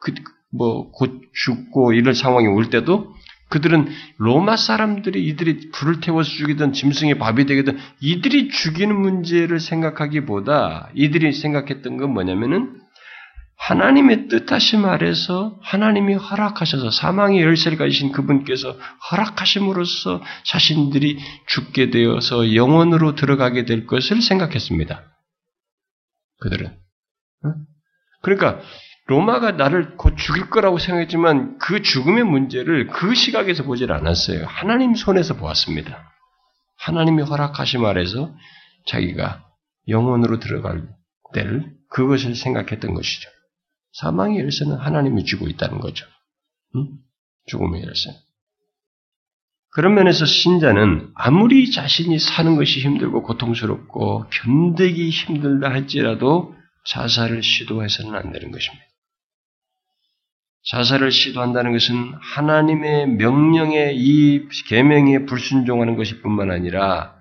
그, 0.00 0.14
뭐, 0.52 0.90
곧 0.90 1.22
죽고 1.32 1.92
이런 1.92 2.14
상황이 2.14 2.46
올 2.46 2.70
때도 2.70 3.14
그들은 3.50 3.88
로마 4.16 4.56
사람들이 4.56 5.26
이들이 5.26 5.70
불을 5.72 6.00
태워서 6.00 6.30
죽이든 6.30 6.72
짐승의 6.72 7.18
밥이 7.18 7.46
되거든 7.46 7.78
이들이 8.00 8.48
죽이는 8.48 8.94
문제를 8.98 9.60
생각하기보다 9.60 10.90
이들이 10.94 11.32
생각했던 11.32 11.96
건 11.96 12.10
뭐냐면은 12.14 12.80
하나님의 13.56 14.28
뜻하심 14.28 14.86
아래서 14.86 15.58
하나님이 15.62 16.14
허락하셔서 16.14 16.90
사망의 16.90 17.42
열쇠를 17.42 17.76
가지신 17.76 18.10
그분께서 18.12 18.74
허락하심으로써 19.10 20.22
자신들이 20.44 21.18
죽게 21.46 21.90
되어서 21.90 22.54
영원으로 22.54 23.16
들어가게 23.16 23.66
될 23.66 23.86
것을 23.86 24.22
생각했습니다. 24.22 25.04
그들은. 26.40 26.74
그러니까 28.22 28.60
로마가 29.10 29.52
나를 29.52 29.96
곧 29.96 30.16
죽일 30.16 30.50
거라고 30.50 30.78
생각했지만 30.78 31.58
그 31.58 31.82
죽음의 31.82 32.22
문제를 32.22 32.86
그 32.86 33.16
시각에서 33.16 33.64
보질 33.64 33.90
않았어요. 33.90 34.46
하나님 34.46 34.94
손에서 34.94 35.34
보았습니다. 35.34 36.12
하나님이 36.78 37.24
허락하심 37.24 37.84
아래서 37.84 38.32
자기가 38.86 39.44
영혼으로 39.88 40.38
들어갈 40.38 40.88
때를 41.34 41.72
그것을 41.90 42.36
생각했던 42.36 42.94
것이죠. 42.94 43.28
사망의 43.94 44.38
열쇠는 44.42 44.76
하나님이 44.76 45.24
주고 45.24 45.48
있다는 45.48 45.80
거죠. 45.80 46.06
응? 46.76 46.86
죽음의 47.46 47.82
열쇠. 47.82 48.10
그런 49.72 49.94
면에서 49.94 50.24
신자는 50.24 51.10
아무리 51.16 51.72
자신이 51.72 52.20
사는 52.20 52.54
것이 52.54 52.78
힘들고 52.78 53.24
고통스럽고 53.24 54.26
견디기 54.30 55.10
힘들다 55.10 55.68
할지라도 55.68 56.54
자살을 56.86 57.42
시도해서는 57.42 58.14
안 58.14 58.30
되는 58.30 58.52
것입니다. 58.52 58.89
자살을 60.62 61.10
시도한다는 61.10 61.72
것은 61.72 62.14
하나님의 62.20 63.08
명령에 63.08 63.92
이 63.94 64.46
계명에 64.68 65.24
불순종하는 65.24 65.96
것일 65.96 66.22
뿐만 66.22 66.50
아니라 66.50 67.16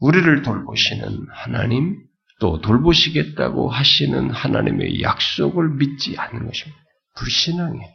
우리를 0.00 0.42
돌보시는 0.42 1.28
하나님 1.30 2.04
또 2.40 2.60
돌보시겠다고 2.60 3.70
하시는 3.70 4.30
하나님의 4.30 5.02
약속을 5.02 5.76
믿지 5.76 6.16
않는 6.18 6.46
것입니다. 6.46 6.82
불신앙이에요. 7.16 7.94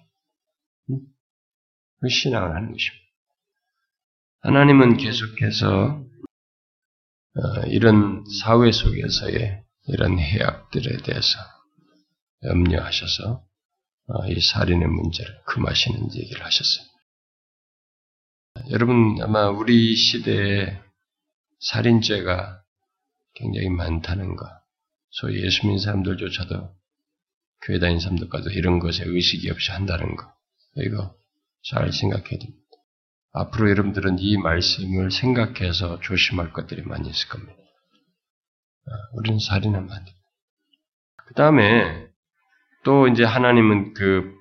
불신앙을 2.00 2.56
하는 2.56 2.72
것입니다. 2.72 3.06
하나님은 4.42 4.98
계속해서 4.98 6.06
어, 7.36 7.62
이런 7.68 8.24
사회 8.42 8.72
속에서의 8.72 9.62
이런 9.88 10.18
해악들에 10.18 10.98
대해서 11.04 11.38
염려하셔서 12.44 13.34
어, 13.34 13.49
이 14.28 14.42
살인의 14.42 14.88
문제를 14.88 15.42
금하시는 15.46 16.16
얘기를 16.16 16.44
하셨어요. 16.44 16.88
여러분 18.72 19.18
아마 19.22 19.50
우리 19.50 19.96
시대에 19.96 20.80
살인죄가 21.60 22.62
굉장히 23.36 23.70
많다는 23.70 24.36
것, 24.36 24.50
소위 25.12 25.44
예수 25.44 25.66
믿는 25.66 25.80
사람들조차도 25.80 26.76
교회 27.62 27.80
다니는 27.80 28.00
사람들과도 28.00 28.50
이런 28.52 28.80
것에 28.80 29.04
의식이 29.06 29.50
없이 29.50 29.72
한다는 29.72 30.16
것, 30.16 30.28
이거 30.78 31.16
잘 31.64 31.92
생각해야 31.92 32.40
됩니다. 32.40 32.60
앞으로 33.32 33.70
여러분들은 33.70 34.18
이 34.20 34.38
말씀을 34.38 35.12
생각해서 35.12 36.00
조심할 36.02 36.52
것들이 36.52 36.82
많이 36.82 37.10
있을 37.10 37.30
겁니다. 37.30 37.54
아, 38.88 38.92
우리는 39.14 39.40
살인하면 39.40 39.92
안 39.92 40.06
됩니다. 40.06 40.28
그 41.28 41.34
다음에 41.36 42.09
또 42.84 43.08
이제 43.08 43.24
하나님은 43.24 43.94
그 43.94 44.34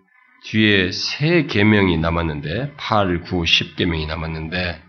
뒤에 0.45 0.93
세 0.93 1.47
계명이 1.47 1.99
남았는데 1.99 2.75
8, 2.77 3.23
9, 3.23 3.45
10 3.45 3.77
계명이 3.77 4.07
남았는데 4.07 4.83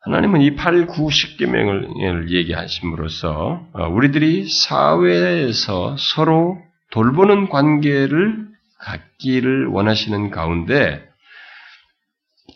하나님은 0.00 0.42
이 0.42 0.54
8, 0.54 0.86
9, 0.86 1.10
10 1.10 1.38
계명을 1.38 2.30
얘기하심으로써 2.30 3.66
어, 3.72 3.88
우리들이 3.88 4.48
사회에서 4.48 5.96
서로 5.98 6.58
돌보는 6.90 7.48
관계를 7.48 8.46
갖기를 8.78 9.66
원하시는 9.66 10.30
가운데 10.30 11.02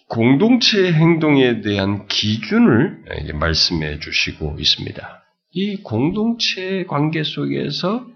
공동체 0.09 0.93
행동에 0.93 1.61
대한 1.61 2.07
기준을 2.07 3.05
말씀해 3.35 3.99
주시고 4.01 4.57
있습니다. 4.59 5.23
이 5.53 5.77
공동체 5.83 6.85
관계 6.87 7.23
속에서 7.23 8.07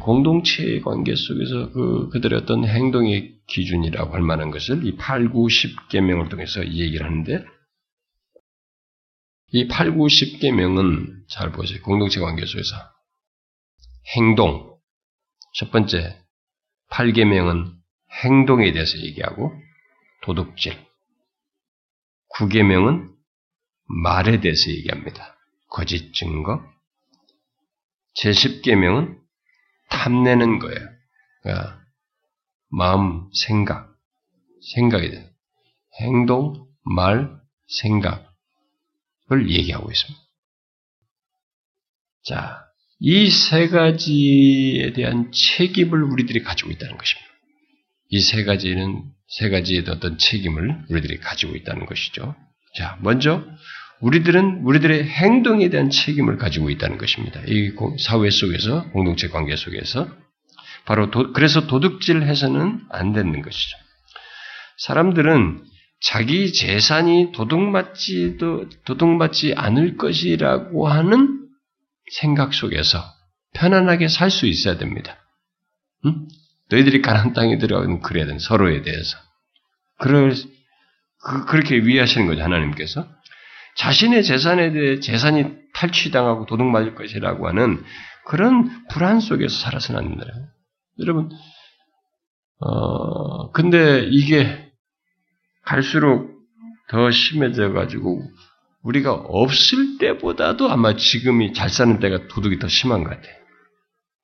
공동체 0.00 0.80
관계 0.80 1.14
속에서 1.14 1.70
그, 1.72 2.08
그들의 2.10 2.40
어떤 2.40 2.64
행동의 2.64 3.38
기준이라고 3.46 4.14
할 4.14 4.22
만한 4.22 4.50
것을 4.50 4.86
이 4.86 4.96
8, 4.96 5.30
9, 5.30 5.46
10계명을 5.46 6.30
통해서 6.30 6.66
얘기를 6.66 7.04
하는데 7.04 7.44
이 9.48 9.68
8, 9.68 9.92
9, 9.94 10.06
10계명은 10.06 11.28
잘 11.28 11.52
보세요. 11.52 11.82
공동체 11.82 12.20
관계 12.20 12.46
속에서 12.46 12.76
행동 14.16 14.78
첫 15.54 15.70
번째 15.70 16.18
8계명은 16.90 17.74
행동에 18.24 18.72
대해서 18.72 18.98
얘기하고 18.98 19.52
도둑질. 20.22 20.76
9계명은 22.36 23.10
말에 23.84 24.40
대해서 24.40 24.70
얘기합니다. 24.70 25.36
거짓 25.68 26.14
증거. 26.14 26.64
제10계명은 28.16 29.19
탐내는 29.90 30.58
거예요. 30.58 30.88
그러니까 31.42 31.80
마음, 32.70 33.28
생각, 33.34 33.94
생각에 34.74 35.10
대해 35.10 35.28
행동, 36.00 36.66
말, 36.84 37.30
생각을 37.68 38.20
얘기하고 39.48 39.90
있습니다. 39.90 40.20
자, 42.24 42.64
이 43.00 43.30
세 43.30 43.68
가지에 43.68 44.92
대한 44.92 45.32
책임을 45.32 46.02
우리들이 46.02 46.42
가지고 46.42 46.70
있다는 46.70 46.96
것입니다. 46.98 47.30
이 48.10 48.20
세 48.20 48.44
가지는 48.44 49.04
세 49.28 49.48
가지의 49.48 49.84
어떤 49.88 50.18
책임을 50.18 50.84
우리들이 50.90 51.18
가지고 51.20 51.54
있다는 51.56 51.86
것이죠. 51.86 52.34
자, 52.76 52.98
먼저 53.00 53.44
우리들은 54.00 54.62
우리들의 54.64 55.04
행동에 55.04 55.68
대한 55.68 55.90
책임을 55.90 56.38
가지고 56.38 56.70
있다는 56.70 56.98
것입니다. 56.98 57.40
이 57.46 57.72
사회 57.98 58.30
속에서 58.30 58.84
공동체 58.90 59.28
관계 59.28 59.56
속에서 59.56 60.08
바로 60.86 61.10
도, 61.10 61.32
그래서 61.32 61.66
도둑질해서는 61.66 62.80
안 62.88 63.12
되는 63.12 63.42
것이죠. 63.42 63.76
사람들은 64.78 65.64
자기 66.00 66.52
재산이 66.52 67.32
도둑맞지 67.32 68.38
도둑맞지 68.86 69.54
않을 69.54 69.98
것이라고 69.98 70.88
하는 70.88 71.46
생각 72.10 72.54
속에서 72.54 73.04
편안하게 73.52 74.08
살 74.08 74.30
수 74.30 74.46
있어야 74.46 74.78
됩니다. 74.78 75.18
응? 76.06 76.26
너희들이 76.70 77.02
가난 77.02 77.34
땅에 77.34 77.58
들어가면 77.58 78.00
그래야 78.00 78.24
된 78.24 78.38
서로에 78.38 78.80
대해서. 78.80 79.18
그럴, 79.98 80.34
그, 81.22 81.44
그렇게 81.46 81.76
위하시는 81.76 82.26
거죠, 82.26 82.42
하나님께서. 82.42 83.06
자신의 83.76 84.24
재산에 84.24 84.72
대해 84.72 85.00
재산이 85.00 85.60
탈취당하고 85.74 86.46
도둑맞을 86.46 86.94
것이라고 86.94 87.48
하는 87.48 87.82
그런 88.26 88.86
불안 88.88 89.20
속에서 89.20 89.56
살아서는 89.56 90.00
안 90.00 90.08
된다. 90.08 90.26
여러분, 90.98 91.30
어, 92.60 93.50
근데 93.52 94.06
이게 94.10 94.70
갈수록 95.64 96.30
더 96.88 97.10
심해져 97.10 97.72
가지고 97.72 98.22
우리가 98.82 99.12
없을 99.12 99.98
때보다도 99.98 100.70
아마 100.70 100.96
지금이 100.96 101.52
잘 101.52 101.68
사는 101.70 102.00
때가 102.00 102.28
도둑이 102.28 102.58
더 102.58 102.68
심한 102.68 103.04
것 103.04 103.10
같아요. 103.10 103.34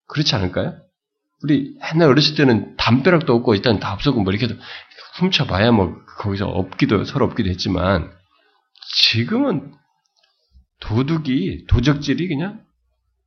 그렇지 0.08 0.34
않을까요? 0.34 0.76
우리 1.42 1.76
옛날 1.92 2.08
어렸을 2.08 2.34
때는 2.34 2.76
담벼락도 2.76 3.34
없고 3.34 3.54
일단 3.54 3.78
다 3.78 3.92
없었고 3.92 4.22
뭐 4.22 4.32
이렇게 4.32 4.54
훔쳐봐야 5.18 5.72
뭐 5.72 5.96
거기서 6.18 6.46
없기도 6.46 7.04
서로 7.04 7.26
없기도 7.26 7.48
했지만 7.50 8.10
지금은 8.94 9.74
도둑이 10.80 11.66
도적질이 11.66 12.28
그냥 12.28 12.64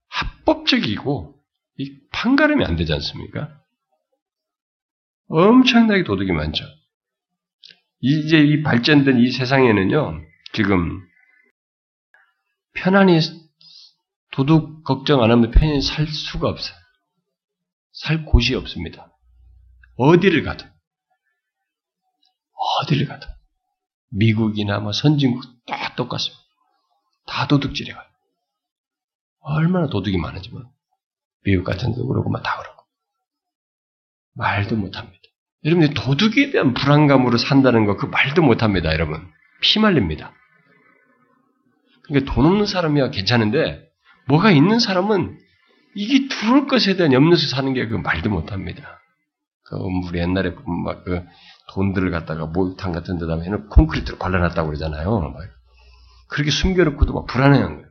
합법적이고 0.07 1.35
이 1.77 1.99
판가름이 2.11 2.63
안 2.65 2.75
되지 2.75 2.93
않습니까? 2.93 3.59
엄청나게 5.27 6.03
도둑이 6.03 6.31
많죠. 6.31 6.65
이제 8.01 8.39
이 8.39 8.63
발전된 8.63 9.19
이 9.19 9.31
세상에는요, 9.31 10.21
지금 10.53 11.05
편안히 12.73 13.19
도둑 14.31 14.83
걱정 14.83 15.21
안 15.21 15.31
하면 15.31 15.51
편히 15.51 15.81
살 15.81 16.07
수가 16.07 16.49
없어요. 16.49 16.77
살 17.91 18.25
곳이 18.25 18.55
없습니다. 18.55 19.11
어디를 19.97 20.43
가도. 20.43 20.65
어디를 22.83 23.07
가도. 23.07 23.27
미국이나 24.11 24.79
뭐 24.79 24.91
선진국 24.91 25.43
다 25.65 25.95
똑같습니다. 25.95 26.41
다 27.27 27.47
도둑질해 27.47 27.93
가요. 27.93 28.05
얼마나 29.41 29.87
도둑이 29.87 30.17
많은지만. 30.17 30.63
미국 31.43 31.63
같은 31.63 31.91
데도 31.91 32.07
그러고 32.07 32.29
막 32.29 32.43
다 32.43 32.57
그러고. 32.57 32.83
말도 34.35 34.75
못합니다. 34.75 35.17
여러분들 35.65 35.93
도둑에 35.93 36.51
대한 36.51 36.73
불안감으로 36.73 37.37
산다는 37.37 37.85
거 37.85 37.97
그 37.97 38.05
말도 38.05 38.41
못합니다, 38.41 38.91
여러분. 38.93 39.29
피말립니다. 39.61 40.33
그러니까 42.03 42.33
돈 42.33 42.45
없는 42.45 42.65
사람이야 42.65 43.11
괜찮은데 43.11 43.87
뭐가 44.27 44.51
있는 44.51 44.79
사람은 44.79 45.37
이게 45.95 46.27
들어올 46.27 46.67
것에 46.67 46.95
대한 46.95 47.13
염려에서 47.13 47.47
사는 47.47 47.73
게 47.73 47.87
그 47.87 47.95
말도 47.95 48.29
못합니다. 48.29 48.99
그 49.63 49.75
우리 50.07 50.19
옛날에 50.19 50.51
막그 50.85 51.25
돈들을 51.69 52.11
갖다가 52.11 52.45
목욕탕 52.45 52.91
같은 52.91 53.17
데다 53.17 53.39
해놓고 53.39 53.69
콘크리트로 53.69 54.17
발라놨다고 54.17 54.67
그러잖아요. 54.67 55.19
막 55.19 55.35
그렇게 56.27 56.51
숨겨놓고도 56.51 57.13
막 57.13 57.25
불안해한 57.27 57.75
거예요. 57.75 57.87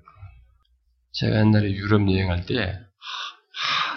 제가 1.13 1.39
옛날에 1.41 1.71
유럽 1.73 2.09
여행할 2.11 2.47
때 2.47 2.79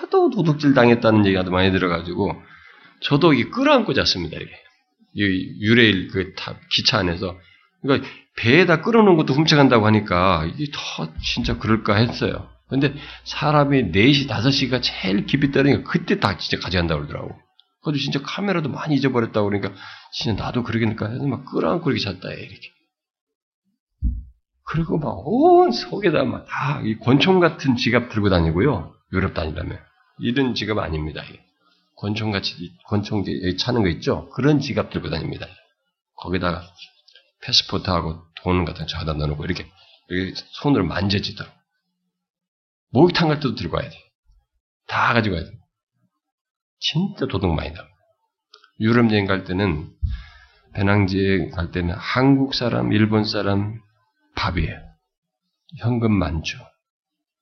하도 0.02 0.30
도둑질 0.30 0.74
당했다는 0.74 1.26
얘기가 1.26 1.44
많이 1.44 1.72
들어가지고 1.72 2.42
저도 3.02 3.34
이 3.34 3.46
끌어안고 3.46 3.94
잤습니다. 3.94 4.38
이게 5.14 5.60
유레일 5.60 6.10
그 6.10 6.34
기차 6.72 7.00
안에서 7.00 7.38
그러니까 7.82 8.08
배에다 8.38 8.82
끌어놓은 8.82 9.18
것도 9.18 9.34
훔쳐간다고 9.34 9.86
하니까 9.86 10.46
이게 10.56 10.72
더 10.74 11.14
진짜 11.22 11.58
그럴까 11.58 11.96
했어요. 11.96 12.50
근데 12.70 12.94
사람이 13.26 13.92
4시, 13.92 14.30
5시가 14.30 14.82
제일 14.82 15.26
깊이 15.26 15.52
떨어니까 15.52 15.90
그때 15.90 16.20
다 16.20 16.38
진짜 16.38 16.64
가져간다고 16.64 17.02
그러더라고. 17.02 17.38
그것도 17.82 17.98
진짜 17.98 18.22
카메라도 18.22 18.70
많이 18.70 18.96
잊어버렸다고 18.96 19.50
그러니까 19.50 19.74
진짜 20.14 20.42
나도 20.44 20.64
그러겠니까 20.64 21.10
해서 21.10 21.26
막 21.26 21.46
끌어안고 21.46 21.92
이렇게 21.92 22.04
잤다, 22.04 22.32
이렇게. 22.32 22.70
그리고 24.64 24.98
막 24.98 25.14
온 25.26 25.72
속에다 25.72 26.24
막 26.24 26.46
다 26.48 26.82
이 26.84 26.96
권총 27.00 27.40
같은 27.40 27.76
지갑 27.76 28.10
들고 28.10 28.30
다니고요. 28.30 28.96
유럽 29.14 29.34
다니려면. 29.34 29.80
이런 30.20 30.54
지갑 30.56 30.78
아닙니다. 30.78 31.24
권총 31.98 32.32
같이, 32.32 32.72
권총 32.88 33.24
차는 33.58 33.84
거 33.84 33.90
있죠? 33.90 34.30
그런 34.30 34.60
지갑 34.60 34.92
들고 34.92 35.10
다닙니다. 35.10 35.48
거기다가 36.18 36.64
패스포트하고 37.44 38.22
돈 38.36 38.64
같은 38.66 38.82
거 38.84 38.88
저다 38.88 39.14
넣어놓고 39.14 39.44
이렇게, 39.46 39.68
이렇게 40.10 40.34
손으로 40.52 40.86
만져지도록. 40.86 41.52
목욕탕 42.92 43.28
갈 43.30 43.38
때도 43.38 43.56
들고 43.56 43.78
와야 43.78 43.90
돼. 43.90 43.96
다 44.88 45.14
가지고 45.14 45.36
와야 45.36 45.46
돼. 45.46 45.52
진짜 46.82 47.28
도둑 47.28 47.54
많이 47.54 47.70
납니다. 47.70 47.96
유럽 48.80 49.12
여행 49.12 49.28
갈 49.28 49.44
때는 49.44 49.90
배낭지에 50.74 51.50
갈 51.50 51.72
때는 51.72 51.94
한국 51.96 52.56
사람, 52.56 52.92
일본 52.92 53.24
사람 53.24 53.80
밥이에요. 54.36 54.78
현금 55.78 56.12
많죠. 56.12 56.58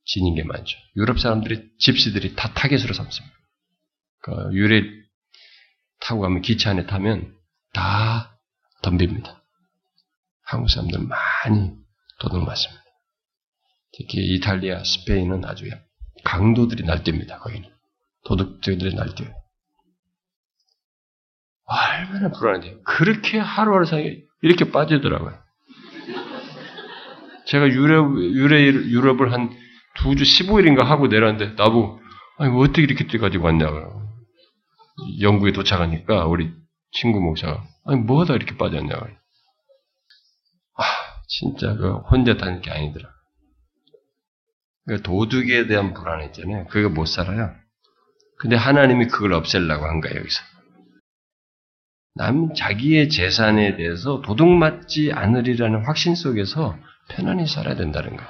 지닌 0.06 0.36
게 0.36 0.44
많죠. 0.44 0.78
유럽 0.98 1.20
사람들이 1.20 1.70
집시들이 1.80 2.36
다 2.36 2.54
타겟으로 2.54 2.94
삼습니다. 2.94 3.36
그 4.22 4.32
유래 4.54 4.84
타고 6.02 6.22
가면 6.22 6.42
기차 6.42 6.72
안에 6.72 6.86
타면 6.86 7.34
다 7.74 8.38
덤빕니다. 8.84 9.40
한국 10.44 10.70
사람들 10.70 11.00
많이 11.00 11.72
도둑 12.20 12.44
맞습니다. 12.44 12.84
특히 13.98 14.36
이탈리아, 14.36 14.84
스페인은 14.84 15.46
아주 15.46 15.66
강도들이 16.24 16.84
날뛰입니다. 16.84 17.40
거기는 17.40 17.70
도둑들이 18.26 18.94
날뛰어요. 18.96 19.34
얼마나 21.66 22.32
불안한데 22.32 22.82
그렇게 22.84 23.38
하루하루 23.40 23.86
사이에 23.86 24.22
이렇게 24.42 24.72
빠지더라고요. 24.72 25.38
제가 27.46 27.68
유럽, 27.68 28.18
유래, 28.20 28.62
유럽을 28.64 29.32
한 29.34 29.50
두 29.98 30.16
주 30.16 30.24
15일인가 30.24 30.84
하고 30.84 31.08
내려왔는데 31.08 31.56
나보고 31.62 32.00
아니 32.38 32.56
어떻게 32.56 32.84
이렇게 32.84 33.06
뛰가지고 33.08 33.46
왔냐고 33.46 34.02
영국에 35.20 35.52
도착하니까 35.52 36.26
우리 36.28 36.54
친구 36.92 37.20
목사가 37.20 37.66
아니 37.86 38.00
뭐하다 38.02 38.36
이렇게 38.36 38.56
빠졌냐고 38.56 39.08
아 40.78 40.84
진짜 41.28 41.76
그 41.76 41.98
혼자 41.98 42.38
다닐 42.38 42.62
게 42.62 42.72
아니더라. 42.72 43.10
그 44.88 45.02
도둑에 45.02 45.68
대한 45.68 45.94
불안 45.94 46.24
있잖아요. 46.28 46.66
그거 46.68 46.88
못 46.90 47.06
살아요. 47.08 47.54
근데 48.40 48.56
하나님이 48.56 49.08
그걸 49.08 49.34
없애려고 49.34 49.86
한 49.86 50.00
거예요, 50.02 50.18
여기서. 50.18 50.42
남 52.16 52.54
자기의 52.54 53.10
재산에 53.10 53.76
대해서 53.76 54.22
도둑 54.22 54.48
맞지 54.48 55.12
않으리라는 55.14 55.86
확신 55.86 56.16
속에서 56.16 56.78
편안히 57.10 57.46
살아야 57.48 57.76
된다는 57.76 58.16
거예요. 58.16 58.30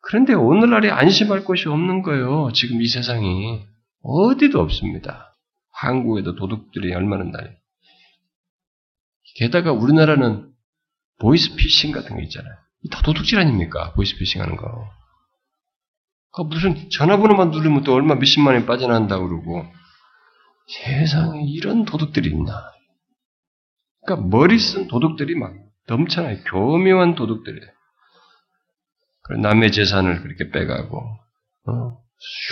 그런데 0.00 0.32
오늘날에 0.32 0.90
안심할 0.90 1.44
곳이 1.44 1.68
없는 1.68 2.02
거예요. 2.02 2.50
지금 2.52 2.80
이 2.80 2.88
세상이 2.88 3.66
어디도 4.02 4.58
없습니다. 4.60 5.36
한국에도 5.70 6.34
도둑들이 6.34 6.94
얼마나 6.94 7.24
나요. 7.24 7.54
게다가 9.36 9.72
우리나라는 9.72 10.50
보이스피싱 11.20 11.92
같은 11.92 12.16
거 12.16 12.22
있잖아요. 12.22 12.54
다 12.90 13.02
도둑질 13.02 13.38
아닙니까? 13.38 13.92
보이스피싱 13.92 14.40
하는 14.40 14.56
거. 14.56 14.90
그 16.32 16.42
무슨 16.42 16.90
전화번호만 16.90 17.50
누르면 17.50 17.84
또 17.84 17.94
얼마 17.94 18.14
몇십만 18.14 18.54
원이 18.54 18.66
빠져나간다고 18.66 19.28
그러고 19.28 19.64
세상에 20.68 21.42
이런 21.44 21.84
도둑들이 21.84 22.30
있나. 22.30 22.72
그러니까 24.04 24.28
머리 24.28 24.58
쓴 24.58 24.88
도둑들이 24.88 25.34
막 25.34 25.54
넘쳐나요. 25.86 26.42
교묘한 26.44 27.14
도둑들이. 27.14 27.60
남의 29.42 29.72
재산을 29.72 30.22
그렇게 30.22 30.50
빼가고, 30.50 30.98
어? 30.98 32.02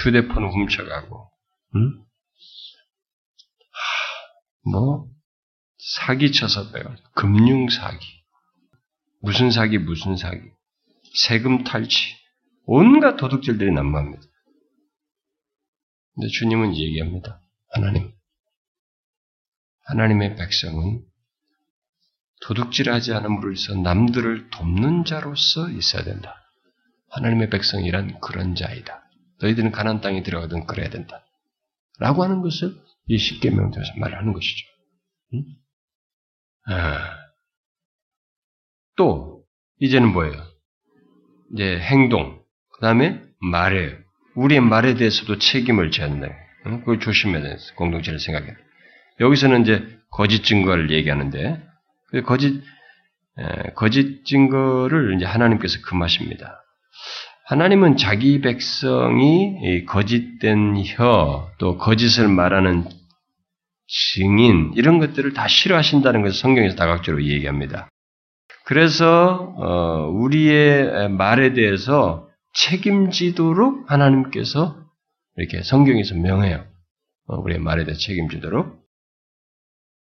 휴대폰을 0.02 0.50
훔쳐가고, 0.50 1.30
응? 1.74 2.04
하, 3.72 4.70
뭐, 4.70 5.08
사기 5.78 6.32
쳐서 6.32 6.70
빼가 6.72 6.96
금융 7.14 7.68
사기. 7.70 8.06
무슨 9.22 9.50
사기, 9.50 9.78
무슨 9.78 10.16
사기. 10.16 10.40
세금 11.14 11.64
탈취. 11.64 12.15
온갖 12.66 13.16
도둑질들이 13.16 13.72
난무합니다. 13.72 14.22
근데 16.14 16.28
주님은 16.28 16.76
얘기합니다. 16.76 17.40
하나님. 17.70 18.12
하나님의 19.84 20.36
백성은 20.36 21.04
도둑질하지 22.42 23.12
않음으로 23.14 23.52
해서 23.52 23.74
남들을 23.74 24.50
돕는 24.50 25.04
자로서 25.04 25.70
있어야 25.70 26.02
된다. 26.04 26.34
하나님의 27.10 27.50
백성이란 27.50 28.20
그런 28.20 28.54
자이다. 28.54 29.02
너희들은 29.40 29.70
가난 29.70 30.00
땅에 30.00 30.22
들어가든 30.22 30.66
그래야 30.66 30.90
된다. 30.90 31.24
라고 31.98 32.24
하는 32.24 32.42
것을 32.42 32.74
이 33.06 33.16
십계명에서 33.16 33.80
말하는 33.98 34.32
것이죠. 34.32 34.66
응? 35.34 35.44
아. 36.66 37.16
또 38.96 39.44
이제는 39.78 40.12
뭐예요? 40.12 40.42
이제 41.52 41.78
행동, 41.78 42.42
그 42.76 42.80
다음에 42.80 43.20
말이에요. 43.40 43.92
우리의 44.34 44.60
말에 44.60 44.94
대해서도 44.94 45.38
책임을. 45.38 45.90
응? 46.66 46.80
그걸 46.80 47.00
조심해야 47.00 47.42
돼. 47.42 47.56
공동체를 47.76 48.18
생각해. 48.18 48.48
여기서는 49.20 49.62
이제 49.62 49.86
거짓 50.10 50.44
증거를 50.44 50.90
얘기하는데, 50.90 51.62
그 52.08 52.22
거짓, 52.22 52.62
에, 53.38 53.70
거짓 53.74 54.24
증거를 54.26 55.16
이제 55.16 55.24
하나님께서 55.24 55.78
금하십니다. 55.86 56.62
하나님은 57.46 57.96
자기 57.96 58.40
백성이 58.40 59.84
거짓된 59.86 60.82
혀, 60.84 61.48
또 61.58 61.78
거짓을 61.78 62.28
말하는 62.28 62.84
증인, 63.88 64.72
이런 64.74 64.98
것들을 64.98 65.32
다 65.32 65.48
싫어하신다는 65.48 66.22
것을 66.22 66.38
성경에서 66.38 66.76
다각적으로 66.76 67.24
얘기합니다. 67.24 67.88
그래서, 68.64 69.54
어, 69.56 70.10
우리의 70.10 71.08
말에 71.10 71.54
대해서 71.54 72.25
책임지도록 72.56 73.90
하나님께서 73.90 74.76
이렇게 75.36 75.62
성경에서 75.62 76.14
명해요. 76.14 76.66
어, 77.26 77.36
우리의 77.36 77.60
말에 77.60 77.84
대해 77.84 77.96
책임지도록. 77.96 78.84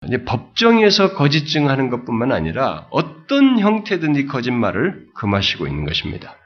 이제 0.08 0.24
법정에서 0.26 1.14
거짓 1.14 1.46
증하는 1.46 1.90
것뿐만 1.92 2.32
아니라 2.32 2.88
어떤 2.90 3.60
형태든지 3.60 4.26
거짓말을 4.26 5.10
금하시고 5.14 5.68
있는 5.68 5.86
것입니다. 5.86 6.38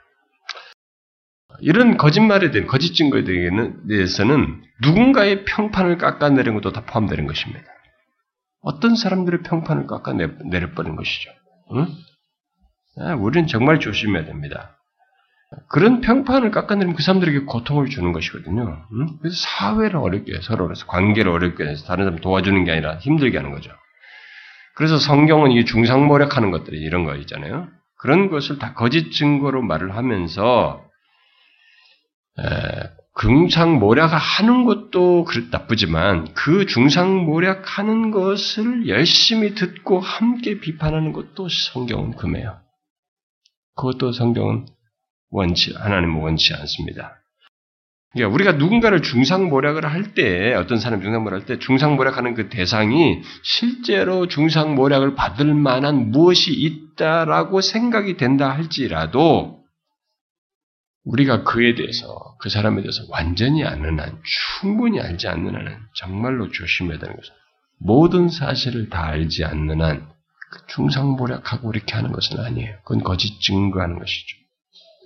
이런 1.61 1.95
거짓말에 1.95 2.51
대한 2.51 2.67
거짓 2.67 2.93
증거에 2.93 3.23
대해서는 3.23 4.61
누군가의 4.81 5.45
평판을 5.45 5.97
깎아내리는 5.97 6.53
것도 6.55 6.73
다 6.73 6.83
포함되는 6.85 7.27
것입니다. 7.27 7.65
어떤 8.59 8.97
사람들의 8.97 9.43
평판을 9.43 9.87
깎아내려버리는 9.87 10.97
것이죠. 10.97 11.29
응? 11.75 11.87
아, 12.97 13.13
우리는 13.13 13.47
정말 13.47 13.79
조심해야 13.79 14.25
됩니다. 14.25 14.77
그런 15.69 16.01
평판을 16.01 16.51
깎아내리면 16.51 16.95
그 16.95 17.03
사람들에게 17.03 17.39
고통을 17.45 17.89
주는 17.89 18.11
것이거든요. 18.13 18.85
응? 18.93 19.07
그래서 19.21 19.37
사회를 19.37 19.97
어렵게 19.97 20.41
서로 20.41 20.65
그래서 20.65 20.85
관계를 20.85 21.31
어렵게 21.31 21.63
해서 21.63 21.85
다른 21.85 22.05
사람 22.05 22.19
도와주는 22.19 22.63
게 22.65 22.71
아니라 22.71 22.97
힘들게 22.97 23.37
하는 23.37 23.51
거죠. 23.51 23.71
그래서 24.75 24.97
성경은 24.97 25.51
이 25.51 25.65
중상모략하는 25.65 26.51
것들이 26.51 26.77
이런 26.81 27.05
거 27.05 27.15
있잖아요. 27.15 27.67
그런 27.97 28.29
것을 28.29 28.59
다 28.59 28.73
거짓 28.73 29.11
증거로 29.11 29.61
말을 29.61 29.95
하면서 29.95 30.83
중상모략하는 33.21 34.65
것도 34.65 35.25
나쁘지만 35.49 36.33
그 36.33 36.65
중상 36.65 37.25
모략하는 37.25 38.11
것을 38.11 38.89
열심히 38.89 39.55
듣고 39.55 40.01
함께 40.01 40.59
비판하는 40.59 41.13
것도 41.13 41.47
성경은 41.47 42.17
금해요. 42.17 42.59
그것도 43.75 44.11
성경은 44.11 44.65
원치 45.36 45.73
하나님은 45.73 46.21
원치 46.21 46.53
않습니다. 46.53 47.15
그러니까 48.13 48.33
우리가 48.33 48.51
누군가를 48.53 49.01
중상모략을 49.01 49.86
할 49.86 50.13
때 50.13 50.53
어떤 50.53 50.79
사람 50.79 51.01
중상모략 51.01 51.41
할때 51.41 51.59
중상모략하는 51.59 52.33
그 52.33 52.47
대상이 52.49 53.21
실제로 53.43 54.27
중상모략을 54.27 55.15
받을 55.15 55.53
만한 55.53 56.11
무엇이 56.11 56.53
있다라고 56.53 57.59
생각이 57.59 58.15
된다 58.15 58.49
할지라도 58.51 59.59
우리가 61.03 61.43
그에 61.43 61.75
대해서 61.75 62.36
그 62.39 62.49
사람에 62.49 62.81
대해서 62.81 63.03
완전히 63.09 63.65
아는 63.65 63.99
한 63.99 64.21
충분히 64.23 65.01
알지 65.01 65.27
않는 65.27 65.53
한은 65.53 65.77
정말로 65.95 66.49
조심해야 66.51 66.97
되는 66.97 67.15
것은 67.15 67.33
모든 67.77 68.29
사실을 68.29 68.89
다 68.89 69.05
알지 69.07 69.43
않는 69.43 69.81
한그 69.81 70.67
중상모략하고 70.69 71.71
이렇게 71.73 71.93
하는 71.93 72.13
것은 72.13 72.39
아니에요. 72.39 72.77
그건 72.86 73.03
거짓 73.03 73.41
증거하는 73.41 73.99
것이죠. 73.99 74.44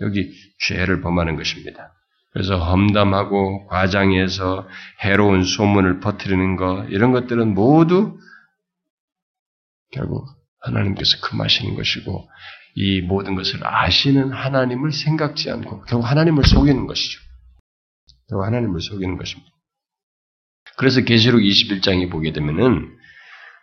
여기 0.02 0.32
죄를 0.60 1.02
범하는 1.02 1.36
것입니다. 1.36 1.94
그래서 2.32 2.58
험담하고 2.58 3.68
과장해서 3.68 4.68
해로운 5.04 5.44
소문을 5.44 6.00
퍼뜨리는 6.00 6.56
것 6.56 6.86
이런 6.90 7.12
것들은 7.12 7.54
모두 7.54 8.18
결국 9.92 10.28
하나님께서 10.62 11.18
금하시는 11.22 11.76
것이고 11.76 12.30
이 12.76 13.02
모든 13.02 13.36
것을 13.36 13.60
아시는 13.66 14.32
하나님을 14.32 14.92
생각지 14.92 15.50
않고 15.50 15.86
결국 15.86 16.06
하나님을 16.06 16.44
속이는 16.46 16.86
것이죠. 16.86 17.20
결국 18.30 18.46
하나님을 18.46 18.80
속이는 18.80 19.18
것입니다. 19.18 19.52
그래서 20.78 21.02
계시록 21.02 21.42
21장에 21.42 22.10
보게 22.12 22.32
되면은 22.32 22.96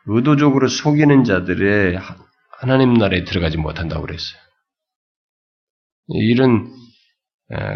의도적으로 0.06 0.68
속이는 0.68 1.24
자들의 1.24 1.98
하나님 2.58 2.94
나라에 2.94 3.24
들어가지 3.24 3.56
못한다고 3.56 4.02
그랬어요. 4.02 4.45
이런 6.08 6.72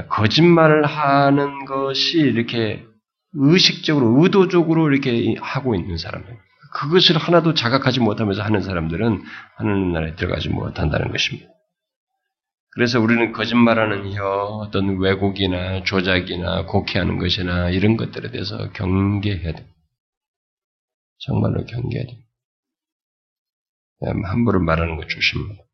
거짓말을 0.09 0.85
하는 0.87 1.65
것이 1.65 2.19
이렇게 2.19 2.85
의식적으로 3.33 4.23
의도적으로 4.23 4.91
이렇게 4.91 5.37
하고 5.41 5.75
있는 5.75 5.97
사람들. 5.97 6.37
그것을 6.73 7.19
하나도 7.19 7.55
자각하지 7.55 8.01
못하면서 8.01 8.43
하는 8.43 8.63
사람들은 8.63 9.23
하늘나라에 9.57 10.15
들어가지 10.15 10.49
못한다는 10.49 11.11
것입니다. 11.11 11.49
그래서 12.73 13.01
우리는 13.01 13.33
거짓말하는 13.33 14.13
혀, 14.13 14.25
어떤 14.25 14.99
왜곡이나 14.99 15.83
조작이나 15.83 16.67
곡해하는 16.67 17.19
것이나 17.19 17.71
이런 17.71 17.97
것들에 17.97 18.31
대해서 18.31 18.71
경계해야 18.71 19.53
됩니다. 19.53 19.77
정말로 21.19 21.65
경계해야 21.65 22.07
됩니다. 22.07 22.29
함부로 24.31 24.61
말하는 24.61 24.97
거 24.97 25.07
조심합니다. 25.07 25.65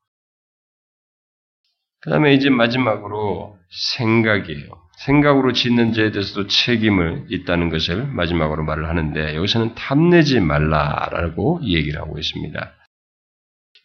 그 2.07 2.11
다음에 2.11 2.35
이제 2.35 2.51
마지막으로 2.51 3.59
생각이에요. 3.97 4.69
생각으로 4.99 5.53
짓는 5.53 5.93
죄에 5.93 6.13
대해서도 6.13 6.47
책임을 6.47 7.27
있다는 7.31 7.69
것을 7.69 8.07
마지막으로 8.07 8.63
말을 8.63 8.89
하는데 8.89 9.35
여기서는 9.35 9.75
탐내지 9.75 10.39
말라라고 10.39 11.63
얘기를 11.65 12.01
하고 12.01 12.17
있습니다. 12.17 12.73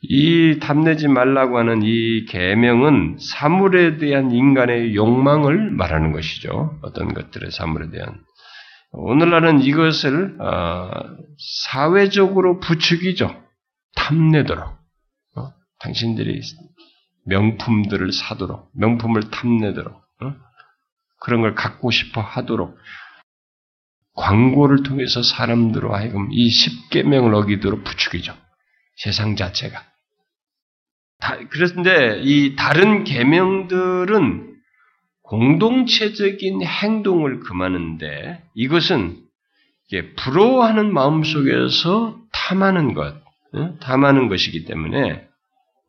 이 0.03 0.59
탐내지 0.59 1.07
말라고 1.07 1.57
하는 1.57 1.81
이 1.81 2.25
계명은 2.25 3.17
사물에 3.19 3.97
대한 3.97 4.29
인간의 4.29 4.93
욕망을 4.93 5.71
말하는 5.71 6.11
것이죠. 6.11 6.77
어떤 6.83 7.15
것들의 7.15 7.49
사물에 7.49 7.89
대한 7.89 8.21
오늘날은 8.91 9.61
이것을 9.61 10.39
어, 10.39 10.91
사회적으로 11.71 12.59
부추기죠. 12.59 13.35
탐내도록 13.95 14.67
어? 15.37 15.53
당신들이 15.79 16.39
명품들을 17.25 18.11
사도록 18.11 18.69
명품을 18.73 19.29
탐내도록 19.29 19.93
어? 20.21 20.35
그런 21.19 21.41
걸 21.41 21.55
갖고 21.55 21.91
싶어 21.91 22.21
하도록 22.21 22.77
광고를 24.15 24.83
통해서 24.83 25.23
사람들로 25.23 25.93
하여금 25.93 26.29
이 26.31 26.49
십계명을 26.49 27.33
어기도록 27.33 27.83
부추기죠. 27.83 28.35
세상 28.97 29.35
자체가. 29.35 29.83
다, 31.19 31.37
그런데 31.49 32.19
이 32.23 32.55
다른 32.55 33.03
계명들은 33.03 34.51
공동체적인 35.23 36.61
행동을 36.63 37.39
금하는데 37.39 38.43
이것은 38.55 39.17
부러워하는 40.17 40.93
마음 40.93 41.23
속에서 41.23 42.19
탐하는 42.31 42.93
것, 42.93 43.15
탐하는 43.79 44.27
것이기 44.27 44.65
때문에 44.65 45.27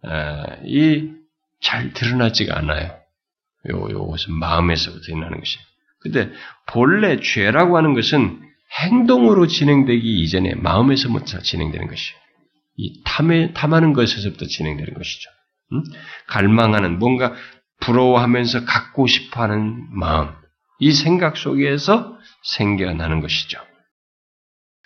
아, 0.05 0.45
이 0.65 1.11
잘 1.63 1.93
드러나지가 1.93 2.59
않아요. 2.59 2.99
요 3.71 3.89
요것은 3.91 4.35
마음에서부터 4.35 5.05
일어나는 5.09 5.39
것이. 5.39 5.59
근데 6.01 6.31
본래 6.67 7.21
죄라고 7.21 7.77
하는 7.77 7.95
것은 7.95 8.41
행동으로 8.81 9.47
진행되기 9.47 10.21
이전에 10.21 10.55
마음에서부터 10.57 11.41
진행되는 11.41 11.87
것이에요. 11.87 12.21
이 12.77 13.03
탐에, 13.05 13.53
탐하는 13.53 13.93
것에서부터 13.93 14.47
진행되는 14.47 14.95
것이죠. 14.95 15.31
음? 15.73 15.83
갈망하는, 16.27 16.99
뭔가 16.99 17.35
부러워하면서 17.81 18.65
갖고 18.65 19.07
싶어 19.07 19.43
하는 19.43 19.87
마음, 19.91 20.31
이 20.81 20.93
생각 20.93 21.37
속에서 21.37 22.19
생겨나는 22.43 23.21
것이죠. 23.21 23.61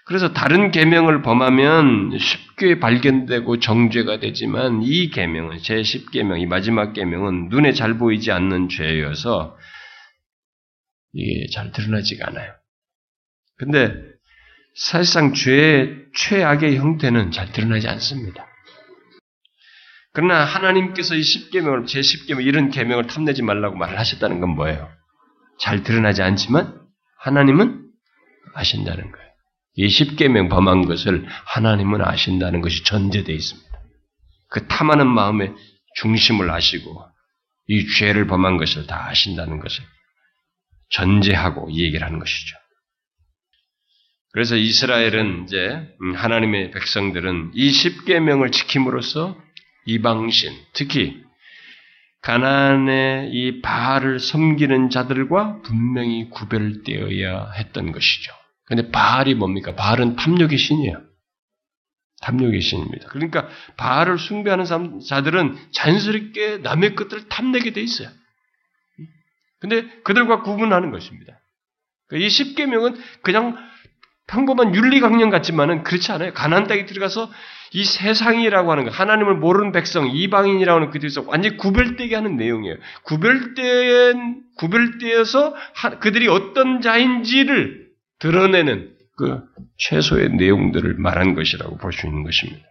그래서 0.06 0.32
다른 0.32 0.70
계명을 0.70 1.22
범하면 1.22 2.16
쉽게 2.16 2.78
발견되고 2.78 3.58
정죄가 3.58 4.20
되지만 4.20 4.80
이 4.82 5.10
계명은 5.10 5.58
제 5.58 5.82
10계명, 5.82 6.40
이 6.40 6.46
마지막 6.46 6.92
계명은 6.92 7.48
눈에 7.48 7.72
잘 7.72 7.98
보이지 7.98 8.30
않는 8.30 8.68
죄여서 8.68 9.58
이게 11.12 11.46
잘 11.52 11.72
드러나지가 11.72 12.28
않아요. 12.28 12.52
근데 13.56 13.94
사실상 14.76 15.34
죄의 15.34 15.96
최악의 16.14 16.76
형태는 16.76 17.32
잘 17.32 17.50
드러나지 17.50 17.88
않습니다. 17.88 18.46
그러나 20.12 20.44
하나님께서 20.44 21.16
이 21.16 21.20
10계명을 21.20 21.88
제 21.88 22.00
10계명 22.00 22.46
이런 22.46 22.70
계명을 22.70 23.08
탐내지 23.08 23.42
말라고 23.42 23.74
말을 23.74 23.98
하셨다는 23.98 24.38
건 24.38 24.50
뭐예요? 24.50 24.88
잘 25.58 25.82
드러나지 25.82 26.22
않지만 26.22 26.80
하나님은 27.18 27.90
아신다는 28.54 29.10
거예요. 29.10 29.25
이 29.76 29.86
10계명 29.86 30.48
범한 30.48 30.86
것을 30.86 31.26
하나님은 31.44 32.02
아신다는 32.02 32.60
것이 32.62 32.82
전제되어 32.84 33.34
있습니다. 33.34 33.68
그 34.48 34.66
탐하는 34.66 35.06
마음의 35.06 35.52
중심을 35.96 36.50
아시고 36.50 37.04
이 37.68 37.86
죄를 37.86 38.26
범한 38.26 38.56
것을 38.56 38.86
다 38.86 39.08
아신다는 39.08 39.60
것을 39.60 39.84
전제하고 40.90 41.68
이 41.70 41.82
얘기를 41.84 42.06
하는 42.06 42.18
것이죠. 42.18 42.56
그래서 44.32 44.56
이스라엘은 44.56 45.44
이제 45.44 45.88
음, 46.02 46.14
하나님의 46.14 46.70
백성들은 46.70 47.52
이 47.54 47.70
십계명을 47.70 48.52
지킴으로써 48.52 49.36
이방신, 49.86 50.52
특히 50.74 51.22
가나안의 52.20 53.30
이 53.32 53.62
바알을 53.62 54.18
섬기는 54.20 54.90
자들과 54.90 55.62
분명히 55.62 56.28
구별되어야 56.28 57.52
했던 57.52 57.92
것이죠. 57.92 58.32
근데 58.66 58.90
바알이 58.90 59.34
뭡니까? 59.34 59.74
바알은 59.74 60.16
탐욕의 60.16 60.58
신이에요. 60.58 61.00
탐욕의 62.22 62.60
신입니다. 62.60 63.08
그러니까 63.08 63.48
바알을 63.76 64.18
숭배하는 64.18 64.64
자들은 65.06 65.56
자연스럽게 65.72 66.58
남의 66.58 66.94
것들을 66.96 67.28
탐내게 67.28 67.72
돼 67.72 67.80
있어요. 67.80 68.08
근데 69.60 69.86
그들과 70.02 70.42
구분하는 70.42 70.90
것입니다. 70.90 71.40
그러니까 72.08 72.26
이 72.26 72.30
십계명은 72.30 72.96
그냥 73.22 73.56
평범한 74.26 74.74
윤리강령 74.74 75.30
같지만은 75.30 75.84
그렇지 75.84 76.10
않아요. 76.12 76.32
가난 76.32 76.66
땅에 76.66 76.84
들어가서 76.86 77.30
이 77.72 77.84
세상이라고 77.84 78.70
하는 78.72 78.84
거, 78.84 78.90
하나님을 78.90 79.36
모르는 79.36 79.72
백성, 79.72 80.08
이방인이라고 80.08 80.80
하는 80.80 80.90
그들에서 80.90 81.22
완전히 81.26 81.56
구별되게 81.56 82.14
하는 82.14 82.36
내용이에요. 82.36 82.76
구별된, 83.04 84.42
구별되어서 84.56 85.54
그들이 86.00 86.28
어떤 86.28 86.80
자인지를 86.80 87.85
드러내는 88.18 88.94
그 89.16 89.42
최소의 89.78 90.30
내용들을 90.30 90.94
말한 90.94 91.34
것이라고 91.34 91.78
볼 91.78 91.92
수 91.92 92.06
있는 92.06 92.22
것입니다. 92.22 92.66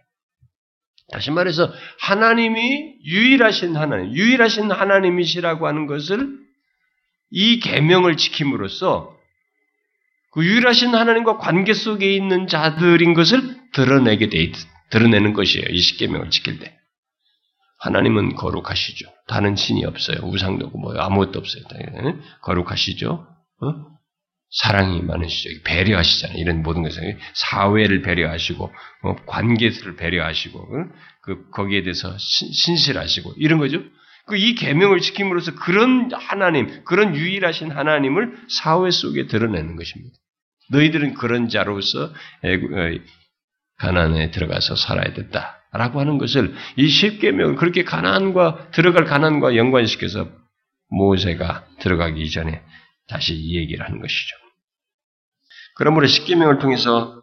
다시 1.12 1.30
말해서 1.30 1.72
하나님이 2.00 2.96
유일하신 3.04 3.76
하나님, 3.76 4.12
유일하신 4.12 4.70
하나님이시라고 4.70 5.66
하는 5.66 5.86
것을 5.86 6.36
이 7.30 7.60
계명을 7.60 8.16
지킴으로써 8.16 9.16
그 10.32 10.44
유일하신 10.44 10.94
하나님과 10.94 11.38
관계 11.38 11.72
속에 11.74 12.12
있는 12.14 12.46
자들인 12.46 13.14
것을 13.14 13.56
드러내게 13.72 14.28
돼 14.28 14.52
드러내는 14.90 15.32
것이에요. 15.32 15.66
이 15.70 15.78
십계명을 15.78 16.30
지킬 16.30 16.58
때. 16.58 16.76
하나님은 17.78 18.34
거룩하시죠. 18.34 19.06
다른 19.28 19.54
신이 19.54 19.84
없어요. 19.84 20.18
우상도 20.22 20.66
없고 20.66 20.78
뭐 20.78 20.96
아무것도 20.96 21.38
없어요. 21.38 21.62
거룩하시죠. 22.42 23.26
어? 23.62 23.95
사랑이 24.50 25.02
많으시죠. 25.02 25.62
배려하시잖아요. 25.64 26.38
이런 26.38 26.62
모든 26.62 26.82
것을 26.82 27.18
사회를 27.34 28.02
배려하시고 28.02 28.72
어? 29.02 29.16
관계를 29.26 29.96
배려하시고 29.96 30.58
어? 30.58 30.88
그 31.22 31.50
거기에 31.50 31.82
대해서 31.82 32.16
신, 32.18 32.76
실하시고 32.76 33.34
이런 33.38 33.58
거죠. 33.58 33.82
그 34.26 34.36
이 34.36 34.54
계명을 34.54 35.00
지킴으로써 35.00 35.54
그런 35.54 36.10
하나님, 36.12 36.84
그런 36.84 37.14
유일하신 37.14 37.70
하나님을 37.70 38.36
사회 38.48 38.90
속에 38.90 39.28
드러내는 39.28 39.76
것입니다. 39.76 40.16
너희들은 40.70 41.14
그런 41.14 41.48
자로서 41.48 42.06
어, 42.06 42.10
가난에 43.78 44.30
들어가서 44.32 44.74
살아야 44.74 45.14
됐다. 45.14 45.62
라고 45.72 46.00
하는 46.00 46.18
것을 46.18 46.54
이 46.76 46.88
십계명을 46.88 47.56
그렇게 47.56 47.84
가난과 47.84 48.70
들어갈 48.72 49.04
가난과 49.04 49.56
연관시켜서 49.56 50.28
모세가 50.88 51.66
들어가기 51.80 52.20
이전에 52.22 52.62
다시 53.08 53.34
이 53.34 53.56
얘기를 53.56 53.84
하는 53.84 54.00
것이죠. 54.00 54.36
그러므로 55.76 56.06
십계명을 56.06 56.58
통해서 56.58 57.22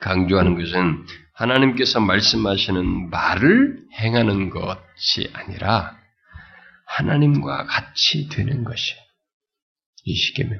강조하는 0.00 0.58
것은 0.58 1.06
하나님께서 1.32 2.00
말씀하시는 2.00 3.10
말을 3.10 3.86
행하는 3.92 4.50
것이 4.50 5.30
아니라 5.32 5.96
하나님과 6.86 7.66
같이 7.66 8.28
되는 8.28 8.64
것이에요. 8.64 9.00
이 10.04 10.14
십계명. 10.14 10.58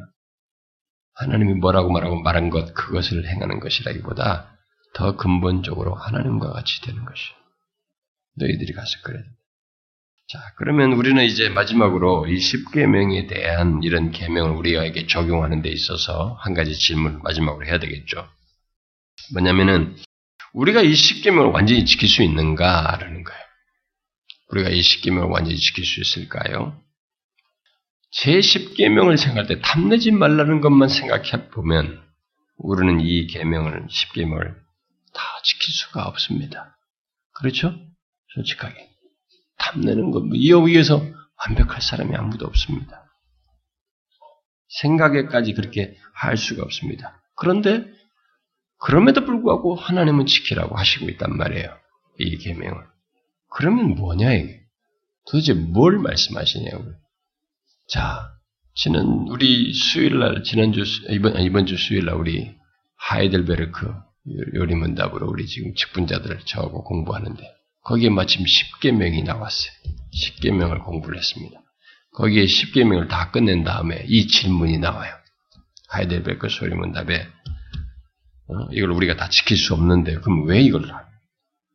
하나님이 1.15 1.55
뭐라고 1.55 1.91
말하고 1.91 2.21
말한 2.21 2.51
것, 2.51 2.75
그것을 2.75 3.27
행하는 3.27 3.59
것이라기보다 3.61 4.53
더 4.95 5.17
근본적으로 5.17 5.95
하나님과 5.95 6.53
같이 6.53 6.83
되는 6.83 7.05
것이. 7.05 7.33
너희들이 8.35 8.73
가서 8.75 8.99
그래. 9.03 9.23
자, 10.29 10.41
그러면 10.57 10.93
우리는 10.95 11.25
이제 11.25 11.49
마지막으로 11.49 12.27
이 12.27 12.41
십계명에 12.41 13.29
대한 13.29 13.81
이런 13.85 14.11
계명을 14.11 14.57
우리에게 14.57 15.07
적용하는 15.07 15.63
데 15.63 15.71
있어서 15.71 16.37
한 16.41 16.53
가지 16.53 16.77
질문을 16.77 17.21
마지막으로 17.23 17.65
해야 17.65 17.79
되겠죠. 17.79 18.29
뭐냐면은 19.33 19.97
우리가 20.53 20.83
이 20.83 20.95
십계명을 20.95 21.53
완전히 21.53 21.85
지킬 21.85 22.09
수 22.09 22.25
있는가라는 22.25 23.23
거예요. 23.23 23.41
우리가 24.49 24.71
이 24.71 24.83
십계명을 24.83 25.29
완전히 25.29 25.59
지킬 25.59 25.85
수 25.85 26.01
있을까요? 26.01 26.81
제 28.11 28.39
10계명을 28.41 29.19
생각할 29.19 29.47
때 29.47 29.61
탐내지 29.61 30.11
말라는 30.11 30.61
것만 30.61 30.89
생각해 30.89 31.51
보면 31.51 32.03
우리는 32.57 33.01
이 33.01 33.29
계명을 33.29 33.87
10계명을 33.87 34.57
다 35.15 35.23
지킬 35.45 35.73
수가 35.73 36.05
없습니다. 36.07 36.77
그렇죠? 37.33 37.79
솔직하게. 38.35 38.96
탐내는 39.59 40.11
것, 40.11 40.25
뭐, 40.25 40.37
이어 40.37 40.61
위해서 40.61 41.03
완벽할 41.47 41.81
사람이 41.83 42.15
아무도 42.15 42.47
없습니다. 42.47 43.05
생각에까지 44.81 45.55
그렇게 45.55 45.97
할 46.13 46.37
수가 46.37 46.63
없습니다. 46.63 47.23
그런데 47.37 47.85
그럼에도 48.79 49.25
불구하고 49.25 49.75
하나님은 49.75 50.27
지키라고 50.27 50.77
하시고 50.77 51.09
있단 51.11 51.37
말이에요. 51.37 51.77
이 52.19 52.39
계명을. 52.39 52.83
그러면 53.51 53.95
뭐냐 53.95 54.33
이게? 54.35 54.61
도대체 55.31 55.55
뭘 55.55 55.99
말씀하시냐고. 55.99 56.85
자, 57.89 58.33
지난 58.75 59.07
우리 59.31 59.73
수요일 59.73 60.19
날 60.19 60.43
지난주 60.43 60.83
이번 61.11 61.41
이번 61.41 61.67
주 61.67 61.77
수요일 61.77 62.07
날 62.07 62.17
우리 62.17 62.55
하이델베르크 62.97 63.93
요리문답으로 64.55 65.29
우리 65.29 65.47
지금 65.47 65.75
직분자들 65.75 66.41
저하고 66.45 66.85
공부하는데 66.85 67.56
거기에 67.87 68.11
마침 68.11 68.45
10계명이 68.45 69.25
나왔어요. 69.25 69.73
10계명을 70.13 70.83
공부를 70.83 71.19
했습니다. 71.19 71.61
거기에 72.15 72.45
10계명을 72.45 73.09
다 73.09 73.31
끝낸 73.31 73.63
다음에 73.63 74.05
이 74.09 74.27
질문이 74.27 74.79
나와요. 74.79 75.15
하이델베르크 75.89 76.49
요리문답에 76.49 77.29
어, 78.49 78.55
이걸 78.73 78.91
우리가 78.91 79.17
다 79.17 79.29
지킬 79.29 79.57
수 79.57 79.73
없는데 79.75 80.17
그럼 80.17 80.47
왜 80.47 80.61
이걸 80.61 80.83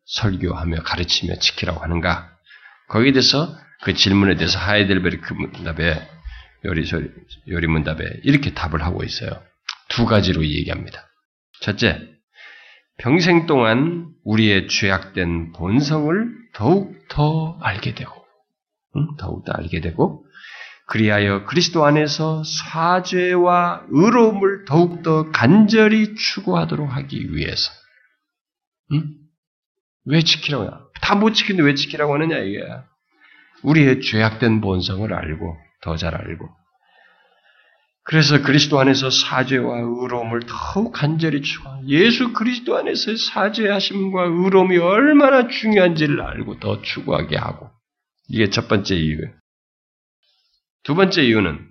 설교하며 0.05 0.83
가르치며 0.83 1.35
지키라고 1.35 1.79
하는가? 1.79 2.29
거기에 2.89 3.13
대해서 3.13 3.57
그 3.83 3.93
질문에 3.93 4.35
대해서 4.35 4.59
하이델베르크 4.59 5.33
문답에 5.33 6.09
요리 6.65 6.83
요리 7.47 7.67
문답에 7.67 8.03
이렇게 8.23 8.53
답을 8.53 8.83
하고 8.83 9.03
있어요. 9.05 9.41
두 9.87 10.05
가지로 10.05 10.45
얘기합니다. 10.45 11.07
첫째, 11.61 12.01
평생 12.97 13.47
동안 13.47 14.10
우리의 14.23 14.67
죄악된 14.67 15.53
본성을 15.53 16.29
더욱 16.53 16.95
더 17.09 17.57
알게 17.61 17.95
되고, 17.95 18.11
응? 18.95 19.07
더욱 19.17 19.45
더 19.45 19.53
알게 19.53 19.81
되고, 19.81 20.25
그리하여 20.87 21.45
그리스도 21.45 21.85
안에서 21.85 22.43
사죄와 22.43 23.85
의로움을 23.89 24.65
더욱 24.65 25.03
더 25.03 25.31
간절히 25.31 26.15
추구하도록 26.15 26.89
하기 26.89 27.33
위해서. 27.33 27.71
응? 28.91 29.03
왜 30.05 30.21
지키라고? 30.21 30.69
다못 31.01 31.33
지키는데 31.33 31.63
왜 31.63 31.75
지키라고 31.75 32.13
하느냐 32.13 32.37
이게. 32.39 32.59
우리의 33.63 34.01
죄악된 34.01 34.59
본성을 34.61 35.13
알고 35.13 35.57
더 35.81 35.95
잘 35.95 36.15
알고. 36.15 36.49
그래서 38.03 38.41
그리스도 38.41 38.79
안에서 38.79 39.09
사죄와 39.09 39.77
의로움을 39.77 40.41
더욱 40.47 40.91
간절히 40.91 41.41
추구하고 41.41 41.87
예수 41.87 42.33
그리스도 42.33 42.77
안에서 42.77 43.15
사죄하심과 43.15 44.23
의로움이 44.23 44.77
얼마나 44.77 45.47
중요한지를 45.47 46.21
알고 46.21 46.59
더 46.59 46.81
추구하게 46.81 47.37
하고 47.37 47.69
이게 48.27 48.49
첫 48.49 48.67
번째 48.67 48.95
이유예요. 48.95 49.33
두 50.83 50.95
번째 50.95 51.23
이유는 51.23 51.67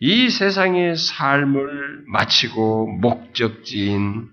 이 0.00 0.30
세상의 0.30 0.96
삶을 0.96 2.04
마치고 2.06 2.86
목적지인 3.00 4.28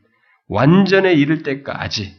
완전에 0.47 1.13
이를 1.13 1.43
때까지 1.43 2.15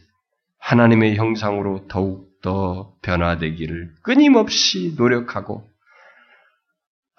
하나님의 0.59 1.15
형상으로 1.15 1.87
더욱 1.87 2.29
더 2.41 2.93
변화되기를 3.01 3.95
끊임없이 4.03 4.93
노력하고 4.97 5.68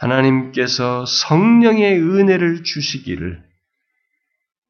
하나님께서 0.01 1.05
성령의 1.07 2.01
은혜를 2.01 2.65
주시기를 2.65 3.43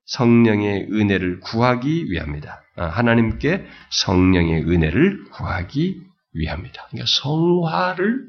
성령의 0.07 0.89
은혜를 0.91 1.41
구하기 1.41 2.11
위함이다. 2.11 2.63
아, 2.77 2.87
하나님께 2.87 3.65
성령의 3.91 4.65
은혜를 4.65 5.31
구하기 5.31 6.01
위함이다. 6.35 6.87
그러니까 6.91 7.07
성화를 7.07 8.25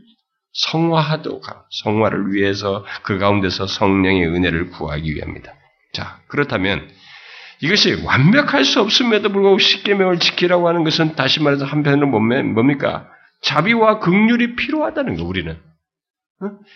성화하도록 0.53 1.43
성화를 1.69 2.33
위해서 2.33 2.85
그 3.03 3.17
가운데서 3.17 3.65
성령의 3.65 4.27
은혜를 4.27 4.69
구하기 4.69 5.15
위함이다. 5.15 5.53
자, 5.93 6.19
그렇다면 6.27 6.87
이것이 7.61 8.03
완벽할 8.03 8.63
수 8.63 8.81
없음에도 8.81 9.31
불구하고 9.31 9.57
십계명을 9.57 10.19
지키라고 10.19 10.67
하는 10.67 10.83
것은 10.83 11.15
다시 11.15 11.41
말해서 11.41 11.65
한편으로 11.65 12.07
뭡니까? 12.07 13.07
자비와 13.41 13.99
극률이 13.99 14.55
필요하다는 14.55 15.15
거 15.15 15.23
우리는. 15.23 15.57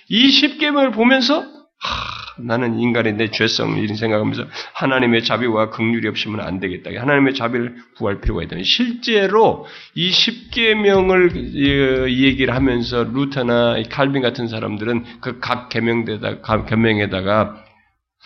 이 0.09 0.29
십계명을 0.29 0.91
보면서 0.91 1.41
하, 1.77 2.41
나는 2.41 2.79
인간의 2.79 3.13
내 3.13 3.31
죄성 3.31 3.77
이런 3.77 3.95
생각하면서 3.95 4.45
하나님의 4.73 5.23
자비와 5.23 5.69
극률이 5.69 6.07
없으면 6.07 6.41
안 6.41 6.59
되겠다. 6.59 6.89
하나님의 6.99 7.33
자비를 7.33 7.75
구할 7.97 8.21
필요가 8.21 8.43
있다. 8.43 8.57
실제로 8.63 9.65
이 9.93 10.11
십계명을 10.11 11.29
어, 11.29 12.09
얘기를 12.09 12.53
하면서 12.53 13.03
루터나 13.03 13.81
칼빈 13.89 14.21
같은 14.21 14.47
사람들은 14.47 15.21
그 15.21 15.39
각 15.39 15.69
계명에다가 15.69 16.41
각 16.41 16.65
계명에다가 16.65 17.63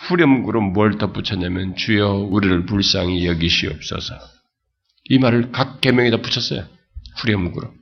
후렴구로 0.07 0.61
뭘 0.61 0.97
덧붙였냐면 0.97 1.75
주여 1.75 2.13
우리를 2.13 2.65
불쌍히 2.65 3.27
여기시옵소서. 3.27 4.15
이 5.05 5.17
말을 5.19 5.51
각 5.51 5.81
계명에다 5.81 6.17
붙였어요. 6.17 6.65
후렴구로 7.17 7.73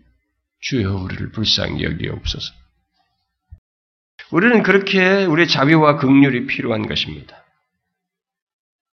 주여 0.61 0.95
우리를 0.95 1.31
불쌍히 1.31 1.83
여기옵소서. 1.83 2.53
우리는 4.31 4.63
그렇게 4.63 5.25
우리의 5.25 5.47
자비와 5.47 5.97
극률이 5.97 6.47
필요한 6.47 6.87
것입니다. 6.87 7.43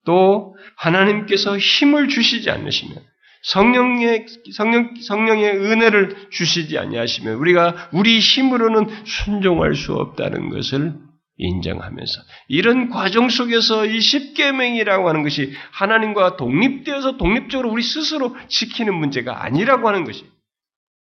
또 0.05 0.57
하나님께서 0.77 1.59
힘을 1.59 2.09
주시지 2.09 2.51
않으시면 2.51 3.03
성령의 3.43 4.27
성령 4.53 4.95
성령의 5.01 5.57
은혜를 5.57 6.31
주시지 6.31 6.79
아니하시면 6.79 7.35
우리가 7.35 7.91
우리 7.93 8.19
힘으로는 8.19 8.89
순종할 9.05 9.75
수 9.75 9.95
없다는 9.95 10.51
것을 10.51 10.95
인정하면서 11.39 12.21
이런 12.49 12.91
과정 12.91 13.31
속에서 13.31 13.87
이 13.87 14.01
십계명이라고 14.01 15.09
하는 15.09 15.23
것이 15.23 15.55
하나님과 15.73 16.37
독립되어서 16.37 17.17
독립적으로 17.17 17.71
우리 17.71 17.83
스스로 17.83 18.37
지키는 18.49 18.95
문제가 18.95 19.43
아니라고 19.45 19.89
하는 19.89 20.05
것이 20.05 20.27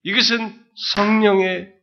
이것은 0.03 0.53
성령의 0.95 1.76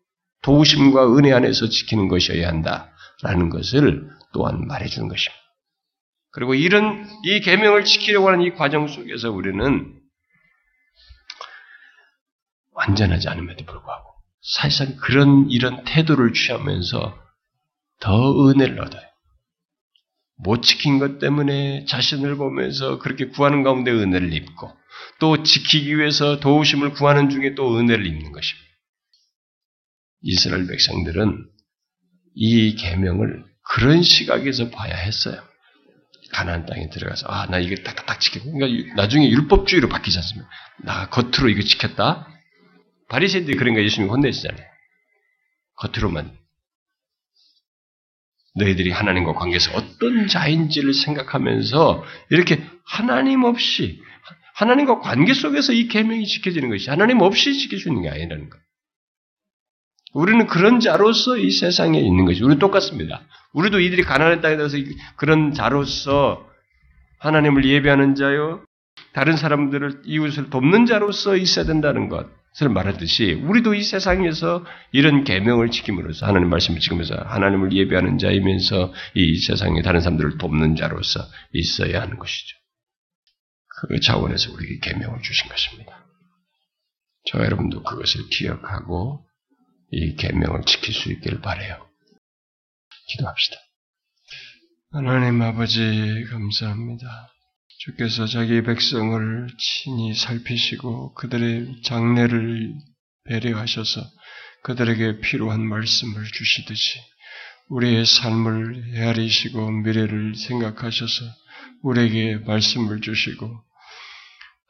도우심과 0.44 1.16
은혜 1.16 1.32
안에서 1.32 1.68
지키는 1.68 2.08
것이어야 2.08 2.46
한다라는 2.48 3.50
것을 3.50 4.08
또한 4.32 4.66
말해주는 4.66 5.08
것입니다. 5.08 5.42
그리고 6.30 6.54
이런 6.54 7.08
이 7.24 7.40
계명을 7.40 7.84
지키려고 7.84 8.28
하는 8.28 8.42
이 8.42 8.54
과정 8.54 8.86
속에서 8.86 9.30
우리는 9.30 9.94
완전하지 12.72 13.28
않음에도 13.28 13.64
불구하고 13.64 14.10
사실상 14.42 14.96
그런 14.96 15.48
이런 15.50 15.84
태도를 15.84 16.32
취하면서 16.32 17.18
더 18.00 18.48
은혜를 18.48 18.80
얻어요. 18.80 19.02
못 20.36 20.62
지킨 20.62 20.98
것 20.98 21.20
때문에 21.20 21.86
자신을 21.86 22.36
보면서 22.36 22.98
그렇게 22.98 23.28
구하는 23.28 23.62
가운데 23.62 23.92
은혜를 23.92 24.34
입고 24.34 24.76
또 25.20 25.42
지키기 25.42 25.96
위해서 25.96 26.40
도우심을 26.40 26.90
구하는 26.94 27.30
중에 27.30 27.54
또 27.54 27.78
은혜를 27.78 28.04
입는 28.04 28.32
것입니다. 28.32 28.73
이스라엘 30.24 30.66
백성들은 30.66 31.46
이 32.34 32.74
계명을 32.76 33.44
그런 33.62 34.02
시각에서 34.02 34.70
봐야 34.70 34.96
했어요. 34.96 35.40
가나안 36.32 36.66
땅에 36.66 36.88
들어가서 36.90 37.26
아 37.28 37.46
나 37.46 37.58
이거 37.58 37.76
딱딱딱 37.82 38.20
지키고 38.20 38.50
그러니까 38.52 38.94
나중에 38.96 39.28
율법주의로 39.30 39.88
바뀌지 39.88 40.18
않습니까? 40.18 40.48
나 40.82 41.08
겉으로 41.10 41.48
이거 41.50 41.62
지켰다. 41.62 42.26
바리새인들이 43.08 43.56
그런 43.56 43.74
거 43.74 43.82
예수님이 43.84 44.10
혼내시잖아요. 44.10 44.66
겉으로만 45.76 46.36
너희들이 48.56 48.90
하나님과 48.90 49.34
관계에서 49.34 49.72
어떤 49.76 50.26
자인지를 50.26 50.94
생각하면서 50.94 52.04
이렇게 52.30 52.64
하나님 52.86 53.44
없이 53.44 54.00
하나님과 54.54 55.00
관계 55.00 55.34
속에서 55.34 55.72
이 55.72 55.88
계명이 55.88 56.26
지켜지는 56.26 56.70
것이 56.70 56.88
하나님 56.88 57.20
없이 57.20 57.50
있는 57.50 58.02
게 58.02 58.08
아니라는 58.08 58.48
것. 58.48 58.58
우리는 60.14 60.46
그런 60.46 60.80
자로서 60.80 61.36
이 61.36 61.50
세상에 61.50 61.98
있는 61.98 62.24
것이 62.24 62.42
우리 62.42 62.58
똑같습니다. 62.58 63.22
우리도 63.52 63.80
이들이 63.80 64.02
가난한 64.02 64.40
땅에 64.40 64.56
들어서 64.56 64.78
그런 65.16 65.52
자로서 65.52 66.48
하나님을 67.18 67.64
예배하는 67.64 68.14
자요, 68.14 68.64
다른 69.12 69.36
사람들을 69.36 70.02
이웃을 70.04 70.50
돕는 70.50 70.86
자로서 70.86 71.36
있어야 71.36 71.64
된다는 71.64 72.08
것을 72.08 72.68
말하듯이 72.68 73.32
우리도 73.32 73.74
이 73.74 73.82
세상에서 73.82 74.64
이런 74.92 75.24
계명을 75.24 75.70
지킴으로써 75.70 76.26
하나님 76.26 76.48
말씀을 76.48 76.78
지키면서 76.78 77.16
하나님을 77.16 77.72
예배하는 77.72 78.18
자이면서 78.18 78.92
이 79.14 79.36
세상에 79.40 79.82
다른 79.82 80.00
사람들을 80.00 80.38
돕는 80.38 80.76
자로서 80.76 81.20
있어야 81.52 82.02
하는 82.02 82.18
것이죠. 82.18 82.56
그 83.88 83.98
차원에서 83.98 84.52
우리에게 84.52 84.78
계명을 84.80 85.22
주신 85.22 85.48
것입니다. 85.48 86.06
저 87.26 87.38
여러분도 87.38 87.82
그것을 87.82 88.28
기억하고 88.30 89.24
이 89.96 90.16
계명을 90.16 90.64
지킬 90.64 90.92
수 90.92 91.12
있기를 91.12 91.40
바래요. 91.40 91.88
기도합시다. 93.10 93.56
하나님 94.90 95.40
아버지 95.40 96.26
감사합니다. 96.30 97.32
주께서 97.78 98.26
자기 98.26 98.60
백성을 98.64 99.46
친히 99.56 100.14
살피시고 100.14 101.14
그들의 101.14 101.82
장래를 101.82 102.74
배려하셔서 103.26 104.00
그들에게 104.64 105.20
필요한 105.20 105.64
말씀을 105.64 106.24
주시듯이 106.24 106.98
우리의 107.68 108.04
삶을 108.04 108.96
헤아리시고 108.96 109.70
미래를 109.70 110.34
생각하셔서 110.34 111.24
우리에게 111.82 112.38
말씀을 112.38 113.00
주시고 113.00 113.48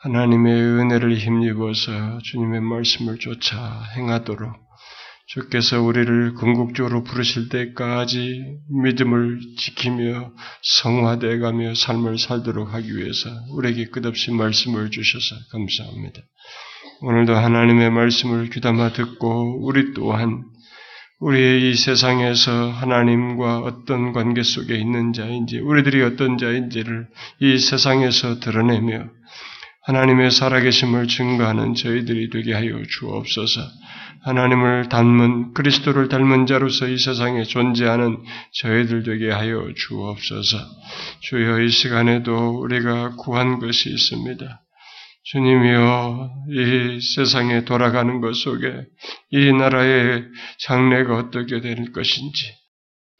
하나님의 0.01 0.52
은혜를 0.52 1.16
힘입어서 1.16 2.18
주님의 2.24 2.60
말씀을 2.60 3.18
쫓아 3.18 3.84
행하도록 3.96 4.63
주께서 5.26 5.80
우리를 5.80 6.34
궁극적으로 6.34 7.02
부르실 7.02 7.48
때까지 7.48 8.59
믿음을 8.82 9.40
지키며 9.56 10.32
성화되어 10.62 11.38
가며 11.38 11.74
삶을 11.74 12.18
살도록 12.18 12.74
하기 12.74 12.96
위해서 12.96 13.30
우리에게 13.51 13.86
끝없이 13.86 14.30
말씀을 14.32 14.90
주셔서 14.90 15.36
감사합니다. 15.51 16.20
오늘도 17.01 17.34
하나님의 17.34 17.90
말씀을 17.90 18.51
귀담아 18.51 18.92
듣고 18.92 19.64
우리 19.66 19.94
또한 19.94 20.44
우리의 21.20 21.70
이 21.70 21.74
세상에서 21.74 22.70
하나님과 22.70 23.60
어떤 23.60 24.12
관계 24.12 24.42
속에 24.42 24.76
있는 24.76 25.12
자인지, 25.14 25.59
우리들이 25.59 26.02
어떤 26.02 26.36
자인지를 26.36 27.09
이 27.40 27.59
세상에서 27.59 28.40
드러내며 28.40 29.09
하나님의 29.84 30.30
살아계심을 30.30 31.09
증거하는 31.09 31.74
저희들이 31.74 32.30
되게 32.30 32.52
하여 32.52 32.82
주옵소서. 32.82 33.60
하나님을 34.22 34.88
닮은 34.88 35.54
그리스도를 35.54 36.08
닮은 36.08 36.46
자로서 36.46 36.88
이 36.88 36.98
세상에 36.98 37.44
존재하는 37.44 38.22
저희들 38.52 39.02
되게 39.02 39.30
하여 39.30 39.72
주옵소서. 39.76 40.58
주여 41.20 41.60
이 41.60 41.68
시간에도 41.68 42.60
우리가 42.60 43.16
구한 43.16 43.58
것이 43.58 43.90
있습니다. 43.90 44.60
주님이여 45.24 46.30
이 46.50 47.00
세상에 47.00 47.64
돌아가는 47.64 48.20
것 48.20 48.34
속에 48.34 48.84
이 49.30 49.52
나라의 49.52 50.24
장래가 50.58 51.16
어떻게 51.16 51.60
될 51.60 51.92
것인지 51.92 52.54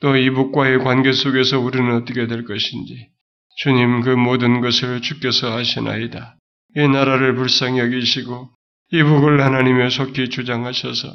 또 0.01 0.17
이북과의 0.17 0.81
관계 0.81 1.13
속에서 1.13 1.61
우리는 1.61 1.95
어떻게 1.95 2.27
될 2.27 2.45
것인지 2.45 3.09
주님 3.57 4.03
그 4.03 4.11
모든 4.11 4.61
것을 4.61 5.01
주께서 5.01 5.57
아시나이다. 5.57 6.37
이 6.77 6.89
나라를 6.89 7.37
불쌍히 7.37 7.79
여기시고 7.79 8.51
이북을 8.95 9.41
하나님의 9.41 9.91
속히 9.91 10.29
주장하셔서 10.29 11.09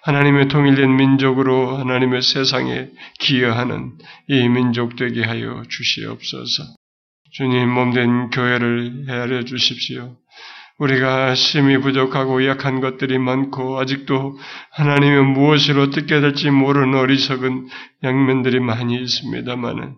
하나님의 0.00 0.48
통일된 0.48 0.96
민족으로 0.96 1.76
하나님의 1.76 2.22
세상에 2.22 2.88
기여하는 3.18 3.98
이 4.28 4.48
민족 4.48 4.96
되게 4.96 5.22
하여 5.22 5.62
주시옵소서. 5.68 6.62
주님 7.32 7.68
몸된 7.68 8.30
교회를 8.30 9.04
헤아려 9.10 9.44
주십시오. 9.44 10.16
우리가 10.78 11.34
심히 11.34 11.78
부족하고 11.78 12.46
약한 12.46 12.80
것들이 12.80 13.18
많고 13.18 13.80
아직도 13.80 14.38
하나님의 14.72 15.22
무엇을 15.24 15.78
어떻게 15.80 16.20
될지 16.20 16.50
모르는 16.50 16.96
어리석은 16.96 17.68
양면들이 18.04 18.60
많이 18.60 18.94
있습니다만은 19.02 19.94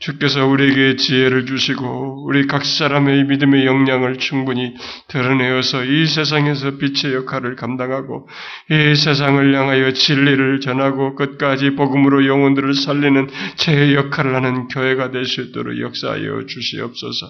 주께서 0.00 0.46
우리에게 0.46 0.96
지혜를 0.96 1.46
주시고 1.46 2.24
우리 2.26 2.48
각 2.48 2.64
사람의 2.64 3.24
믿음의 3.24 3.66
역량을 3.66 4.18
충분히 4.18 4.74
드러내어서 5.08 5.84
이 5.84 6.06
세상에서 6.06 6.76
빛의 6.78 7.14
역할을 7.14 7.54
감당하고 7.54 8.28
이 8.70 8.94
세상을 8.96 9.54
향하여 9.54 9.92
진리를 9.92 10.60
전하고 10.60 11.14
끝까지 11.14 11.76
복음으로 11.76 12.26
영혼들을 12.26 12.74
살리는 12.74 13.28
제 13.56 13.94
역할을 13.94 14.34
하는 14.34 14.66
교회가 14.68 15.10
될 15.10 15.26
수 15.26 15.40
있도록 15.42 15.78
역사하여 15.80 16.46
주시옵소서. 16.46 17.26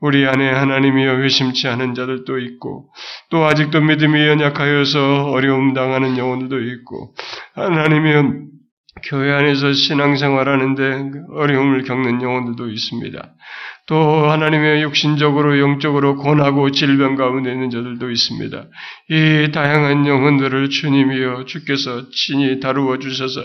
우리 0.00 0.26
안에 0.26 0.50
하나님이여 0.50 1.18
회심치 1.22 1.68
않은 1.68 1.94
자들도 1.94 2.38
있고 2.38 2.90
또 3.30 3.44
아직도 3.44 3.80
믿음이 3.80 4.26
연약하여서 4.26 5.30
어려움 5.30 5.72
당하는 5.72 6.18
영혼들도 6.18 6.60
있고 6.60 7.14
하나님이여 7.54 8.46
교회 9.04 9.32
안에서 9.32 9.72
신앙생활하는데 9.72 11.10
어려움을 11.34 11.84
겪는 11.84 12.22
영혼들도 12.22 12.70
있습니다. 12.70 13.34
또 13.86 14.28
하나님의 14.28 14.82
육신적으로 14.82 15.60
영적으로 15.60 16.16
고나고 16.16 16.72
질병 16.72 17.14
가운데 17.14 17.52
있는 17.52 17.70
자들도 17.70 18.10
있습니다. 18.10 18.64
이 19.10 19.52
다양한 19.52 20.08
영혼들을 20.08 20.70
주님이여 20.70 21.44
주께서 21.46 22.10
친히 22.10 22.58
다루어 22.58 22.98
주셔서 22.98 23.42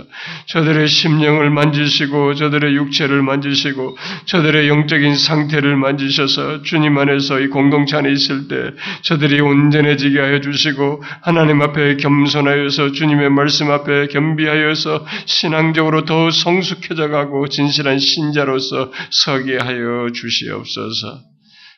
저들의 0.48 0.88
심령을 0.88 1.52
만지시고 1.52 2.34
저들의 2.34 2.76
육체를 2.76 3.22
만지시고 3.22 3.96
저들의 4.26 4.68
영적인 4.68 5.16
상태를 5.16 5.78
만지셔서 5.78 6.64
주님 6.64 6.98
안에서 6.98 7.40
이 7.40 7.48
공동체 7.48 7.98
안에 7.98 8.12
있을 8.12 8.48
때 8.48 8.72
저들이 9.04 9.42
온전해지게 9.42 10.20
하여 10.20 10.42
주시고 10.42 11.04
하나님 11.22 11.62
앞에 11.62 11.98
겸손하여서 11.98 12.94
주님의 12.94 13.30
말씀 13.30 13.70
앞에 13.70 14.08
겸비하여서 14.08 15.06
신앙적으로 15.26 16.06
더 16.06 16.32
성숙해져 16.32 17.10
가고 17.10 17.48
진실한 17.48 18.00
신자로서 18.00 18.92
서게 19.12 19.60
하여 19.60 20.10
주시옵소서. 20.12 20.31
주시옵소서. 20.32 21.22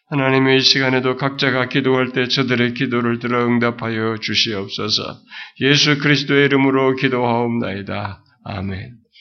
하나님의 0.09 0.57
이 0.57 0.61
시간에도 0.61 1.17
각자가 1.17 1.69
기도할 1.69 2.11
때 2.11 2.27
저들의 2.27 2.75
기도를 2.75 3.19
들어 3.19 3.45
응답하여 3.47 4.17
주시옵소서. 4.21 5.19
예수 5.61 5.97
그리스도의 5.97 6.45
이름으로 6.45 6.95
기도하옵나이다. 6.95 8.23
아멘. 8.45 9.02